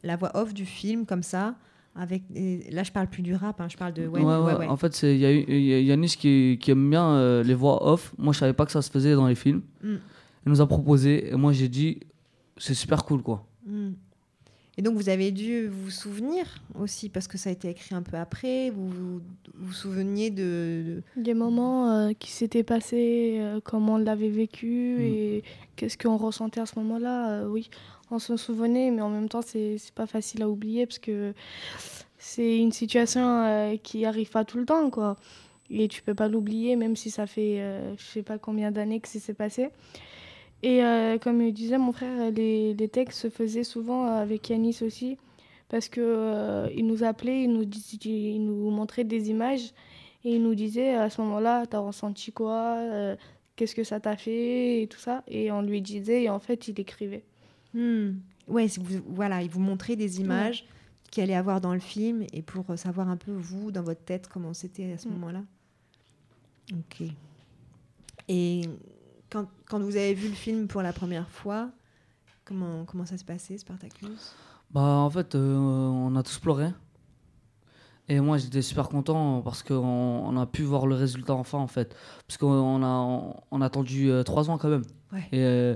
la 0.03 0.17
voix 0.17 0.33
off 0.35 0.55
du 0.55 0.65
film 0.65 1.07
comme 1.07 1.23
ça, 1.23 1.55
avec 1.95 2.23
là 2.71 2.83
je 2.83 2.93
parle 2.93 3.09
plus 3.09 3.23
du 3.23 3.35
rap, 3.35 3.61
hein, 3.61 3.69
je 3.71 3.77
parle 3.77 3.93
de 3.93 4.07
ouais, 4.07 4.23
Ouais, 4.23 4.55
ouais. 4.55 4.67
En 4.67 4.77
fait, 4.77 5.03
il 5.03 5.19
y 5.19 5.27
a, 5.27 5.33
y 5.33 5.85
Yanis 5.85 6.17
qui, 6.19 6.59
qui 6.61 6.71
aime 6.71 6.91
bien 6.91 7.07
euh, 7.07 7.43
les 7.43 7.55
voix 7.55 7.87
off. 7.87 8.15
Moi, 8.19 8.33
je 8.33 8.39
savais 8.39 8.53
pas 8.53 8.67
que 8.67 8.73
ça 8.73 8.83
se 8.83 8.91
faisait 8.91 9.15
dans 9.15 9.27
les 9.27 9.35
films. 9.35 9.63
Mm. 9.83 9.97
Il 10.47 10.51
nous 10.51 10.61
a 10.61 10.67
proposé 10.67 11.31
et 11.31 11.37
moi, 11.37 11.53
j'ai 11.53 11.69
dit, 11.69 12.01
c'est 12.57 12.75
super 12.75 13.05
cool, 13.05 13.23
quoi. 13.23 13.47
Hmm. 13.67 13.93
Et 14.79 14.83
donc 14.83 14.95
vous 14.97 15.09
avez 15.09 15.31
dû 15.33 15.69
vous 15.69 15.91
souvenir 15.91 16.45
aussi, 16.79 17.09
parce 17.09 17.29
que 17.29 17.39
ça 17.39 17.49
a 17.49 17.53
été 17.53 17.71
écrit 17.71 17.95
un 17.95 18.03
peu 18.03 18.19
après, 18.19 18.69
vous 18.69 18.89
vous, 18.89 19.21
vous 19.55 19.73
souveniez 19.73 20.31
de... 20.31 21.03
Des 21.17 21.33
moments 21.33 21.91
euh, 21.91 22.13
qui 22.19 22.31
s'étaient 22.31 22.63
passés, 22.63 23.39
euh, 23.41 23.61
comment 23.65 23.95
on 23.95 23.99
l'avait 23.99 24.29
vécu 24.29 24.97
Mm. 24.99 25.01
et 25.01 25.43
qu'est-ce 25.77 25.97
qu'on 25.97 26.17
ressentait 26.19 26.61
à 26.61 26.67
ce 26.67 26.79
moment-là. 26.79 27.31
euh, 27.31 27.49
oui, 27.49 27.71
on 28.11 28.19
se 28.19 28.37
souvenait, 28.37 28.91
mais 28.91 29.01
en 29.01 29.09
même 29.09 29.29
temps, 29.31 29.41
c'est 29.43 29.79
pas 29.95 30.07
facile 30.07 30.43
à 30.43 30.49
oublier 30.49 30.85
parce 30.87 30.99
que 30.99 31.33
c'est 32.19 32.59
une 32.59 32.73
situation 32.73 33.79
qui 33.83 34.05
arrive 34.05 34.31
pas 34.31 34.45
tout 34.45 34.59
le 34.59 34.67
temps, 34.67 34.91
quoi. 34.91 35.17
Et 35.71 35.89
tu 35.89 36.03
peux 36.03 36.15
pas 36.15 36.29
l'oublier, 36.29 36.77
même 36.77 36.95
si 36.97 37.11
ça 37.11 37.27
fait 37.27 37.61
je 37.99 38.05
sais 38.05 38.23
pas 38.23 38.39
combien 38.39 38.71
d'années 38.71 39.01
que 39.01 39.09
ça 39.09 39.19
s'est 39.19 39.35
passé. 39.35 39.71
Et 40.63 40.83
euh, 40.83 41.19
comme 41.19 41.43
il 41.43 41.53
disait 41.53 41.79
mon 41.79 41.93
frère, 41.93 42.31
les, 42.31 42.75
les 42.75 42.89
textes 42.89 43.21
se 43.21 43.31
faisaient 43.31 43.65
souvent 43.65 44.07
avec 44.07 44.49
Yanis 44.51 44.79
aussi, 44.83 45.17
parce 45.69 45.89
que 45.89 46.01
euh, 46.01 46.69
nous 46.83 47.05
appelait, 47.05 47.43
il 47.45 47.53
nous, 47.53 47.65
dis- 47.65 47.99
il 48.03 48.45
nous 48.45 48.71
montrait 48.71 49.05
des 49.05 49.31
images 49.31 49.73
et 50.25 50.35
il 50.37 50.43
nous 50.43 50.55
disait 50.55 50.95
à 50.95 51.11
ce 51.11 51.21
moment-là, 51.23 51.67
t'as 51.67 51.79
ressenti 51.79 52.33
quoi 52.33 52.77
euh, 52.79 53.17
Qu'est-ce 53.55 53.75
que 53.75 53.85
ça 53.85 54.01
t'a 54.01 54.17
fait 54.17 54.83
Et 54.83 54.87
tout 54.87 54.99
ça. 54.99 55.23
Et 55.29 55.51
on 55.51 55.63
lui 55.63 55.81
disait, 55.81 56.25
et 56.25 56.29
en 56.31 56.39
fait, 56.41 56.69
il 56.69 56.79
écrivait. 56.79 57.25
Hmm. 57.73 58.11
Ouais, 58.49 58.67
vous- 58.79 59.03
voilà, 59.09 59.43
il 59.43 59.49
vous 59.51 59.61
montrait 59.61 59.97
des 59.97 60.21
images 60.21 60.67
qu'il 61.11 61.23
allait 61.23 61.35
avoir 61.37 61.61
dans 61.63 61.73
le 61.73 61.81
film 61.81 62.25
et 62.33 62.43
pour 62.43 62.65
euh, 62.71 62.77
savoir 62.77 63.09
un 63.09 63.17
peu 63.17 63.33
vous, 63.33 63.71
dans 63.71 63.83
votre 63.83 64.03
tête, 64.05 64.29
comment 64.29 64.53
c'était 64.53 64.93
à 64.93 64.99
ce 64.99 65.09
Mm. 65.09 65.13
moment-là. 65.13 65.43
Ok. 66.73 67.07
Et 68.29 68.63
quand, 69.31 69.47
quand 69.69 69.81
vous 69.81 69.97
avez 69.97 70.15
vu 70.15 70.29
le 70.29 70.35
film 70.35 70.69
pour 70.69 70.83
la 70.83 70.93
première 70.93 71.29
fois, 71.29 71.71
comment, 72.45 72.85
comment 72.85 73.07
ça 73.07 73.19
se 73.19 73.25
passait, 73.25 73.59
Spartacus? 73.59 74.35
Bah, 74.71 74.81
en 74.81 75.11
fait, 75.11 75.35
euh, 75.35 75.57
on 75.57 76.17
a 76.17 76.23
tous 76.23 76.39
pleuré. 76.39 76.69
Et 78.09 78.21
moi, 78.21 78.39
j'étais 78.39 78.63
super 78.63 78.89
content 78.89 79.43
parce 79.43 79.65
qu'on 79.65 79.75
on 79.75 80.37
a 80.37 80.47
pu 80.47 80.63
voir 80.63 80.87
le 80.87 80.95
résultat 80.95 81.35
enfin, 81.35 81.59
en 81.59 81.67
fait. 81.67 81.97
Parce 82.29 82.39
qu'on 82.39 82.83
a, 82.83 82.87
on, 82.87 83.35
on 83.51 83.61
a 83.61 83.67
attendu 83.67 84.11
euh, 84.11 84.23
trois 84.23 84.49
ans 84.49 84.59
quand 84.59 84.69
même. 84.69 84.85
Ouais. 85.13 85.27
Et, 85.33 85.43
euh, 85.43 85.75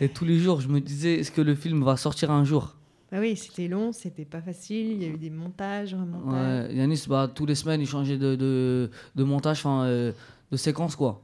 et 0.00 0.08
tous 0.08 0.24
les 0.24 0.38
jours, 0.38 0.60
je 0.60 0.68
me 0.68 0.80
disais, 0.80 1.14
est-ce 1.14 1.32
que 1.32 1.40
le 1.40 1.56
film 1.56 1.82
va 1.82 1.96
sortir 1.96 2.30
un 2.30 2.44
jour? 2.44 2.76
Bah 3.10 3.18
oui, 3.20 3.36
c'était 3.36 3.68
long, 3.68 3.92
c'était 3.92 4.24
pas 4.24 4.40
facile, 4.40 4.92
il 4.92 5.02
y 5.02 5.04
a 5.06 5.08
eu 5.08 5.18
des 5.18 5.30
montages, 5.30 5.94
remontages. 5.94 6.68
Ouais, 6.68 6.74
Yanis, 6.74 7.04
bah, 7.08 7.30
tous 7.32 7.46
les 7.46 7.54
semaines, 7.54 7.80
il 7.80 7.86
changeait 7.86 8.18
de, 8.18 8.34
de, 8.34 8.90
de 9.14 9.24
montage, 9.24 9.58
enfin, 9.58 9.86
de 9.86 10.56
séquence, 10.56 10.96
quoi. 10.96 11.22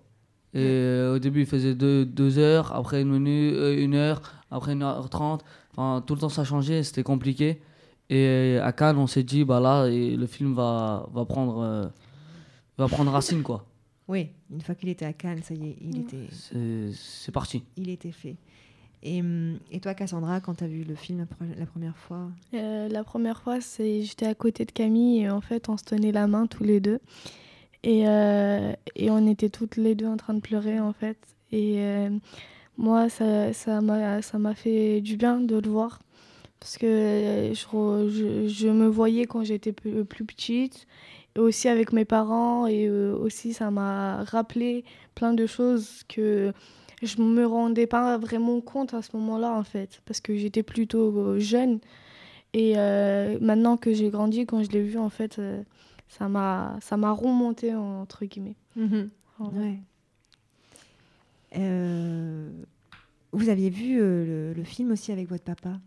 Et 0.55 0.59
euh, 0.61 1.15
au 1.17 1.19
début, 1.19 1.41
il 1.41 1.47
faisait 1.47 1.75
deux, 1.75 2.05
deux 2.05 2.39
heures, 2.39 2.75
après 2.75 3.01
une 3.01 3.11
minute, 3.11 3.55
euh, 3.55 3.83
une 3.83 3.95
heure, 3.95 4.21
après 4.51 4.73
une 4.75 4.83
heure 4.83 5.09
trente. 5.09 5.45
Enfin, 5.73 6.03
tout 6.07 6.15
le 6.15 6.21
temps, 6.21 6.29
ça 6.29 6.45
changeait, 6.45 6.83
c'était 6.83 7.03
compliqué. 7.03 7.63
Et 8.11 8.59
à 8.63 8.73
Cannes, 8.73 8.99
on 8.99 9.07
s'est 9.07 9.23
dit, 9.23 9.45
bah 9.45 9.61
là, 9.61 9.89
le 9.89 10.27
film 10.27 10.53
va, 10.55 11.09
va, 11.15 11.25
prendre, 11.25 11.61
euh, 11.61 11.87
va 12.77 12.87
prendre 12.89 13.11
racine, 13.11 13.43
quoi. 13.43 13.65
Oui, 14.09 14.29
une 14.51 14.61
fois 14.61 14.75
qu'il 14.75 14.91
était 14.91 15.07
à 15.07 15.15
Cannes, 15.15 15.43
ça 15.43 15.55
y 15.55 15.69
est, 15.69 15.77
il 15.81 16.01
était, 16.01 16.93
C'est 16.93 17.33
parti. 17.33 17.63
il 17.79 17.89
était 17.89 18.13
fait. 18.13 18.37
Et, 19.03 19.23
et 19.71 19.81
toi, 19.81 19.95
Cassandra, 19.95 20.41
quand 20.41 20.57
tu 20.57 20.65
as 20.65 20.69
vu 20.69 20.85
le 20.85 20.95
film 20.95 21.21
la, 21.21 21.25
pre- 21.25 21.59
la 21.59 21.67
première 21.67 21.97
fois? 21.97 22.29
Euh, 22.55 22.89
la 22.89 23.03
première 23.03 23.41
fois, 23.41 23.61
c'est 23.61 24.03
j'étais 24.03 24.27
à 24.27 24.35
côté 24.35 24.65
de 24.65 24.71
Camille 24.71 25.23
et 25.23 25.31
en 25.31 25.41
fait, 25.41 25.69
on 25.69 25.77
se 25.77 25.85
tenait 25.85 26.13
la 26.13 26.27
main 26.27 26.47
tous 26.47 26.63
les 26.63 26.79
deux. 26.79 27.01
Et, 27.85 28.05
euh, 28.07 28.73
et 28.95 29.11
on 29.11 29.27
était 29.27 29.49
toutes 29.49 29.77
les 29.77 29.95
deux 29.95 30.07
en 30.07 30.17
train 30.17 30.35
de 30.35 30.41
pleurer 30.41 30.79
en 30.81 30.93
fait. 30.93 31.19
Et 31.51 31.77
euh, 31.79 32.11
moi, 32.79 33.09
ça 33.09 33.81
m'a 33.81 34.23
ça 34.23 34.39
m'a 34.39 34.55
fait 34.55 35.01
du 35.01 35.17
bien 35.17 35.41
de 35.41 35.57
le 35.57 35.69
voir. 35.69 36.01
Parce 36.61 36.79
que 36.79 36.87
euh, 36.87 37.55
je, 37.55 38.49
je, 38.49 38.69
me 38.69 38.87
voyais 38.87 39.27
quand 39.27 39.43
j'étais 39.43 39.73
plus, 39.73 40.05
petite. 40.05 40.87
Et 41.37 41.41
aussi 41.41 41.69
avec 41.69 41.93
mes 41.93 42.05
parents. 42.05 42.67
Et 42.67 42.89
aussi, 42.89 43.53
ça 43.53 43.71
m'a 43.71 44.23
rappelé 44.25 44.85
plein 45.15 45.35
de 45.35 45.47
choses 45.47 46.05
que 46.09 46.53
je 47.03 47.21
me 47.21 47.45
rendais 47.47 47.89
pas 47.89 48.17
vraiment 48.17 48.61
compte 48.61 48.95
à 48.95 49.03
ce 49.03 49.17
moment-là 49.17 49.53
en 49.53 49.65
fait. 49.65 50.01
Parce 50.07 50.21
que 50.21 50.37
j'étais 50.37 50.63
plutôt 50.63 51.39
jeune. 51.39 51.81
Et 52.55 52.75
maintenant 53.41 53.77
que 53.77 53.93
j'ai 53.93 54.11
grandi, 54.11 54.47
quand 54.47 54.63
je 54.63 54.71
l'ai 54.71 54.83
vu, 54.83 54.99
en 54.99 55.11
fait, 55.11 55.41
ça 56.19 56.29
m'a 56.29 56.77
ça 56.81 56.97
m'a 56.97 57.13
remonté, 57.13 57.75
entre 57.75 58.25
guillemets. 58.25 58.57
Mhm. 58.77 59.11
Ouais. 59.41 59.79
Euh, 61.57 62.51
vous 63.33 63.49
aviez 63.49 63.71
vu 63.71 64.01
euh, 64.01 64.53
le, 64.53 64.53
le 64.55 64.65
film 64.65 64.93
aussi 64.93 65.13
avec 65.13 65.29
votre 65.29 65.45
papa? 65.45 65.81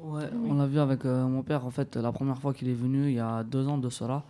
Ouais, 0.00 0.28
on 0.48 0.54
l'a 0.54 0.66
vu 0.66 0.80
avec 0.80 1.04
euh, 1.04 1.26
mon 1.26 1.42
père, 1.42 1.64
en 1.64 1.70
fait, 1.70 1.96
la 1.96 2.10
première 2.10 2.38
fois 2.38 2.52
qu'il 2.52 2.68
est 2.68 2.74
venu, 2.74 3.06
il 3.08 3.14
y 3.14 3.20
a 3.20 3.44
deux 3.44 3.68
ans 3.68 3.78
de 3.78 3.88
cela. 3.88 4.24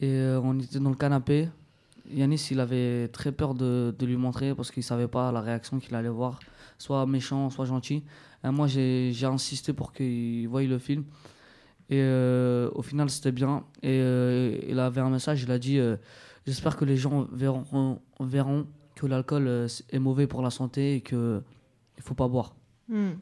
Et 0.00 0.08
euh, 0.10 0.40
on 0.42 0.58
était 0.58 0.78
dans 0.78 0.88
le 0.90 0.96
canapé. 0.96 1.48
Yanis, 2.10 2.48
il 2.50 2.60
avait 2.60 3.08
très 3.08 3.32
peur 3.32 3.52
de, 3.54 3.94
de 3.98 4.06
lui 4.06 4.16
montrer 4.16 4.54
parce 4.54 4.70
qu'il 4.70 4.82
savait 4.82 5.08
pas 5.08 5.30
la 5.30 5.42
réaction 5.42 5.78
qu'il 5.78 5.94
allait 5.94 6.08
voir, 6.08 6.40
soit 6.78 7.04
méchant, 7.04 7.50
soit 7.50 7.66
gentil. 7.66 8.02
Et 8.42 8.48
moi, 8.48 8.66
j'ai 8.66 9.12
j'ai 9.12 9.26
insisté 9.26 9.74
pour 9.74 9.92
qu'il 9.92 10.48
voie 10.48 10.62
le 10.62 10.78
film. 10.78 11.04
Et 11.90 12.00
euh, 12.00 12.70
au 12.74 12.82
final, 12.82 13.08
c'était 13.08 13.32
bien. 13.32 13.64
Et 13.82 13.98
euh, 14.00 14.58
il 14.68 14.78
avait 14.78 15.00
un 15.00 15.10
message, 15.10 15.42
il 15.42 15.50
a 15.50 15.58
dit 15.58 15.78
euh, 15.78 15.96
J'espère 16.46 16.76
que 16.76 16.84
les 16.84 16.96
gens 16.96 17.26
verront, 17.32 18.00
verront 18.20 18.66
que 18.94 19.06
l'alcool 19.06 19.68
est 19.90 19.98
mauvais 19.98 20.26
pour 20.26 20.42
la 20.42 20.50
santé 20.50 20.96
et 20.96 21.00
qu'il 21.00 21.18
ne 21.18 21.42
faut 22.00 22.14
pas 22.14 22.28
boire. 22.28 22.54
Hmm. 22.88 23.12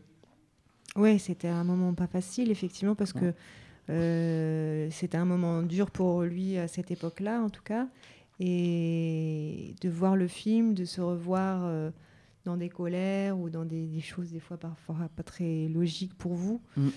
Oui, 0.96 1.18
c'était 1.18 1.48
un 1.48 1.64
moment 1.64 1.92
pas 1.94 2.06
facile, 2.06 2.50
effectivement, 2.50 2.94
parce 2.94 3.12
que 3.12 3.32
c'était 4.90 5.16
un 5.16 5.24
moment 5.24 5.62
dur 5.62 5.90
pour 5.90 6.22
lui 6.22 6.56
à 6.56 6.66
cette 6.66 6.90
époque-là, 6.90 7.40
en 7.40 7.50
tout 7.50 7.62
cas. 7.62 7.86
Et 8.40 9.74
de 9.80 9.88
voir 9.88 10.16
le 10.16 10.28
film, 10.28 10.74
de 10.74 10.84
se 10.84 11.00
revoir 11.00 11.92
dans 12.44 12.56
des 12.56 12.68
colères 12.68 13.38
ou 13.38 13.50
dans 13.50 13.64
des, 13.64 13.86
des 13.86 14.00
choses, 14.00 14.32
des 14.32 14.40
fois, 14.40 14.56
parfois 14.56 14.96
pas 15.14 15.22
très 15.22 15.68
logiques 15.68 16.14
pour 16.14 16.34
vous. 16.34 16.62
Mm. 16.76 16.88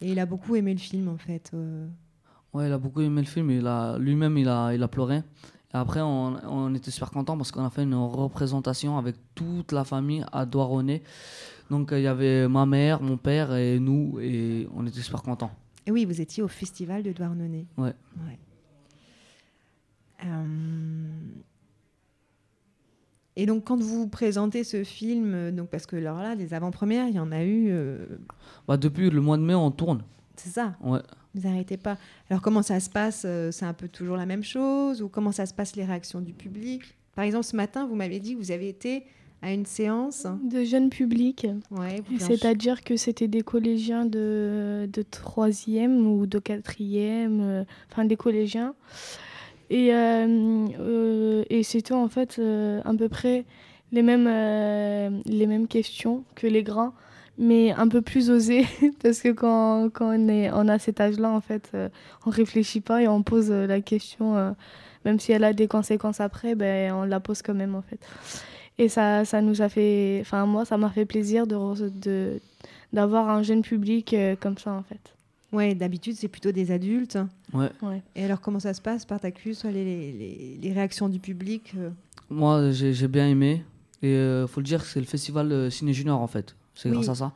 Et 0.00 0.12
il 0.12 0.18
a 0.18 0.26
beaucoup 0.26 0.56
aimé 0.56 0.72
le 0.72 0.78
film, 0.78 1.08
en 1.08 1.16
fait. 1.16 1.50
euh. 1.54 1.86
Ouais, 2.52 2.66
il 2.68 2.72
a 2.72 2.78
beaucoup 2.78 3.00
aimé 3.00 3.20
le 3.22 3.26
film. 3.26 3.50
Il 3.50 3.66
a 3.66 3.98
lui-même, 3.98 4.36
il 4.38 4.48
a, 4.48 4.72
il 4.74 4.82
a 4.82 4.88
pleuré. 4.88 5.16
Et 5.16 5.76
après, 5.76 6.00
on, 6.00 6.36
on 6.48 6.74
était 6.74 6.90
super 6.90 7.10
contents 7.10 7.36
parce 7.36 7.50
qu'on 7.50 7.64
a 7.64 7.70
fait 7.70 7.82
une 7.82 7.94
représentation 7.94 8.98
avec 8.98 9.16
toute 9.34 9.72
la 9.72 9.84
famille 9.84 10.24
à 10.32 10.46
Douarnenez. 10.46 11.02
Donc, 11.70 11.88
il 11.92 12.00
y 12.00 12.06
avait 12.06 12.46
ma 12.48 12.64
mère, 12.66 13.02
mon 13.02 13.16
père 13.16 13.54
et 13.54 13.78
nous, 13.80 14.18
et 14.20 14.68
on 14.74 14.86
était 14.86 15.00
super 15.00 15.22
contents. 15.22 15.50
Et 15.86 15.90
oui, 15.90 16.04
vous 16.04 16.20
étiez 16.20 16.42
au 16.42 16.48
festival 16.48 17.02
de 17.02 17.12
Douarnenez. 17.12 17.66
Ouais. 17.76 17.94
Ouais. 18.26 18.38
Euh, 20.24 20.54
Et 23.36 23.44
donc, 23.46 23.64
quand 23.64 23.80
vous 23.80 24.08
présentez 24.08 24.64
ce 24.64 24.82
film, 24.82 25.32
euh, 25.34 25.50
donc 25.52 25.68
parce 25.68 25.84
que 25.86 25.96
alors 25.96 26.18
là, 26.22 26.34
les 26.34 26.54
avant-premières, 26.54 27.06
il 27.08 27.14
y 27.14 27.18
en 27.20 27.32
a 27.32 27.44
eu. 27.44 27.66
euh, 27.70 27.98
Bah, 28.66 28.76
depuis 28.76 29.10
le 29.10 29.20
mois 29.20 29.36
de 29.36 29.42
mai, 29.42 29.54
on 29.54 29.70
tourne. 29.70 30.02
C'est 30.36 30.50
ça. 30.50 30.74
Ouais. 30.82 31.00
Vous 31.34 31.46
n'arrêtez 31.48 31.76
pas. 31.76 31.98
Alors, 32.30 32.40
comment 32.40 32.62
ça 32.62 32.80
se 32.80 32.88
passe 32.88 33.24
euh, 33.26 33.50
C'est 33.50 33.66
un 33.66 33.74
peu 33.74 33.88
toujours 33.88 34.16
la 34.16 34.24
même 34.26 34.42
chose 34.42 35.02
Ou 35.02 35.08
comment 35.08 35.32
ça 35.32 35.44
se 35.46 35.52
passe 35.52 35.76
les 35.76 35.84
réactions 35.84 36.20
du 36.22 36.32
public? 36.32 36.82
Par 37.14 37.24
exemple, 37.24 37.44
ce 37.44 37.56
matin, 37.56 37.86
vous 37.86 37.94
m'avez 37.94 38.20
dit 38.20 38.34
que 38.34 38.38
vous 38.38 38.50
avez 38.52 38.68
été 38.68 39.04
à 39.42 39.52
une 39.52 39.66
séance. 39.66 40.26
De 40.50 40.64
jeunes 40.64 40.88
publics. 40.88 41.46
Ouais, 41.70 42.02
vous 42.08 42.18
C'est-à-dire 42.18 42.82
que 42.82 42.96
c'était 42.96 43.28
des 43.28 43.42
collégiens 43.42 44.06
de, 44.06 44.88
de 44.90 45.02
3e 45.02 45.98
ou 46.06 46.26
de 46.26 46.38
4e, 46.38 47.40
euh, 47.40 47.64
enfin 47.92 48.06
des 48.06 48.16
collégiens. 48.16 48.74
Et, 49.70 49.92
euh, 49.92 50.66
euh, 50.78 51.44
et 51.50 51.62
c'était 51.62 51.94
en 51.94 52.08
fait 52.08 52.38
euh, 52.38 52.80
à 52.84 52.94
peu 52.94 53.08
près 53.08 53.44
les 53.92 54.02
mêmes, 54.02 54.26
les 55.26 55.46
mêmes 55.46 55.68
questions 55.68 56.24
que 56.34 56.46
les 56.46 56.62
grands, 56.62 56.92
mais 57.38 57.72
un 57.72 57.88
peu 57.88 58.02
plus 58.02 58.30
osées, 58.30 58.66
parce 59.02 59.20
que 59.20 59.28
quand, 59.30 59.90
quand 59.90 60.08
on, 60.08 60.28
est, 60.28 60.50
on 60.52 60.68
a 60.68 60.78
cet 60.78 61.00
âge-là, 61.00 61.30
en 61.30 61.40
fait, 61.40 61.72
on 62.26 62.30
réfléchit 62.30 62.80
pas 62.80 63.02
et 63.02 63.08
on 63.08 63.22
pose 63.22 63.50
la 63.50 63.80
question, 63.80 64.54
même 65.04 65.20
si 65.20 65.30
elle 65.32 65.44
a 65.44 65.52
des 65.52 65.68
conséquences 65.68 66.20
après, 66.20 66.56
ben, 66.56 66.92
on 66.94 67.04
la 67.04 67.20
pose 67.20 67.42
quand 67.42 67.54
même, 67.54 67.76
en 67.76 67.82
fait. 67.82 68.00
Et 68.78 68.88
ça, 68.88 69.24
ça 69.24 69.40
nous 69.40 69.62
a 69.62 69.68
fait, 69.68 70.18
enfin 70.20 70.46
moi, 70.46 70.64
ça 70.64 70.76
m'a 70.76 70.90
fait 70.90 71.06
plaisir 71.06 71.46
d'avoir 72.92 73.30
un 73.30 73.42
jeune 73.44 73.62
public 73.62 74.16
comme 74.40 74.58
ça, 74.58 74.72
en 74.72 74.82
fait. 74.82 75.15
Ouais, 75.52 75.74
d'habitude, 75.74 76.14
c'est 76.16 76.28
plutôt 76.28 76.52
des 76.52 76.70
adultes. 76.72 77.18
Ouais. 77.54 77.70
Ouais. 77.82 78.02
Et 78.16 78.24
alors, 78.24 78.40
comment 78.40 78.58
ça 78.60 78.74
se 78.74 78.80
passe, 78.82 79.02
Spartacus 79.02 79.64
les, 79.64 79.72
les, 80.12 80.58
les- 80.60 80.72
réactions 80.72 81.08
du 81.08 81.20
public 81.20 81.72
euh, 81.78 81.90
Moi, 82.30 82.72
j'ai 82.72 83.08
bien 83.08 83.28
aimé. 83.28 83.64
Et 84.02 84.08
euh, 84.14 84.46
faut 84.46 84.60
le 84.60 84.66
dire, 84.66 84.84
c'est 84.84 85.00
le 85.00 85.06
festival 85.06 85.50
euh, 85.52 85.70
Ciné 85.70 85.92
Junior 85.92 86.20
en 86.20 86.26
fait. 86.26 86.56
C'est 86.74 86.90
Oui. 86.90 86.96
grâce 86.96 87.08
à 87.08 87.14
ça. 87.14 87.32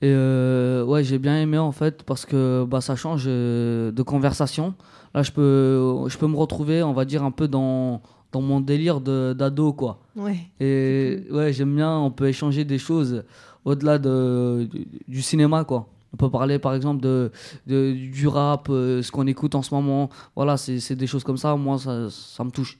Et 0.00 0.06
euh, 0.12 0.84
ouais, 0.84 1.02
j'ai 1.02 1.18
bien 1.18 1.40
aimé 1.42 1.58
en 1.58 1.72
fait 1.72 2.04
parce 2.04 2.24
que 2.24 2.64
bah, 2.68 2.80
ça 2.80 2.94
change 2.94 3.24
de 3.24 4.02
conversation. 4.06 4.74
Là, 5.14 5.22
je 5.24 5.32
peux, 5.32 6.04
je 6.08 6.16
peux 6.16 6.28
me 6.28 6.36
retrouver, 6.36 6.82
on 6.84 6.92
va 6.92 7.04
dire, 7.04 7.24
un 7.24 7.32
peu 7.32 7.48
dans, 7.48 8.00
dans 8.30 8.40
mon 8.42 8.60
délire 8.60 9.00
d'ado, 9.00 9.72
quoi. 9.72 10.00
Ouais. 10.14 10.36
Et 10.60 11.24
ouais, 11.32 11.52
j'aime 11.52 11.74
bien, 11.74 11.98
on 11.98 12.12
peut 12.12 12.28
échanger 12.28 12.64
des 12.64 12.78
choses 12.78 13.24
au-delà 13.64 13.98
de, 13.98 14.68
du, 14.70 14.86
du 15.08 15.22
cinéma, 15.22 15.64
quoi. 15.64 15.88
On 16.12 16.16
peut 16.16 16.30
parler 16.30 16.58
par 16.58 16.74
exemple 16.74 17.00
de, 17.02 17.30
de- 17.66 17.92
du 17.92 18.26
rap, 18.26 18.68
euh, 18.68 19.00
ce 19.02 19.10
qu'on 19.12 19.26
écoute 19.26 19.54
en 19.54 19.62
ce 19.62 19.72
moment. 19.74 20.10
Voilà, 20.34 20.56
c'est 20.56 20.94
des 20.96 21.06
choses 21.06 21.22
comme 21.24 21.36
ça, 21.36 21.54
moi, 21.56 21.78
ça, 21.78 22.10
ça 22.10 22.42
me 22.44 22.50
touche. 22.50 22.78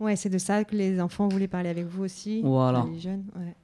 Ouais, 0.00 0.16
c'est 0.16 0.28
de 0.30 0.38
ça 0.38 0.64
que 0.64 0.74
les 0.74 1.00
enfants 1.00 1.28
voulaient 1.28 1.46
parler 1.46 1.68
avec 1.68 1.86
vous 1.86 2.02
aussi. 2.04 2.42
Voilà. 2.42 2.84
Les 2.92 2.98
jeunes, 2.98 3.24
ouais. 3.36 3.54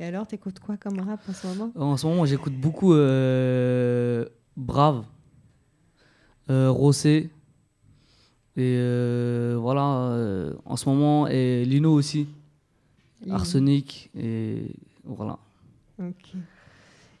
Et 0.00 0.04
alors, 0.04 0.26
t'écoutes 0.26 0.58
quoi 0.58 0.76
comme 0.76 0.98
rap 0.98 1.20
en 1.28 1.32
ce 1.32 1.46
moment? 1.46 1.70
En 1.76 1.96
ce 1.96 2.06
moment, 2.06 2.24
j'écoute 2.26 2.54
beaucoup 2.54 2.92
euh, 2.94 4.24
Brave, 4.56 5.04
euh, 6.50 6.70
Rossé, 6.70 7.30
et 8.56 8.76
euh, 8.78 9.56
voilà, 9.60 10.52
en 10.66 10.76
ce 10.76 10.88
moment, 10.88 11.28
et 11.28 11.64
Lino 11.64 11.92
aussi, 11.92 12.26
Lino. 13.22 13.36
Arsenic, 13.36 14.10
et 14.18 14.74
voilà. 15.04 15.38
Ok. 16.00 16.32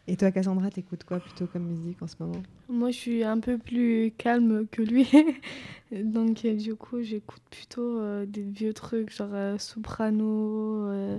Et 0.08 0.16
toi, 0.16 0.30
Cassandra, 0.32 0.70
t'écoutes 0.70 1.04
quoi 1.04 1.20
plutôt 1.20 1.46
comme 1.46 1.64
musique 1.64 2.02
en 2.02 2.06
ce 2.06 2.16
moment? 2.20 2.42
Moi, 2.68 2.90
je 2.90 2.96
suis 2.96 3.24
un 3.24 3.38
peu 3.38 3.58
plus 3.58 4.12
calme 4.16 4.66
que 4.70 4.82
lui. 4.82 5.06
Donc, 5.92 6.44
euh, 6.44 6.54
du 6.54 6.74
coup, 6.74 7.02
j'écoute 7.02 7.42
plutôt 7.50 7.98
euh, 7.98 8.24
des 8.26 8.42
vieux 8.42 8.72
trucs, 8.72 9.14
genre 9.14 9.28
euh, 9.32 9.58
Soprano, 9.58 10.86
euh, 10.86 11.18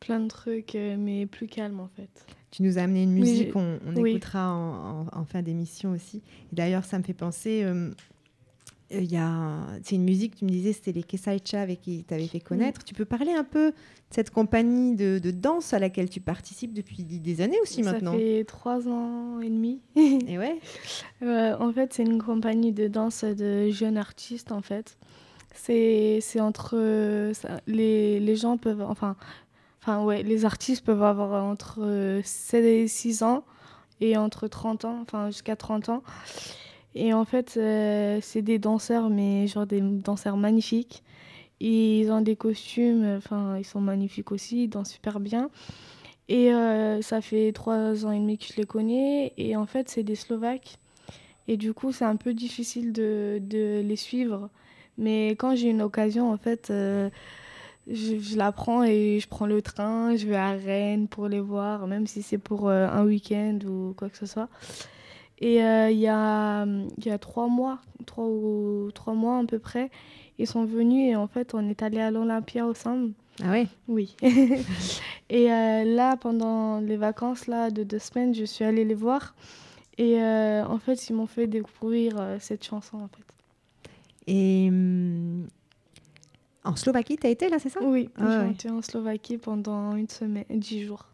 plein 0.00 0.20
de 0.20 0.28
trucs, 0.28 0.74
mais 0.74 1.26
plus 1.26 1.46
calme 1.46 1.80
en 1.80 1.88
fait. 1.96 2.08
Tu 2.50 2.62
nous 2.62 2.78
as 2.78 2.82
amené 2.82 3.04
une 3.04 3.12
musique 3.12 3.54
on 3.54 3.78
oui. 3.96 4.10
écoutera 4.10 4.52
en, 4.52 5.02
en- 5.02 5.06
en 5.12 5.24
fin 5.24 5.42
d'émission 5.42 5.92
aussi. 5.92 6.22
Et 6.52 6.56
D'ailleurs, 6.56 6.84
ça 6.84 6.98
me 6.98 7.04
fait 7.04 7.14
penser. 7.14 7.62
Euh, 8.92 9.00
il 9.00 9.10
y 9.12 9.16
a, 9.16 9.66
c'est 9.82 9.94
une 9.96 10.04
musique, 10.04 10.36
tu 10.36 10.44
me 10.44 10.50
disais, 10.50 10.72
c'était 10.72 10.92
les 10.92 11.02
Kesaicha 11.02 11.60
avec 11.60 11.80
qui 11.80 12.04
tu 12.06 12.12
avais 12.14 12.26
fait 12.26 12.40
connaître. 12.40 12.82
Tu 12.84 12.94
peux 12.94 13.04
parler 13.04 13.32
un 13.32 13.44
peu 13.44 13.70
de 13.70 13.74
cette 14.10 14.30
compagnie 14.30 14.96
de, 14.96 15.18
de 15.18 15.30
danse 15.30 15.72
à 15.72 15.78
laquelle 15.78 16.10
tu 16.10 16.20
participes 16.20 16.72
depuis 16.72 17.04
des 17.04 17.40
années 17.40 17.58
aussi 17.62 17.82
maintenant 17.82 18.12
Ça 18.12 18.18
fait 18.18 18.44
trois 18.44 18.88
ans 18.88 19.40
et 19.40 19.48
demi. 19.50 19.80
Et 19.96 20.38
ouais 20.38 20.58
Euh, 21.22 21.56
En 21.58 21.72
fait, 21.72 21.92
c'est 21.92 22.02
une 22.02 22.20
compagnie 22.22 22.72
de 22.72 22.88
danse 22.88 23.24
de 23.24 23.70
jeunes 23.70 23.96
artistes, 23.98 24.52
en 24.52 24.62
fait. 24.62 24.96
C'est 25.54 26.18
c'est 26.22 26.40
entre... 26.40 27.30
ça- 27.34 27.60
les, 27.66 28.18
les 28.20 28.36
gens 28.36 28.56
peuvent... 28.56 28.82
Enfin, 28.82 29.16
enfin, 29.82 30.04
ouais, 30.04 30.22
les 30.22 30.44
artistes 30.44 30.84
peuvent 30.84 31.02
avoir 31.02 31.44
entre 31.44 31.80
euh, 31.82 32.20
7 32.24 32.64
et 32.64 32.88
6 32.88 33.22
ans 33.22 33.44
et 34.00 34.16
entre 34.16 34.48
30 34.48 34.84
ans, 34.86 34.98
enfin, 35.02 35.26
jusqu'à 35.30 35.56
30 35.56 35.88
ans. 35.90 36.02
Et 36.94 37.14
en 37.14 37.24
fait, 37.24 37.54
euh, 37.56 38.18
c'est 38.20 38.42
des 38.42 38.58
danseurs, 38.58 39.10
mais 39.10 39.46
genre 39.46 39.66
des 39.66 39.80
danseurs 39.80 40.36
magnifiques. 40.36 41.02
Ils 41.60 42.10
ont 42.10 42.22
des 42.22 42.36
costumes, 42.36 43.04
enfin, 43.18 43.58
ils 43.58 43.64
sont 43.64 43.80
magnifiques 43.80 44.32
aussi, 44.32 44.64
ils 44.64 44.68
dansent 44.68 44.90
super 44.90 45.20
bien. 45.20 45.50
Et 46.28 46.52
euh, 46.52 47.02
ça 47.02 47.20
fait 47.20 47.52
trois 47.52 48.06
ans 48.06 48.12
et 48.12 48.18
demi 48.18 48.38
que 48.38 48.46
je 48.46 48.56
les 48.56 48.66
connais. 48.66 49.32
Et 49.36 49.56
en 49.56 49.66
fait, 49.66 49.88
c'est 49.88 50.02
des 50.02 50.14
Slovaques. 50.14 50.78
Et 51.48 51.56
du 51.56 51.74
coup, 51.74 51.92
c'est 51.92 52.04
un 52.04 52.16
peu 52.16 52.34
difficile 52.34 52.92
de, 52.92 53.40
de 53.42 53.82
les 53.84 53.96
suivre. 53.96 54.48
Mais 54.98 55.30
quand 55.30 55.54
j'ai 55.56 55.70
une 55.70 55.82
occasion, 55.82 56.30
en 56.32 56.36
fait, 56.38 56.70
euh, 56.70 57.10
je, 57.88 58.36
la 58.36 58.52
prends 58.52 58.84
et 58.84 59.18
je 59.20 59.28
prends 59.28 59.46
le 59.46 59.62
train, 59.62 60.16
je 60.16 60.26
vais 60.26 60.36
à 60.36 60.52
Rennes 60.52 61.08
pour 61.08 61.28
les 61.28 61.40
voir, 61.40 61.86
même 61.86 62.06
si 62.06 62.22
c'est 62.22 62.38
pour 62.38 62.70
un 62.70 63.04
week-end 63.04 63.58
ou 63.66 63.94
quoi 63.96 64.08
que 64.10 64.16
ce 64.16 64.26
soit. 64.26 64.48
Et 65.40 65.62
euh, 65.64 65.90
il 65.90 65.98
y, 65.98 66.06
a, 66.08 66.66
y 67.04 67.10
a 67.10 67.18
trois 67.18 67.48
mois, 67.48 67.78
trois, 68.06 68.26
ou, 68.26 68.90
trois 68.94 69.14
mois 69.14 69.38
à 69.38 69.44
peu 69.44 69.58
près, 69.58 69.90
ils 70.38 70.46
sont 70.46 70.64
venus 70.64 71.10
et 71.12 71.16
en 71.16 71.26
fait, 71.28 71.54
on 71.54 71.66
est 71.68 71.82
allé 71.82 71.98
à 71.98 72.10
l'Olympia 72.10 72.66
ensemble. 72.66 73.12
Ah 73.42 73.50
ouais? 73.52 73.66
Oui. 73.88 74.16
et 75.30 75.50
euh, 75.50 75.84
là, 75.84 76.16
pendant 76.18 76.78
les 76.80 76.96
vacances 76.98 77.46
là, 77.46 77.70
de 77.70 77.84
deux 77.84 77.98
semaines, 77.98 78.34
je 78.34 78.44
suis 78.44 78.64
allée 78.64 78.84
les 78.84 78.94
voir. 78.94 79.34
Et 79.96 80.20
euh, 80.20 80.64
en 80.66 80.78
fait, 80.78 81.08
ils 81.08 81.14
m'ont 81.14 81.26
fait 81.26 81.46
découvrir 81.46 82.36
cette 82.38 82.64
chanson. 82.64 82.98
En 82.98 83.08
fait. 83.08 83.24
Et 84.26 84.66
hum, 84.68 85.46
en 86.64 86.76
Slovaquie, 86.76 87.16
tu 87.16 87.26
as 87.26 87.30
été 87.30 87.48
là, 87.48 87.58
c'est 87.58 87.70
ça? 87.70 87.80
Oui, 87.82 88.10
Ah 88.18 88.24
ouais. 88.26 88.44
j'ai 88.46 88.50
été 88.52 88.70
en 88.70 88.82
Slovaquie 88.82 89.38
pendant 89.38 89.96
une 89.96 90.08
semaine, 90.08 90.44
dix 90.50 90.82
jours. 90.84 91.06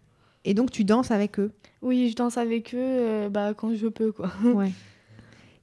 Et 0.47 0.55
donc, 0.55 0.71
tu 0.71 0.85
danses 0.85 1.11
avec 1.11 1.39
eux 1.39 1.51
Oui, 1.83 2.09
je 2.09 2.15
danse 2.17 2.39
avec 2.39 2.73
eux 2.75 2.79
euh, 2.81 3.29
bah, 3.29 3.53
quand 3.55 3.75
je 3.75 3.89
peux. 3.89 4.13
Quoi. 4.13 4.31
Ouais. 4.45 4.71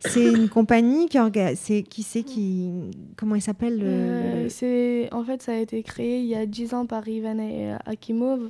C'est 0.05 0.25
une 0.25 0.49
compagnie 0.49 1.07
qui 1.07 1.17
organise. 1.17 1.57
C'est 1.59 1.81
qui 1.81 2.03
c'est 2.03 2.23
qui 2.23 2.69
comment 3.15 3.35
il 3.35 3.41
s'appelle 3.41 3.79
le- 3.79 3.85
Euh, 3.87 4.49
c'est 4.49 5.07
en 5.13 5.23
fait 5.23 5.41
ça 5.41 5.53
a 5.53 5.55
été 5.55 5.81
créé 5.81 6.19
il 6.19 6.25
y 6.25 6.35
a 6.35 6.45
10 6.45 6.73
ans 6.73 6.85
par 6.85 7.07
Ivan 7.07 7.37
euh, 7.39 7.77
Akimov 7.85 8.49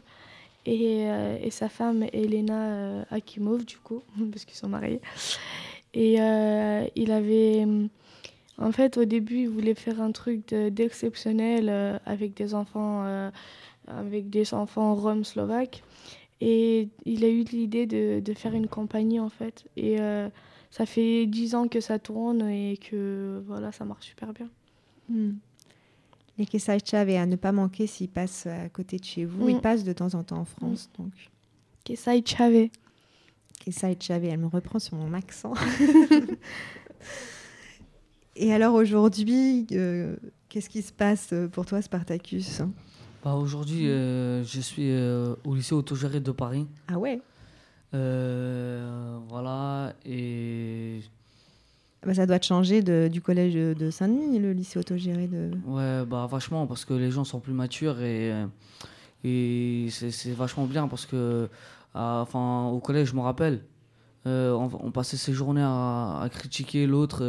et, 0.66 1.04
euh, 1.06 1.38
et 1.44 1.52
sa 1.52 1.70
femme 1.70 2.06
Elena 2.12 3.06
Akimov 3.12 3.66
du 3.66 3.78
coup 3.78 4.02
parce 4.32 4.46
qu'ils 4.46 4.58
sont 4.58 4.68
mariés 4.68 5.00
et 5.94 6.20
euh, 6.20 6.86
il 6.96 7.12
avait 7.12 7.68
en 8.58 8.72
fait 8.72 8.98
au 8.98 9.06
début 9.06 9.42
il 9.42 9.50
voulait 9.50 9.76
faire 9.76 10.02
un 10.02 10.12
truc 10.12 10.48
de- 10.48 10.70
d'exceptionnel 10.70 12.00
avec 12.08 12.34
des 12.34 12.56
enfants 12.56 13.04
avec 13.88 14.32
des 14.32 14.56
enfants 14.56 14.96
roms 14.96 15.24
slovaques 15.24 15.84
et 16.46 16.90
il 17.06 17.24
a 17.24 17.30
eu 17.30 17.44
l'idée 17.44 17.86
de, 17.86 18.20
de 18.20 18.34
faire 18.34 18.54
une 18.54 18.68
compagnie 18.68 19.20
en 19.20 19.30
fait 19.30 19.66
et 19.78 20.02
euh, 20.02 20.28
ça 20.72 20.86
fait 20.86 21.26
10 21.26 21.56
ans 21.56 21.68
que 21.70 21.80
ça 21.80 22.00
tourne 22.00 22.50
et 22.50 22.78
que 22.78 23.42
voilà 23.48 23.72
ça 23.72 23.86
marche 23.86 24.08
super 24.08 24.34
bien 24.34 24.50
Hmm. 25.10 25.34
Les 26.38 26.46
Kesaicha 26.46 27.04
et 27.04 27.18
à 27.18 27.26
ne 27.26 27.36
pas 27.36 27.52
manquer 27.52 27.88
s'ils 27.88 28.10
passent 28.10 28.48
à 28.48 28.70
côté 28.70 28.98
de 28.98 29.04
chez 29.04 29.26
vous. 29.26 29.46
Mm. 29.46 29.50
Ils 29.50 29.60
passent 29.60 29.84
de 29.84 29.94
temps 29.94 30.16
en 30.16 30.24
temps 30.24 30.40
en 30.40 30.46
France. 30.46 30.90
Donc. 30.98 31.12
Kesai 31.84 32.24
Chave. 32.26 32.70
Kesaicha, 33.60 34.16
elle 34.16 34.40
me 34.40 34.48
reprend 34.48 34.80
sur 34.80 34.96
mon 34.96 35.14
accent. 35.14 35.54
Et 38.36 38.52
alors 38.52 38.74
aujourd'hui, 38.74 39.68
euh, 39.74 40.16
qu'est-ce 40.50 40.70
qui 40.70 40.82
se 40.82 40.92
passe 40.92 41.36
pour 41.52 41.68
toi, 41.68 41.84
Spartacus? 41.84 42.62
Bah, 43.24 43.36
Aujourd'hui, 43.36 43.88
euh, 43.90 44.44
je 44.44 44.60
suis 44.60 44.92
euh, 44.92 45.36
au 45.46 45.56
lycée 45.56 45.74
autogéré 45.76 46.20
de 46.20 46.32
Paris. 46.32 46.68
Ah 46.88 46.98
ouais? 46.98 47.22
Euh, 47.94 49.18
Voilà, 49.30 49.94
et 50.06 51.02
Bah, 52.06 52.14
Ça 52.14 52.26
doit 52.26 52.40
te 52.40 52.46
changer 52.46 52.82
de- 52.82 53.08
du 53.12 53.22
collège 53.22 53.54
de, 53.54 53.74
de 53.74 53.90
Saint-Denis, 53.90 54.40
le 54.40 54.52
lycée 54.52 54.78
autogéré 54.80 55.28
de... 55.28 55.52
Ouais, 55.66 56.04
bah 56.06 56.28
vachement, 56.30 56.68
parce 56.68 56.84
que 56.86 56.94
les 56.94 57.12
gens 57.12 57.24
sont 57.24 57.40
plus 57.40 57.54
matures 57.54 58.02
et, 58.02 58.34
et 59.24 59.88
c'est 59.90 60.12
c'est 60.12 60.34
vachement 60.34 60.66
bien 60.66 60.88
parce 60.90 61.06
que, 61.06 61.48
enfin, 61.94 62.66
au 62.68 62.80
collège, 62.80 63.10
je 63.12 63.16
me 63.16 63.22
rappelle, 63.22 63.62
on, 64.26 64.70
on 64.82 64.92
passait 64.92 65.16
ses 65.18 65.32
journées 65.34 65.62
à, 65.64 66.20
à 66.22 66.30
critiquer 66.30 66.88
l'autre 66.88 67.20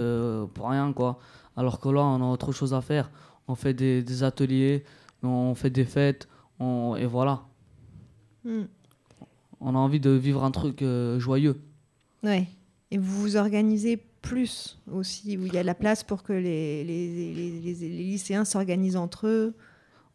pour 0.55 0.71
rien, 0.71 0.93
quoi. 0.93 1.19
Alors 1.57 1.79
que 1.79 1.89
là, 1.89 2.01
on 2.03 2.21
a 2.21 2.33
autre 2.33 2.51
chose 2.51 2.75
à 2.75 2.81
faire. 2.81 3.11
On 3.47 3.55
fait 3.55 3.75
des, 3.75 4.03
des 4.03 4.23
ateliers, 4.25 4.83
on 5.29 5.55
fait 5.55 5.71
des 5.71 5.85
fêtes, 5.85 6.29
on- 6.61 6.97
et 6.97 7.07
voilà. 7.07 7.43
Hmm. 8.45 8.65
On 9.61 9.75
a 9.75 9.79
envie 9.79 10.01
de 10.01 10.11
vivre 10.11 10.45
un 10.45 10.51
truc 10.51 10.83
euh, 10.83 11.19
joyeux. 11.19 11.61
Ouais. 12.23 12.47
Et 12.91 12.99
vous 12.99 13.21
vous 13.21 13.37
organisez 13.37 13.97
plus 14.23 14.79
aussi, 14.91 15.37
où 15.37 15.47
il 15.47 15.53
y 15.55 15.59
a 15.59 15.63
de 15.63 15.67
la 15.67 15.75
place 15.75 16.03
pour 16.05 16.23
que 16.23 16.33
les, 16.33 16.85
les, 16.85 17.35
les- 17.35 17.61
les- 17.61 17.75
les 17.75 17.89
lycéens 18.05 18.45
s'organisent 18.45 18.97
entre 18.97 19.27
eux. 19.27 19.55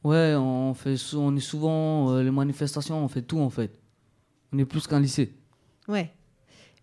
Ouais, 0.03 0.34
on, 0.38 0.74
fait, 0.74 0.95
on 1.16 1.36
est 1.36 1.39
souvent, 1.41 2.12
euh, 2.12 2.24
les 2.24 2.32
manifestations, 2.32 3.03
on 3.03 3.07
fait 3.07 3.22
tout 3.22 3.39
en 3.39 3.49
fait. 3.49 3.72
On 4.53 4.57
est 4.57 4.66
plus 4.66 4.88
qu'un 4.88 4.99
lycée. 4.99 5.34
Ouais. 5.88 6.12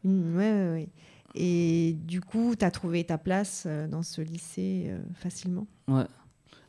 Ouais, 0.04 0.12
ouais, 0.12 0.70
ouais. 0.70 0.88
Et 1.34 1.96
du 2.06 2.20
coup, 2.20 2.54
tu 2.56 2.64
as 2.64 2.70
trouvé 2.70 3.04
ta 3.04 3.18
place 3.18 3.64
euh, 3.66 3.88
dans 3.88 4.02
ce 4.02 4.20
lycée 4.20 4.90
facilement? 5.14 5.66
Ouais. 5.88 6.04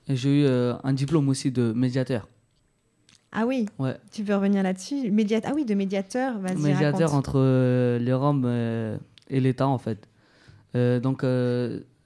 Et 0.08 0.16
j'ai 0.16 0.42
eu 0.42 0.46
euh, 0.46 0.74
un 0.84 0.94
diplôme 0.94 1.28
aussi 1.30 1.52
de 1.52 1.74
médiateur. 1.74 2.28
Ah 3.32 3.46
oui 3.46 3.68
Ouais. 3.78 3.98
Tu 4.12 4.24
veux 4.24 4.36
revenir 4.36 4.64
là-dessus? 4.64 5.12
Ah 5.44 5.52
oui, 5.54 5.66
de 5.66 5.74
médiateur, 5.74 6.40
vas-y, 6.40 6.58
médiateur 6.58 7.10
raconte. 7.12 7.28
entre 7.28 7.40
euh, 7.40 8.00
les 8.00 8.14
Roms 8.14 8.44
euh, 8.46 8.98
et 9.30 9.40
l'État 9.40 9.68
en 9.68 9.78
fait. 9.78 10.08
Donc 11.02 11.24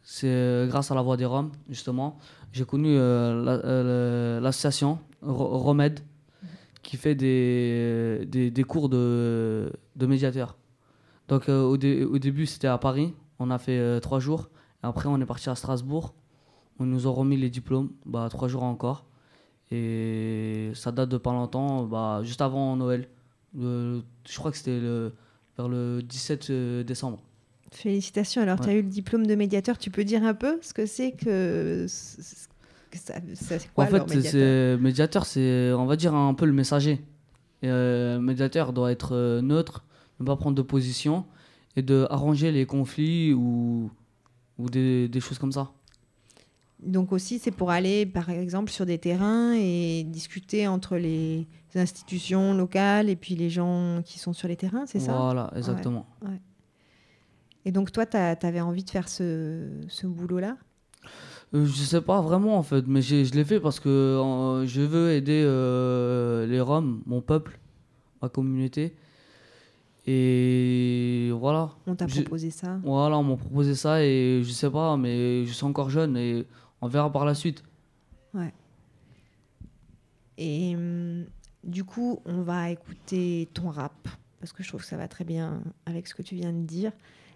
c'est 0.02 0.66
grâce 0.70 0.92
à 0.92 0.96
la 0.96 1.02
voix 1.02 1.18
des 1.18 1.26
Roms 1.26 1.52
justement, 1.70 2.18
j'ai 2.54 2.64
connu 2.64 2.96
la- 2.96 4.40
l'association 4.40 4.98
Ro- 5.22 5.58
Romed 5.58 6.00
qui 6.82 6.96
fait 6.96 7.14
des, 7.16 8.26
des, 8.28 8.50
des 8.50 8.64
cours 8.64 8.88
de, 8.88 9.72
de 9.98 10.06
médiateur. 10.06 10.58
Donc 11.28 11.50
au, 11.50 11.76
dé- 11.76 12.06
au 12.06 12.18
début 12.18 12.46
c'était 12.46 12.68
à 12.68 12.78
Paris, 12.78 13.14
on 13.40 13.52
a 13.52 13.58
fait 13.58 14.00
trois 14.00 14.20
jours. 14.20 14.50
Et 14.84 14.88
après 14.88 15.08
on 15.10 15.20
est 15.20 15.26
parti 15.26 15.50
à 15.50 15.56
Strasbourg, 15.56 16.14
on 16.82 16.86
nous 16.86 17.08
a 17.08 17.12
remis 17.12 17.38
les 17.38 17.50
diplômes, 17.50 17.92
bah, 18.06 18.28
trois 18.30 18.48
jours 18.48 18.64
encore. 18.64 19.06
Et 19.72 20.72
ça 20.74 20.92
date 20.92 21.10
de 21.10 21.18
pas 21.18 21.32
longtemps, 21.32 21.84
bah, 21.86 22.22
juste 22.24 22.42
avant 22.42 22.76
Noël. 22.76 23.08
Je 23.58 24.02
crois 24.38 24.52
que 24.52 24.58
c'était 24.58 24.80
le, 24.80 25.14
vers 25.58 25.70
le 25.70 26.02
17 26.02 26.50
euh, 26.50 26.84
décembre. 26.84 27.20
Félicitations. 27.72 28.42
Alors, 28.42 28.60
tu 28.60 28.68
as 28.68 28.74
Ouais. 28.74 28.80
eu 28.80 28.82
le 28.82 28.90
diplôme 28.90 29.26
de 29.26 29.36
médiateur. 29.36 29.78
Tu 29.78 29.90
peux 29.92 30.04
dire 30.04 30.24
un 30.26 30.34
peu 30.34 30.58
ce 30.62 30.74
que 30.74 30.86
c'est 30.86 31.12
que. 31.12 31.86
que 31.86 31.88
ça, 31.88 33.14
ça- 33.36 33.60
c'est 33.60 33.74
quoi 33.74 33.86
en 33.86 33.88
fait, 33.88 34.00
médiateur 34.14 34.32
c'est 34.32 34.78
médiateur, 34.78 35.26
c'est 35.26 35.72
on 35.72 35.86
va 35.86 35.96
dire 35.96 36.14
un 36.14 36.34
peu 36.34 36.46
le 36.46 36.52
messager. 36.52 37.02
Et, 37.62 37.70
euh, 37.70 38.20
médiateur 38.20 38.74
doit 38.74 38.92
être 38.92 39.14
euh, 39.16 39.42
neutre, 39.42 39.86
ne 40.20 40.26
pas 40.26 40.36
prendre 40.36 40.58
de 40.58 40.62
position 40.62 41.26
et 41.78 41.82
de 41.82 42.06
arranger 42.10 42.52
les 42.52 42.66
conflits 42.66 43.32
ou, 43.34 43.90
ou 44.58 44.70
des, 44.70 45.08
des 45.08 45.20
choses 45.22 45.38
comme 45.40 45.54
ça. 45.54 45.72
Donc 46.82 47.12
aussi, 47.12 47.38
c'est 47.38 47.52
pour 47.52 47.70
aller, 47.70 48.06
par 48.06 48.30
exemple, 48.30 48.72
sur 48.72 48.86
des 48.86 48.98
terrains 48.98 49.54
et 49.54 50.04
discuter 50.04 50.68
entre 50.68 50.98
les 50.98 51.48
institutions 51.76 52.54
locales 52.54 53.10
et 53.10 53.16
puis 53.16 53.36
les 53.36 53.50
gens 53.50 54.02
qui 54.04 54.18
sont 54.18 54.34
sur 54.34 54.48
les 54.48 54.56
terrains, 54.56 54.86
c'est 54.88 55.00
ça? 55.00 55.14
Voilà, 55.16 55.52
exactement. 55.56 56.08
ouais. 56.24 56.40
Et 57.66 57.72
donc 57.72 57.92
toi, 57.92 58.06
tu 58.06 58.18
avais 58.18 58.62
envie 58.62 58.84
de 58.84 58.90
faire 58.90 59.08
ce, 59.08 59.70
ce 59.88 60.08
boulot-là? 60.08 60.58
Euh, 61.54 61.66
je 61.66 61.84
sais 61.84 62.02
pas 62.02 62.22
vraiment 62.22 62.58
en 62.58 62.64
fait, 62.64 62.88
mais 62.88 63.02
je 63.02 63.34
l'ai 63.34 63.44
fait 63.44 63.60
parce 63.60 63.80
que 63.80 63.90
euh, 63.90 64.66
je 64.66 64.82
veux 64.82 65.12
aider 65.12 65.44
euh, 65.46 66.48
les 66.48 66.62
Roms, 66.62 67.02
mon 67.06 67.22
peuple, 67.22 67.60
ma 68.22 68.30
communauté. 68.30 68.96
Et 70.08 71.30
voilà. 71.34 71.72
On 71.86 71.96
t'a 71.96 72.08
proposé 72.08 72.50
ça? 72.50 72.80
Voilà, 72.84 73.20
on 73.20 73.24
m'a 73.24 73.36
proposé 73.36 73.76
ça 73.76 74.04
et 74.04 74.42
je 74.44 74.50
sais 74.50 74.70
pas, 74.70 74.98
mais 74.98 75.46
je 75.46 75.54
suis 75.54 75.66
encore 75.66 75.92
jeune 75.92 76.18
et 76.18 76.48
on 76.82 76.88
verra 76.88 77.12
par 77.12 77.26
la 77.26 77.36
suite. 77.36 77.64
Ouais. 78.34 78.54
Et 80.38 80.76
hum, 80.76 81.26
du 81.64 81.84
coup, 81.84 82.20
on 82.26 82.42
va 82.42 82.72
écouter 82.72 83.50
ton 83.54 83.70
rap, 83.70 84.08
parce 84.40 84.52
que 84.54 84.64
je 84.64 84.70
trouve 84.70 84.82
que 84.82 84.88
ça 84.88 84.98
va 84.98 85.08
très 85.08 85.24
bien 85.24 85.62
avec 85.86 86.08
ce 86.08 86.16
que 86.16 86.22
tu 86.22 86.36
viens 86.36 86.54
de 86.54 86.64
dire. 86.64 86.92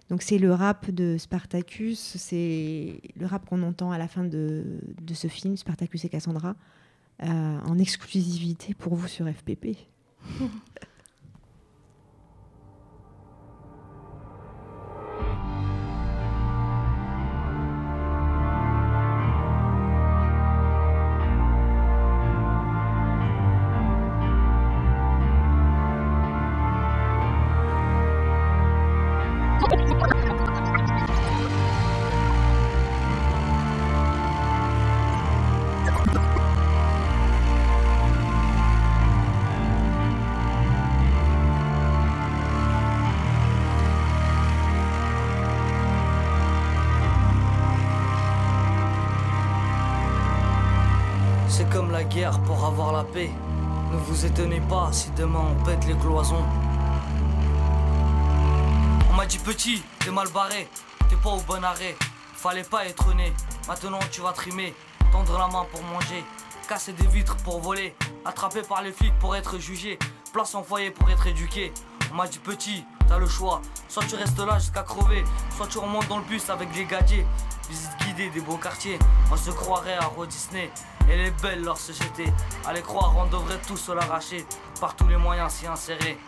Donc 0.08 0.22
c'est 0.22 0.38
le 0.38 0.52
rap 0.52 0.90
de 0.90 1.16
Spartacus, 1.18 1.98
c'est 1.98 3.00
le 3.16 3.26
rap 3.26 3.44
qu'on 3.46 3.62
entend 3.62 3.90
à 3.90 3.98
la 3.98 4.06
fin 4.06 4.24
de, 4.24 4.80
de 5.02 5.14
ce 5.14 5.26
film, 5.26 5.56
Spartacus 5.56 6.04
et 6.04 6.08
Cassandra, 6.08 6.54
euh, 7.22 7.26
en 7.26 7.78
exclusivité 7.78 8.74
pour 8.74 8.94
vous 8.94 9.08
sur 9.08 9.26
FPP. 9.28 9.76
C'est 51.58 51.70
comme 51.70 51.90
la 51.90 52.04
guerre 52.04 52.38
pour 52.42 52.66
avoir 52.66 52.92
la 52.92 53.02
paix. 53.02 53.30
Ne 53.90 53.96
vous 53.96 54.26
étonnez 54.26 54.60
pas 54.60 54.90
si 54.92 55.10
demain 55.12 55.42
on 55.52 55.64
pète 55.64 55.86
les 55.86 55.96
cloisons. 55.96 56.44
On 59.10 59.14
m'a 59.14 59.24
dit 59.24 59.38
petit, 59.38 59.82
t'es 60.00 60.10
mal 60.10 60.28
barré, 60.28 60.68
t'es 61.08 61.16
pas 61.16 61.30
au 61.30 61.40
bon 61.40 61.64
arrêt. 61.64 61.96
Fallait 62.34 62.62
pas 62.62 62.84
être 62.84 63.14
né, 63.14 63.32
maintenant 63.66 64.00
tu 64.12 64.20
vas 64.20 64.32
trimer, 64.32 64.74
tendre 65.10 65.38
la 65.38 65.48
main 65.48 65.64
pour 65.72 65.82
manger, 65.84 66.22
casser 66.68 66.92
des 66.92 67.06
vitres 67.06 67.38
pour 67.38 67.62
voler, 67.62 67.96
attrapé 68.26 68.60
par 68.60 68.82
les 68.82 68.92
flics 68.92 69.18
pour 69.18 69.34
être 69.34 69.58
jugé, 69.58 69.98
place 70.34 70.54
en 70.54 70.62
foyer 70.62 70.90
pour 70.90 71.08
être 71.08 71.26
éduqué. 71.26 71.72
On 72.12 72.16
m'a 72.16 72.26
dit 72.26 72.38
petit, 72.38 72.84
t'as 73.08 73.16
le 73.16 73.26
choix, 73.26 73.62
soit 73.88 74.04
tu 74.06 74.16
restes 74.16 74.38
là 74.40 74.58
jusqu'à 74.58 74.82
crever, 74.82 75.24
soit 75.56 75.68
tu 75.68 75.78
remontes 75.78 76.08
dans 76.08 76.18
le 76.18 76.24
bus 76.24 76.50
avec 76.50 76.70
des 76.72 76.84
gadgets. 76.84 77.24
Visite 77.70 77.96
guidée 78.04 78.28
des 78.28 78.42
beaux 78.42 78.58
quartiers, 78.58 78.98
on 79.32 79.36
se 79.38 79.50
croirait 79.52 79.96
à 79.96 80.10
Walt 80.14 80.26
Disney. 80.26 80.70
Elle 81.08 81.20
est 81.20 81.42
belle 81.42 81.62
leur 81.62 81.78
société, 81.78 82.24
allez 82.66 82.82
croire 82.82 83.14
on 83.16 83.26
devrait 83.26 83.60
tous 83.66 83.88
l'arracher, 83.88 84.44
par 84.80 84.96
tous 84.96 85.06
les 85.06 85.16
moyens 85.16 85.52
s'y 85.52 85.66
insérer. 85.66 86.18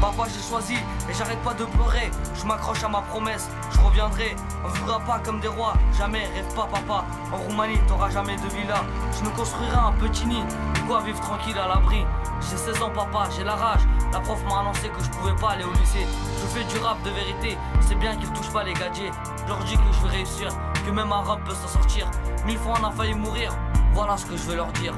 Papa 0.00 0.24
j'ai 0.32 0.40
choisi 0.40 0.74
et 0.74 1.12
j'arrête 1.12 1.42
pas 1.42 1.52
de 1.52 1.64
pleurer. 1.64 2.10
Je 2.34 2.46
m'accroche 2.46 2.82
à 2.82 2.88
ma 2.88 3.02
promesse, 3.02 3.50
je 3.70 3.80
reviendrai. 3.80 4.34
On 4.64 4.68
vivra 4.68 4.98
pas 5.00 5.18
comme 5.18 5.40
des 5.40 5.48
rois, 5.48 5.74
jamais 5.98 6.24
rêve 6.34 6.54
pas 6.54 6.66
papa. 6.66 7.04
En 7.30 7.36
Roumanie 7.36 7.78
t'auras 7.86 8.08
jamais 8.08 8.36
de 8.36 8.48
villa. 8.48 8.82
Je 9.18 9.28
me 9.28 9.36
construirai 9.36 9.76
un 9.76 9.92
petit 9.92 10.26
nid. 10.26 10.42
De 10.88 11.04
vivre 11.04 11.20
tranquille 11.20 11.56
à 11.56 11.68
l'abri. 11.68 12.04
J'ai 12.40 12.56
16 12.56 12.82
ans 12.82 12.90
papa, 12.90 13.28
j'ai 13.36 13.44
la 13.44 13.54
rage. 13.54 13.82
La 14.12 14.18
prof 14.18 14.42
m'a 14.48 14.60
annoncé 14.60 14.88
que 14.88 15.04
je 15.04 15.10
pouvais 15.10 15.36
pas 15.36 15.50
aller 15.50 15.64
au 15.64 15.72
lycée. 15.72 16.06
Je 16.40 16.46
fais 16.46 16.64
du 16.64 16.78
rap 16.78 17.00
de 17.02 17.10
vérité. 17.10 17.56
C'est 17.80 17.94
bien 17.94 18.16
qu'ils 18.16 18.32
touchent 18.32 18.52
pas 18.52 18.64
les 18.64 18.72
gadgets. 18.72 19.12
Je 19.44 19.48
leur 19.48 19.58
dis 19.64 19.76
que 19.76 19.92
je 19.92 20.06
vais 20.06 20.16
réussir 20.16 20.48
Que 20.84 20.90
même 20.90 21.12
un 21.12 21.20
rap 21.20 21.44
peut 21.44 21.54
s'en 21.54 21.68
sortir. 21.68 22.10
Mille 22.46 22.58
fois 22.58 22.74
on 22.80 22.86
a 22.86 22.90
failli 22.90 23.14
mourir. 23.14 23.52
Voilà 23.92 24.16
ce 24.16 24.26
que 24.26 24.36
je 24.36 24.42
veux 24.44 24.56
leur 24.56 24.72
dire. 24.72 24.94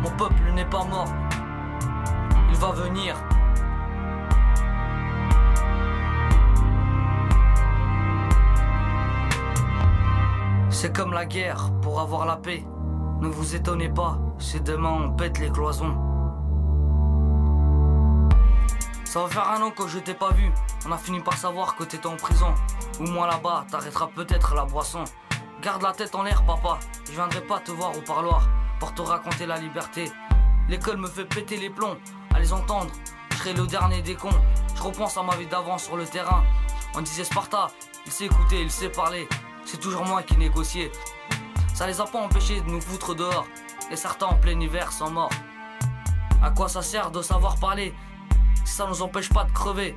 Mon 0.00 0.10
peuple 0.10 0.50
n'est 0.54 0.64
pas 0.64 0.82
mort. 0.82 1.12
Il 2.50 2.56
va 2.56 2.72
venir 2.72 3.14
C'est 10.86 10.92
comme 10.92 11.14
la 11.14 11.26
guerre 11.26 11.72
pour 11.82 11.98
avoir 11.98 12.26
la 12.26 12.36
paix. 12.36 12.64
Ne 13.20 13.26
vous 13.26 13.56
étonnez 13.56 13.88
pas 13.88 14.20
si 14.38 14.60
demain 14.60 15.06
on 15.06 15.10
pète 15.10 15.40
les 15.40 15.50
cloisons. 15.50 15.96
Ça 19.04 19.20
va 19.20 19.26
faire 19.26 19.50
un 19.50 19.62
an 19.62 19.72
que 19.72 19.88
je 19.88 19.98
t'ai 19.98 20.14
pas 20.14 20.30
vu. 20.30 20.48
On 20.86 20.92
a 20.92 20.96
fini 20.96 21.18
par 21.18 21.36
savoir 21.36 21.74
que 21.74 21.82
t'étais 21.82 22.06
en 22.06 22.14
prison. 22.14 22.54
Ou 23.00 23.02
moi 23.02 23.26
là-bas, 23.26 23.66
t'arrêteras 23.68 24.10
peut-être 24.14 24.54
la 24.54 24.64
boisson. 24.64 25.02
Garde 25.60 25.82
la 25.82 25.90
tête 25.90 26.14
en 26.14 26.22
l'air, 26.22 26.44
papa. 26.44 26.78
Je 27.06 27.10
viendrai 27.14 27.40
pas 27.40 27.58
te 27.58 27.72
voir 27.72 27.90
au 27.98 28.00
parloir 28.02 28.48
pour 28.78 28.94
te 28.94 29.02
raconter 29.02 29.44
la 29.44 29.58
liberté. 29.58 30.12
L'école 30.68 30.98
me 30.98 31.08
fait 31.08 31.24
péter 31.24 31.56
les 31.56 31.70
plombs. 31.70 31.96
À 32.32 32.38
les 32.38 32.52
entendre, 32.52 32.92
je 33.32 33.36
serai 33.38 33.54
le 33.54 33.66
dernier 33.66 34.02
des 34.02 34.14
cons. 34.14 34.40
Je 34.76 34.82
repense 34.82 35.16
à 35.16 35.24
ma 35.24 35.34
vie 35.34 35.48
d'avant 35.48 35.78
sur 35.78 35.96
le 35.96 36.04
terrain. 36.04 36.44
On 36.94 37.00
disait 37.00 37.24
Sparta, 37.24 37.72
il 38.06 38.12
sait 38.12 38.26
écouter, 38.26 38.62
il 38.62 38.70
sait 38.70 38.88
parler. 38.88 39.28
C'est 39.66 39.80
toujours 39.80 40.04
moi 40.04 40.22
qui 40.22 40.36
négociais. 40.36 40.92
Ça 41.74 41.88
les 41.88 42.00
a 42.00 42.04
pas 42.04 42.20
empêchés 42.20 42.60
de 42.60 42.70
nous 42.70 42.80
foutre 42.80 43.16
dehors. 43.16 43.46
Et 43.90 43.96
certains 43.96 44.26
en 44.26 44.36
plein 44.36 44.58
hiver 44.60 44.92
sont 44.92 45.10
morts. 45.10 45.30
À 46.40 46.50
quoi 46.50 46.68
ça 46.68 46.82
sert 46.82 47.10
de 47.10 47.20
savoir 47.20 47.56
parler 47.56 47.92
si 48.64 48.72
ça 48.72 48.86
nous 48.86 49.02
empêche 49.02 49.28
pas 49.28 49.42
de 49.42 49.50
crever? 49.50 49.96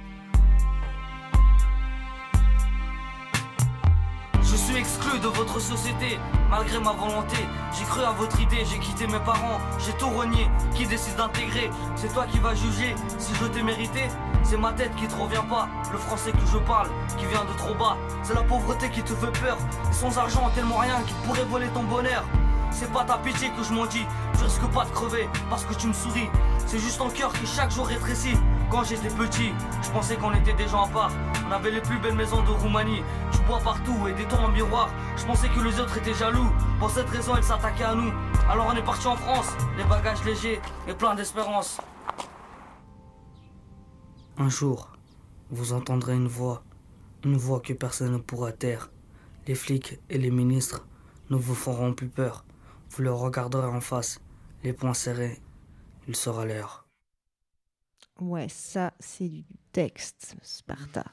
Exclu 4.79 5.19
de 5.19 5.27
votre 5.27 5.59
société, 5.59 6.17
malgré 6.49 6.79
ma 6.79 6.93
volonté. 6.93 7.35
J'ai 7.77 7.83
cru 7.83 8.01
à 8.01 8.11
votre 8.11 8.39
idée, 8.39 8.63
j'ai 8.63 8.79
quitté 8.79 9.07
mes 9.07 9.19
parents, 9.19 9.59
j'ai 9.77 9.91
tout 9.97 10.07
renié. 10.09 10.49
Qui 10.73 10.87
décide 10.87 11.17
d'intégrer? 11.17 11.69
C'est 11.97 12.13
toi 12.13 12.25
qui 12.25 12.39
vas 12.39 12.55
juger 12.55 12.95
si 13.17 13.35
je 13.35 13.43
t'ai 13.47 13.61
mérité. 13.61 14.07
C'est 14.41 14.55
ma 14.55 14.71
tête 14.71 14.95
qui 14.95 15.05
te 15.05 15.15
revient 15.15 15.43
pas, 15.49 15.67
le 15.91 15.97
français 15.97 16.31
que 16.31 16.47
je 16.49 16.57
parle, 16.59 16.87
qui 17.17 17.25
vient 17.25 17.43
de 17.43 17.57
trop 17.57 17.75
bas. 17.75 17.97
C'est 18.23 18.33
la 18.33 18.43
pauvreté 18.43 18.89
qui 18.89 19.03
te 19.03 19.13
fait 19.13 19.37
peur. 19.41 19.57
Sans 19.91 20.17
argent, 20.17 20.49
tellement 20.55 20.77
rien 20.77 21.01
qui 21.05 21.13
pourrait 21.25 21.43
voler 21.43 21.67
ton 21.73 21.83
bonheur. 21.83 22.23
C'est 22.71 22.89
pas 22.93 23.03
ta 23.03 23.17
pitié 23.17 23.49
que 23.49 23.63
je 23.63 23.73
m'en 23.73 23.85
dis, 23.85 24.05
je 24.37 24.45
risque 24.45 24.65
pas 24.67 24.85
de 24.85 24.91
crever 24.91 25.27
parce 25.49 25.65
que 25.65 25.73
tu 25.73 25.87
me 25.87 25.93
souris. 25.93 26.29
C'est 26.67 26.79
juste 26.79 26.99
ton 26.99 27.09
cœur 27.09 27.33
qui 27.33 27.45
chaque 27.45 27.71
jour 27.71 27.85
rétrécit. 27.85 28.37
Quand 28.69 28.83
j'étais 28.83 29.09
petit, 29.09 29.51
je 29.81 29.89
pensais 29.89 30.15
qu'on 30.15 30.31
était 30.33 30.53
des 30.53 30.67
gens 30.67 30.85
à 30.85 30.87
part. 30.89 31.11
On 31.47 31.51
avait 31.51 31.71
les 31.71 31.81
plus 31.81 31.97
belles 31.99 32.15
maisons 32.15 32.43
de 32.43 32.49
Roumanie. 32.51 33.01
Du 33.31 33.39
bois 33.47 33.59
partout 33.63 34.07
et 34.07 34.13
des 34.13 34.25
toits 34.25 34.41
en 34.41 34.49
miroir. 34.49 34.89
Je 35.17 35.25
pensais 35.25 35.49
que 35.49 35.59
les 35.61 35.79
autres 35.79 35.97
étaient 35.97 36.13
jaloux. 36.13 36.51
Pour 36.77 36.91
cette 36.91 37.09
raison, 37.09 37.35
ils 37.35 37.43
s'attaquaient 37.43 37.85
à 37.85 37.95
nous. 37.95 38.13
Alors 38.47 38.67
on 38.71 38.75
est 38.75 38.83
parti 38.83 39.07
en 39.07 39.15
France, 39.15 39.47
les 39.75 39.83
bagages 39.85 40.23
légers 40.23 40.61
et 40.87 40.93
plein 40.93 41.15
d'espérance. 41.15 41.81
Un 44.37 44.49
jour, 44.49 44.91
vous 45.49 45.73
entendrez 45.73 46.13
une 46.13 46.27
voix, 46.27 46.61
une 47.23 47.37
voix 47.37 47.61
que 47.61 47.73
personne 47.73 48.13
ne 48.13 48.17
pourra 48.19 48.51
taire. 48.51 48.91
Les 49.47 49.55
flics 49.55 49.99
et 50.11 50.19
les 50.19 50.31
ministres 50.31 50.85
ne 51.31 51.37
vous 51.37 51.55
feront 51.55 51.93
plus 51.93 52.07
peur. 52.07 52.45
Vous 52.91 53.01
leur 53.01 53.17
regarderez 53.17 53.67
en 53.67 53.81
face, 53.81 54.21
les 54.63 54.73
poings 54.73 54.93
serrés. 54.93 55.41
Il 56.07 56.15
sera 56.15 56.45
l'heure. 56.45 56.78
Ouais, 58.21 58.47
ça, 58.49 58.93
c'est 58.99 59.29
du 59.29 59.43
texte, 59.71 60.35
Sparta. 60.41 61.05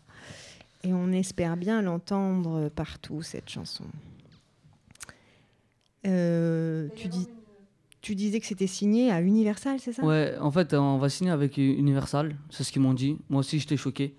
Et 0.82 0.92
on 0.92 1.12
espère 1.12 1.56
bien 1.56 1.82
l'entendre 1.82 2.68
partout, 2.68 3.22
cette 3.22 3.48
chanson. 3.48 3.84
Euh, 6.06 6.88
tu, 6.94 7.08
dis, 7.08 7.26
tu 8.00 8.14
disais 8.14 8.38
que 8.38 8.46
c'était 8.46 8.66
signé 8.66 9.10
à 9.10 9.20
Universal, 9.20 9.80
c'est 9.80 9.92
ça? 9.92 10.04
Ouais, 10.04 10.36
en 10.40 10.50
fait, 10.50 10.74
on 10.74 10.98
va 10.98 11.08
signer 11.08 11.30
avec 11.30 11.56
Universal, 11.56 12.36
c'est 12.50 12.62
ce 12.62 12.70
qu'ils 12.70 12.82
m'ont 12.82 12.94
dit. 12.94 13.18
Moi 13.28 13.40
aussi, 13.40 13.58
j'étais 13.58 13.76
choqué. 13.76 14.14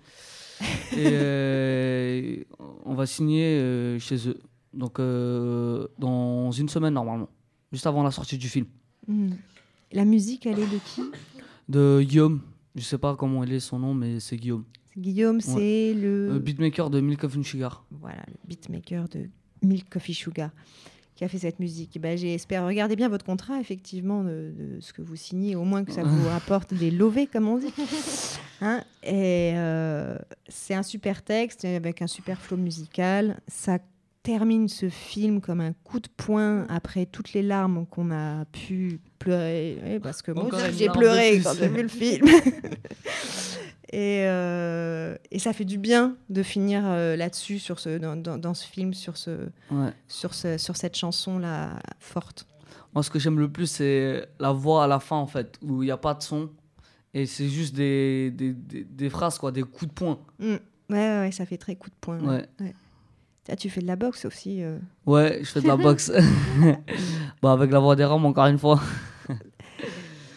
Et 0.92 1.08
euh, 1.12 2.36
on 2.84 2.94
va 2.94 3.06
signer 3.06 3.44
euh, 3.44 3.98
chez 3.98 4.28
eux. 4.28 4.38
Donc, 4.74 4.98
euh, 4.98 5.86
dans 5.98 6.50
une 6.50 6.68
semaine, 6.68 6.94
normalement. 6.94 7.28
Juste 7.72 7.86
avant 7.86 8.02
la 8.02 8.10
sortie 8.10 8.38
du 8.38 8.48
film. 8.48 8.66
Hmm. 9.06 9.30
La 9.92 10.04
musique, 10.04 10.46
elle 10.46 10.58
est 10.58 10.66
de 10.66 10.78
qui? 10.84 11.02
De 11.68 12.02
Guillaume. 12.02 12.42
Je 12.78 12.84
sais 12.84 12.98
pas 12.98 13.16
comment 13.16 13.42
il 13.42 13.52
est 13.52 13.60
son 13.60 13.78
nom, 13.78 13.94
mais 13.94 14.20
c'est 14.20 14.36
Guillaume. 14.36 14.64
Guillaume, 14.96 15.40
c'est 15.40 15.94
le... 15.94 16.32
Euh, 16.32 16.38
beatmaker 16.38 16.90
de 16.90 17.00
Milk 17.00 17.20
Coffee 17.20 17.44
Sugar. 17.44 17.84
Voilà, 17.90 18.22
le 18.28 18.34
beatmaker 18.46 19.08
de 19.08 19.28
Milk 19.62 19.88
Coffee 19.88 20.14
Sugar 20.14 20.50
qui 21.18 21.24
a 21.24 21.28
fait 21.28 21.38
cette 21.38 21.58
musique. 21.58 22.00
Ben, 22.00 22.16
J'espère. 22.16 22.64
Regardez 22.64 22.94
bien 22.94 23.08
votre 23.08 23.24
contrat, 23.24 23.58
effectivement, 23.58 24.22
de, 24.22 24.52
de, 24.56 24.80
ce 24.80 24.92
que 24.92 25.02
vous 25.02 25.16
signez, 25.16 25.56
au 25.56 25.64
moins 25.64 25.84
que 25.84 25.90
ça 25.90 26.04
vous 26.04 26.28
apporte 26.36 26.72
des 26.72 26.92
lovés, 26.92 27.26
comme 27.26 27.48
on 27.48 27.58
dit. 27.58 27.74
Hein 28.60 28.84
Et 29.02 29.52
euh, 29.54 30.16
c'est 30.48 30.74
un 30.74 30.84
super 30.84 31.22
texte 31.22 31.64
avec 31.64 32.02
un 32.02 32.06
super 32.06 32.40
flow 32.40 32.56
musical. 32.56 33.40
Ça 33.48 33.78
termine 34.28 34.68
ce 34.68 34.90
film 34.90 35.40
comme 35.40 35.62
un 35.62 35.72
coup 35.72 36.00
de 36.00 36.08
poing 36.14 36.66
après 36.68 37.06
toutes 37.06 37.32
les 37.32 37.40
larmes 37.40 37.86
qu'on 37.86 38.10
a 38.10 38.44
pu 38.44 39.00
pleurer. 39.18 39.78
Oui, 39.82 39.98
parce 40.00 40.20
que 40.20 40.32
moi, 40.32 40.50
j'ai 40.76 40.90
pleuré 40.90 41.40
quand 41.42 41.54
j'ai 41.58 41.68
vu 41.68 41.82
le 41.82 41.88
film. 41.88 42.28
Et, 43.90 44.24
euh, 44.26 45.16
et, 45.30 45.38
ça 45.38 45.54
fait 45.54 45.64
du 45.64 45.78
bien 45.78 46.14
de 46.28 46.42
finir 46.42 46.82
euh, 46.84 47.16
là-dessus, 47.16 47.58
sur 47.58 47.80
ce, 47.80 47.96
dans, 47.96 48.16
dans, 48.16 48.36
dans, 48.36 48.52
ce 48.52 48.66
film, 48.66 48.92
sur, 48.92 49.16
ce, 49.16 49.30
ouais. 49.70 49.94
sur, 50.08 50.34
ce, 50.34 50.58
sur 50.58 50.76
cette 50.76 50.94
chanson-là 50.94 51.78
forte. 51.98 52.46
Moi, 52.92 53.02
ce 53.02 53.08
que 53.08 53.18
j'aime 53.18 53.38
le 53.38 53.50
plus, 53.50 53.66
c'est 53.66 54.28
la 54.38 54.52
voix 54.52 54.84
à 54.84 54.86
la 54.88 55.00
fin, 55.00 55.16
en 55.16 55.26
fait, 55.26 55.58
où 55.62 55.82
il 55.82 55.86
n'y 55.86 55.90
a 55.90 55.96
pas 55.96 56.12
de 56.12 56.22
son. 56.22 56.50
Et 57.14 57.24
c'est 57.24 57.48
juste 57.48 57.74
des, 57.74 58.30
des, 58.30 58.52
des, 58.52 58.84
des, 58.84 59.08
phrases, 59.08 59.38
quoi, 59.38 59.52
des 59.52 59.62
coups 59.62 59.86
de 59.86 59.94
poing. 59.94 60.18
Mmh. 60.38 60.56
Ouais, 60.90 61.20
ouais, 61.20 61.30
ça 61.32 61.46
fait 61.46 61.56
très 61.56 61.74
coup 61.74 61.88
de 61.88 61.96
poing. 61.98 62.20
Ouais. 62.20 62.46
ouais. 62.60 62.74
Ah, 63.50 63.56
tu 63.56 63.70
fais 63.70 63.80
de 63.80 63.86
la 63.86 63.96
boxe 63.96 64.24
aussi 64.24 64.62
euh... 64.62 64.78
Ouais, 65.06 65.38
je 65.42 65.46
fais 65.46 65.60
de 65.60 65.66
la 65.66 65.76
boxe. 65.76 66.12
bon, 67.42 67.48
avec 67.48 67.70
la 67.70 67.78
voix 67.78 67.96
des 67.96 68.04
Roms, 68.04 68.26
encore 68.26 68.46
une 68.46 68.58
fois. 68.58 68.80